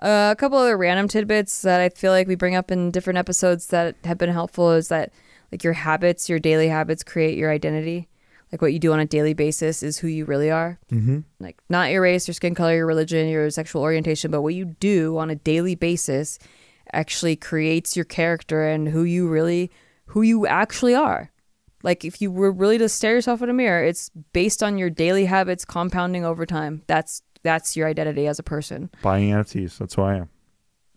Uh, 0.00 0.30
a 0.32 0.36
couple 0.36 0.58
other 0.58 0.76
random 0.76 1.08
tidbits 1.08 1.62
that 1.62 1.80
I 1.80 1.88
feel 1.88 2.12
like 2.12 2.28
we 2.28 2.36
bring 2.36 2.54
up 2.54 2.70
in 2.70 2.90
different 2.90 3.18
episodes 3.18 3.68
that 3.68 3.96
have 4.04 4.18
been 4.18 4.30
helpful 4.30 4.70
is 4.72 4.88
that 4.88 5.12
like 5.50 5.64
your 5.64 5.72
habits, 5.72 6.28
your 6.28 6.38
daily 6.38 6.68
habits 6.68 7.02
create 7.02 7.36
your 7.36 7.50
identity. 7.50 8.08
Like 8.52 8.62
what 8.62 8.72
you 8.72 8.78
do 8.78 8.92
on 8.92 9.00
a 9.00 9.06
daily 9.06 9.34
basis 9.34 9.82
is 9.82 9.98
who 9.98 10.08
you 10.08 10.24
really 10.24 10.50
are. 10.50 10.78
Mm-hmm. 10.90 11.20
Like 11.40 11.58
not 11.68 11.90
your 11.90 12.02
race, 12.02 12.28
your 12.28 12.34
skin 12.34 12.54
color, 12.54 12.74
your 12.74 12.86
religion, 12.86 13.28
your 13.28 13.50
sexual 13.50 13.82
orientation, 13.82 14.30
but 14.30 14.42
what 14.42 14.54
you 14.54 14.64
do 14.64 15.18
on 15.18 15.30
a 15.30 15.34
daily 15.34 15.74
basis 15.74 16.38
actually 16.92 17.36
creates 17.36 17.96
your 17.96 18.04
character 18.04 18.66
and 18.66 18.88
who 18.88 19.02
you 19.02 19.28
really, 19.28 19.70
who 20.06 20.22
you 20.22 20.46
actually 20.46 20.94
are. 20.94 21.30
Like 21.82 22.04
if 22.04 22.20
you 22.22 22.30
were 22.30 22.50
really 22.50 22.78
to 22.78 22.88
stare 22.88 23.14
yourself 23.14 23.42
in 23.42 23.50
a 23.50 23.54
mirror, 23.54 23.84
it's 23.84 24.10
based 24.32 24.62
on 24.62 24.78
your 24.78 24.90
daily 24.90 25.26
habits 25.26 25.64
compounding 25.64 26.24
over 26.24 26.46
time. 26.46 26.82
That's 26.86 27.22
that's 27.42 27.76
your 27.76 27.88
identity 27.88 28.26
as 28.26 28.38
a 28.38 28.42
person. 28.42 28.90
buying 29.02 29.30
NFTs. 29.30 29.78
That's 29.78 29.94
who 29.94 30.02
I 30.02 30.16
am. 30.16 30.28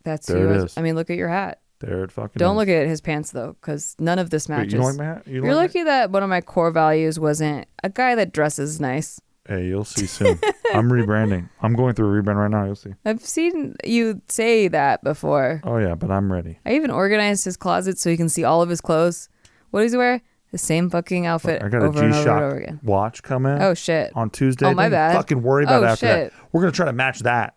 That's 0.03 0.27
There 0.27 0.37
you 0.39 0.49
it 0.49 0.57
is. 0.65 0.77
I 0.77 0.81
mean, 0.81 0.95
look 0.95 1.09
at 1.09 1.17
your 1.17 1.29
hat. 1.29 1.59
There 1.79 2.03
it 2.03 2.11
fucking 2.11 2.33
Don't 2.37 2.55
is. 2.55 2.59
look 2.59 2.69
at 2.69 2.87
his 2.87 3.01
pants 3.01 3.31
though, 3.31 3.53
because 3.59 3.95
none 3.99 4.19
of 4.19 4.29
this 4.29 4.47
Wait, 4.47 4.57
matches. 4.57 4.73
you 4.73 4.79
don't 4.79 4.87
like 4.89 4.97
my 4.97 5.03
hat? 5.05 5.27
You 5.27 5.43
are 5.43 5.55
like 5.55 5.69
lucky 5.69 5.83
that 5.83 6.11
one 6.11 6.21
of 6.23 6.29
my 6.29 6.41
core 6.41 6.69
values 6.71 7.19
wasn't 7.19 7.67
a 7.83 7.89
guy 7.89 8.13
that 8.15 8.31
dresses 8.33 8.79
nice. 8.79 9.19
Hey, 9.47 9.65
you'll 9.65 9.83
see 9.85 10.05
soon. 10.05 10.39
I'm 10.73 10.89
rebranding. 10.91 11.49
I'm 11.63 11.73
going 11.73 11.95
through 11.95 12.15
a 12.15 12.21
rebrand 12.21 12.35
right 12.35 12.51
now. 12.51 12.65
You'll 12.65 12.75
see. 12.75 12.93
I've 13.03 13.25
seen 13.25 13.75
you 13.83 14.21
say 14.27 14.67
that 14.67 15.03
before. 15.03 15.61
Oh 15.63 15.77
yeah, 15.77 15.95
but 15.95 16.11
I'm 16.11 16.31
ready. 16.31 16.59
I 16.65 16.73
even 16.75 16.91
organized 16.91 17.45
his 17.45 17.57
closet 17.57 17.97
so 17.97 18.11
you 18.11 18.17
can 18.17 18.29
see 18.29 18.43
all 18.43 18.61
of 18.61 18.69
his 18.69 18.81
clothes. 18.81 19.29
What 19.71 19.81
does 19.81 19.91
he 19.93 19.97
wear? 19.97 20.21
The 20.51 20.57
same 20.57 20.89
fucking 20.89 21.25
outfit 21.25 21.63
I 21.63 21.69
got 21.69 21.81
a 21.81 21.85
over 21.85 22.03
and 22.03 22.13
over 22.13 22.29
and 22.29 22.35
over 22.35 22.51
G-Shock 22.55 22.61
again. 22.63 22.79
watch 22.83 23.23
coming. 23.23 23.61
Oh, 23.61 23.73
shit. 23.73 24.11
On 24.15 24.29
Tuesday. 24.29 24.65
Oh, 24.67 24.73
my 24.73 24.83
Don't 24.83 24.91
bad. 24.91 25.13
Fucking 25.15 25.41
worry 25.41 25.63
about 25.63 25.81
Oh, 25.81 25.85
it 25.85 25.89
after 25.89 26.05
shit. 26.07 26.33
that. 26.33 26.39
We're 26.51 26.61
gonna 26.61 26.71
try 26.73 26.85
to 26.87 26.93
match 26.93 27.19
that. 27.19 27.55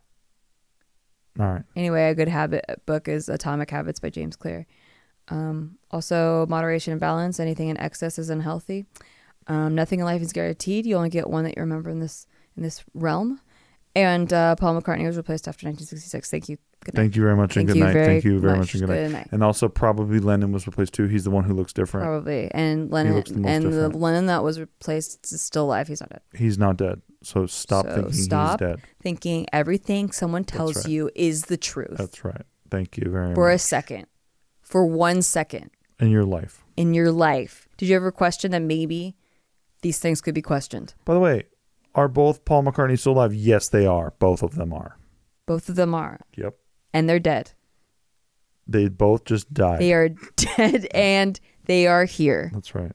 All 1.40 1.46
right. 1.46 1.62
Anyway, 1.74 2.04
a 2.08 2.14
good 2.14 2.28
habit 2.28 2.64
book 2.86 3.08
is 3.08 3.28
Atomic 3.28 3.70
Habits 3.70 3.98
by 3.98 4.10
James 4.10 4.36
Clear. 4.36 4.66
Um, 5.28 5.78
also, 5.90 6.46
moderation 6.48 6.92
and 6.92 7.00
balance. 7.00 7.40
Anything 7.40 7.68
in 7.68 7.76
excess 7.78 8.18
is 8.18 8.30
unhealthy. 8.30 8.86
Um, 9.48 9.74
nothing 9.74 9.98
in 9.98 10.04
life 10.06 10.22
is 10.22 10.32
guaranteed. 10.32 10.86
You 10.86 10.96
only 10.96 11.08
get 11.10 11.28
one 11.28 11.42
that 11.44 11.56
you 11.56 11.62
remember 11.62 11.90
in 11.90 11.98
this 11.98 12.26
in 12.56 12.62
this 12.62 12.84
realm. 12.94 13.40
And 13.96 14.32
uh, 14.32 14.54
Paul 14.56 14.80
McCartney 14.80 15.06
was 15.06 15.16
replaced 15.16 15.48
after 15.48 15.66
1966. 15.66 16.30
Thank 16.30 16.48
you. 16.48 16.58
Good 16.84 16.94
night. 16.94 17.02
Thank 17.02 17.16
you 17.16 17.22
very 17.22 17.36
much 17.36 17.56
and 17.56 17.66
Thank 17.66 17.68
good 17.68 17.76
you 17.78 17.84
night. 17.84 17.92
very 17.92 18.06
Thank 18.06 18.24
you 18.24 18.38
very 18.38 18.58
much, 18.58 18.74
and 18.74 18.80
good 18.82 18.88
night. 18.90 19.02
Good 19.04 19.12
night. 19.12 19.28
And 19.32 19.42
also 19.42 19.68
probably 19.68 20.20
Lennon 20.20 20.52
was 20.52 20.66
replaced 20.66 20.92
too. 20.94 21.06
He's 21.06 21.24
the 21.24 21.30
one 21.30 21.44
who 21.44 21.54
looks 21.54 21.72
different. 21.72 22.04
Probably. 22.06 22.50
And 22.52 22.90
Lennon 22.90 23.14
looks 23.16 23.30
the 23.30 23.40
most 23.40 23.50
and 23.50 23.72
the. 23.72 23.88
Lennon 23.88 24.26
that 24.26 24.42
was 24.44 24.60
replaced 24.60 25.32
is 25.32 25.40
still 25.42 25.64
alive. 25.64 25.88
He's 25.88 26.00
not 26.00 26.10
dead. 26.10 26.20
He's 26.34 26.58
not 26.58 26.76
dead. 26.76 27.02
So 27.22 27.46
stop 27.46 27.86
So 27.86 27.94
thinking 27.94 28.12
stop 28.12 28.60
he's 28.60 28.68
dead. 28.68 28.80
thinking 29.02 29.46
everything 29.52 30.10
someone 30.12 30.44
tells 30.44 30.76
right. 30.76 30.88
you 30.88 31.10
is 31.14 31.42
the 31.46 31.56
truth 31.56 31.96
That's 31.96 32.22
right. 32.24 32.42
Thank 32.70 32.98
you 32.98 33.10
very 33.10 33.28
much. 33.28 33.34
for 33.34 33.50
a 33.50 33.58
second, 33.58 34.06
for 34.60 34.84
one 34.84 35.22
second 35.22 35.70
In 35.98 36.10
your 36.10 36.24
life. 36.24 36.64
in 36.76 36.92
your 36.92 37.10
life. 37.10 37.66
Did 37.78 37.88
you 37.88 37.96
ever 37.96 38.12
question 38.12 38.50
that 38.50 38.60
maybe 38.60 39.16
these 39.80 39.98
things 39.98 40.20
could 40.20 40.34
be 40.34 40.42
questioned? 40.42 40.92
By 41.06 41.14
the 41.14 41.20
way, 41.20 41.44
are 41.94 42.08
both 42.08 42.44
Paul 42.44 42.64
McCartney 42.64 42.98
still 42.98 43.12
alive? 43.12 43.32
Yes, 43.32 43.68
they 43.68 43.86
are. 43.86 44.12
Both 44.18 44.42
of 44.42 44.56
them 44.56 44.72
are. 44.74 44.98
Both 45.46 45.68
of 45.68 45.76
them 45.76 45.94
are, 45.94 46.20
Yep. 46.36 46.56
And 46.94 47.06
they're 47.08 47.18
dead. 47.18 47.52
They 48.66 48.88
both 48.88 49.26
just 49.26 49.52
died. 49.52 49.80
They 49.80 49.92
are 49.92 50.08
dead, 50.36 50.86
and 50.94 51.38
they 51.66 51.86
are 51.86 52.06
here. 52.06 52.50
That's 52.54 52.74
right. 52.74 52.92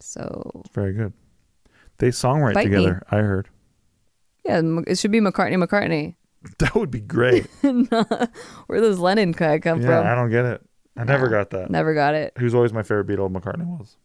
So 0.00 0.62
Very 0.72 0.92
good. 0.94 1.12
They 1.98 2.08
songwrite 2.08 2.54
Bite 2.54 2.68
me. 2.70 2.76
together, 2.76 3.02
I 3.10 3.16
heard. 3.18 3.48
yeah, 4.44 4.62
it 4.86 4.96
should 4.96 5.10
be 5.10 5.20
McCartney. 5.20 5.62
McCartney. 5.62 6.14
That 6.58 6.76
would 6.76 6.90
be 6.92 7.00
great. 7.00 7.46
Where 7.60 8.80
does 8.80 9.00
Lennon 9.00 9.32
guy 9.32 9.58
come 9.58 9.82
yeah, 9.82 9.86
from? 9.88 10.06
I 10.06 10.14
don't 10.14 10.30
get 10.30 10.44
it. 10.44 10.62
I 10.96 11.02
never 11.02 11.28
got 11.28 11.50
that. 11.50 11.68
Never 11.68 11.94
got 11.94 12.14
it. 12.14 12.32
He 12.38 12.44
was 12.44 12.54
always 12.54 12.72
my 12.72 12.84
favorite 12.84 13.08
Beatle. 13.08 13.28
McCartney 13.30 13.66
was. 13.66 13.96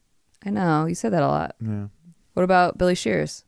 I 0.43 0.49
know 0.49 0.87
you 0.87 0.95
said 0.95 1.13
that 1.13 1.21
a 1.21 1.27
lot. 1.27 1.55
Yeah. 1.61 1.85
What 2.33 2.41
about 2.43 2.79
Billy 2.79 2.95
Shears? 2.95 3.45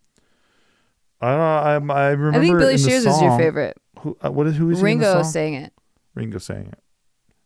I 1.19 1.30
don't 1.32 1.39
know. 1.88 1.93
I, 1.93 2.03
I 2.03 2.09
remember. 2.11 2.38
I 2.38 2.41
think 2.41 2.57
Billy 2.59 2.76
in 2.76 2.82
the 2.82 2.88
Shears 2.89 3.05
is 3.07 3.19
your 3.21 3.32
song- 3.32 3.39
favorite. 3.39 3.76
Who? 4.00 4.18
Uh, 4.24 4.32
what 4.32 4.48
is 4.48 4.56
who 4.58 4.70
is 4.70 4.80
he 4.82 4.91
in 4.91 5.00
the 5.00 5.06
Ringo 5.06 5.24
sang 5.24 5.54
it. 5.56 5.74
Ringo 6.14 6.38
sang 6.38 6.68
it. 6.68 6.80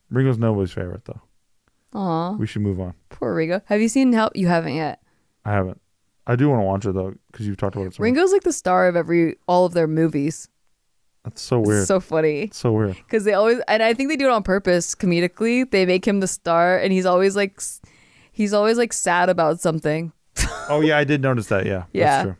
Ringo's 0.09 0.37
nobody's 0.37 0.71
favorite 0.71 1.05
though. 1.05 1.21
Aw, 1.93 2.31
We 2.37 2.45
should 2.47 2.61
move 2.61 2.79
on. 2.79 2.93
poor 3.09 3.33
Ringo. 3.33 3.61
Have 3.65 3.81
you 3.81 3.87
seen 3.89 4.13
Help? 4.13 4.35
You 4.35 4.47
haven't 4.47 4.73
yet. 4.75 5.01
I 5.45 5.51
haven't. 5.53 5.81
I 6.27 6.35
do 6.35 6.47
want 6.49 6.59
to 6.59 6.63
watch 6.65 6.85
it 6.85 6.93
though 6.93 7.15
because 7.31 7.47
you've 7.47 7.57
talked 7.57 7.75
about 7.75 7.87
it 7.87 7.93
so 7.95 8.01
much. 8.01 8.05
Ringo's 8.05 8.31
like 8.31 8.43
the 8.43 8.53
star 8.53 8.87
of 8.87 8.95
every 8.95 9.37
all 9.47 9.65
of 9.65 9.73
their 9.73 9.87
movies. 9.87 10.47
That's 11.23 11.41
so 11.41 11.59
weird. 11.59 11.79
It's 11.79 11.87
so 11.87 11.99
funny. 11.99 12.49
So 12.53 12.71
weird. 12.71 12.95
Because 12.95 13.23
they 13.25 13.33
always, 13.33 13.59
and 13.67 13.83
I 13.83 13.93
think 13.93 14.09
they 14.09 14.15
do 14.15 14.25
it 14.27 14.31
on 14.31 14.41
purpose, 14.43 14.95
comedically. 14.95 15.69
They 15.69 15.85
make 15.85 16.07
him 16.07 16.21
the 16.21 16.27
star, 16.27 16.77
and 16.77 16.93
he's 16.93 17.05
always 17.05 17.35
like, 17.35 17.55
s- 17.57 17.81
he's 18.31 18.53
always 18.53 18.77
like 18.77 18.93
sad 18.93 19.27
about 19.27 19.59
something. 19.59 20.13
Oh 20.69 20.79
yeah, 20.81 20.97
I 20.97 21.03
did 21.03 21.21
notice 21.21 21.47
that. 21.47 21.65
Yeah. 21.65 21.83
Yeah. 21.91 22.05
That's 22.05 22.23
true. 22.27 22.35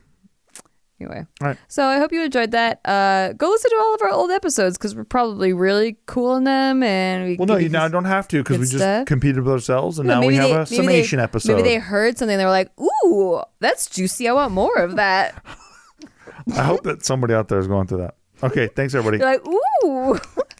Anyway, 1.01 1.25
All 1.41 1.47
right. 1.47 1.57
so 1.69 1.85
I 1.85 1.97
hope 1.97 2.11
you 2.11 2.21
enjoyed 2.23 2.51
that. 2.51 2.81
Uh, 2.83 3.31
go 3.33 3.47
listen 3.49 3.71
to 3.71 3.77
all 3.77 3.95
of 3.95 4.01
our 4.01 4.09
old 4.11 4.31
episodes 4.31 4.77
because 4.77 4.95
we're 4.95 5.05
probably 5.05 5.53
really 5.53 5.97
cool 6.07 6.35
in 6.35 6.43
them. 6.43 6.83
And 6.83 7.25
we 7.25 7.35
Well, 7.37 7.45
no, 7.47 7.55
you 7.55 7.69
now 7.69 7.87
don't 7.87 8.03
have 8.05 8.27
to 8.29 8.39
because 8.43 8.57
we 8.57 8.65
just 8.65 8.79
stuff. 8.79 9.05
competed 9.05 9.43
with 9.43 9.53
ourselves, 9.53 9.97
and 9.99 10.09
Yeah, 10.09 10.19
now 10.19 10.27
we 10.27 10.35
have 10.35 10.47
they- 10.47 10.51
a 10.53 10.57
maybe 10.57 10.69
they- 10.69 10.75
summation 10.75 11.19
episode. 11.21 11.55
Maybe 11.55 11.61
they 11.69 11.75
heard 11.77 12.17
something. 12.17 12.37
They 12.37 12.43
were 12.43 12.51
like, 12.51 12.71
"Ooh, 13.05 13.41
that's 13.61 13.89
juicy. 13.89 14.27
I 14.27 14.33
want 14.33 14.51
more 14.51 14.75
of 14.75 14.97
that." 14.97 15.41
I 16.55 16.63
hope 16.63 16.83
that 16.83 17.05
somebody 17.05 17.33
out 17.33 17.47
there 17.47 17.59
is 17.59 17.67
going 17.67 17.87
through 17.87 17.99
that. 17.99 18.15
Okay, 18.43 18.67
thanks 18.67 18.93
everybody. 18.93 19.19
You're 19.19 19.31
like, 19.31 19.47
"Ooh." 19.85 20.19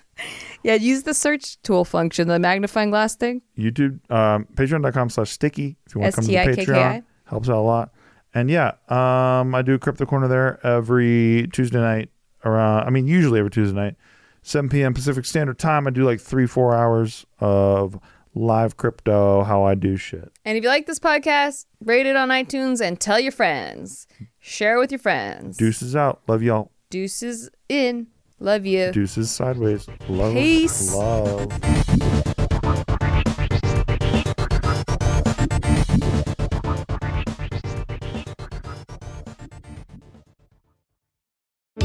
yeah, 0.63 0.75
use 0.75 1.03
the 1.03 1.13
search 1.13 1.61
tool 1.63 1.83
function, 1.85 2.27
the 2.29 2.39
magnifying 2.39 2.91
glass 2.91 3.15
thing. 3.15 3.41
YouTube, 3.57 3.99
um, 4.11 4.45
patreon.com 4.55 5.09
slash 5.09 5.37
stikki. 5.37 5.75
If 5.85 5.95
you 5.95 6.01
want 6.01 6.13
to 6.13 6.21
come 6.21 6.25
to 6.25 6.31
the 6.31 6.37
Patreon, 6.63 7.03
helps 7.25 7.49
out 7.49 7.57
a 7.57 7.59
lot. 7.61 7.91
And 8.33 8.49
yeah, 8.49 8.73
um, 8.89 9.55
I 9.55 9.61
do 9.61 9.77
Crypto 9.79 10.05
Corner 10.05 10.27
there 10.27 10.65
every 10.65 11.47
Tuesday 11.51 11.79
night 11.79 12.09
around, 12.45 12.85
I 12.85 12.89
mean, 12.89 13.07
usually 13.07 13.39
every 13.39 13.51
Tuesday 13.51 13.75
night, 13.75 13.95
7 14.43 14.69
p.m. 14.69 14.93
Pacific 14.93 15.25
Standard 15.25 15.57
Time. 15.57 15.87
I 15.87 15.89
do 15.89 16.03
like 16.03 16.19
three, 16.19 16.45
four 16.45 16.75
hours 16.75 17.25
of 17.39 17.99
live 18.35 18.77
crypto, 18.77 19.43
how 19.43 19.63
I 19.63 19.75
do 19.75 19.97
shit. 19.97 20.31
And 20.45 20.57
if 20.57 20.63
you 20.63 20.69
like 20.69 20.85
this 20.85 20.99
podcast, 20.99 21.65
rate 21.83 22.05
it 22.05 22.15
on 22.15 22.29
iTunes 22.29 22.81
and 22.81 22.99
tell 22.99 23.19
your 23.19 23.31
friends. 23.31 24.07
Share 24.39 24.77
it 24.77 24.79
with 24.79 24.91
your 24.91 24.99
friends. 24.99 25.57
Deuces 25.57 25.95
out. 25.95 26.21
Love 26.27 26.43
y'all. 26.43 26.71
Deuces 26.89 27.49
in. 27.67 28.07
Love 28.39 28.65
you. 28.65 28.91
Deuces 28.91 29.29
sideways. 29.31 29.87
Love. 30.07 30.33
Peace. 30.33 30.93
Love. 30.95 32.25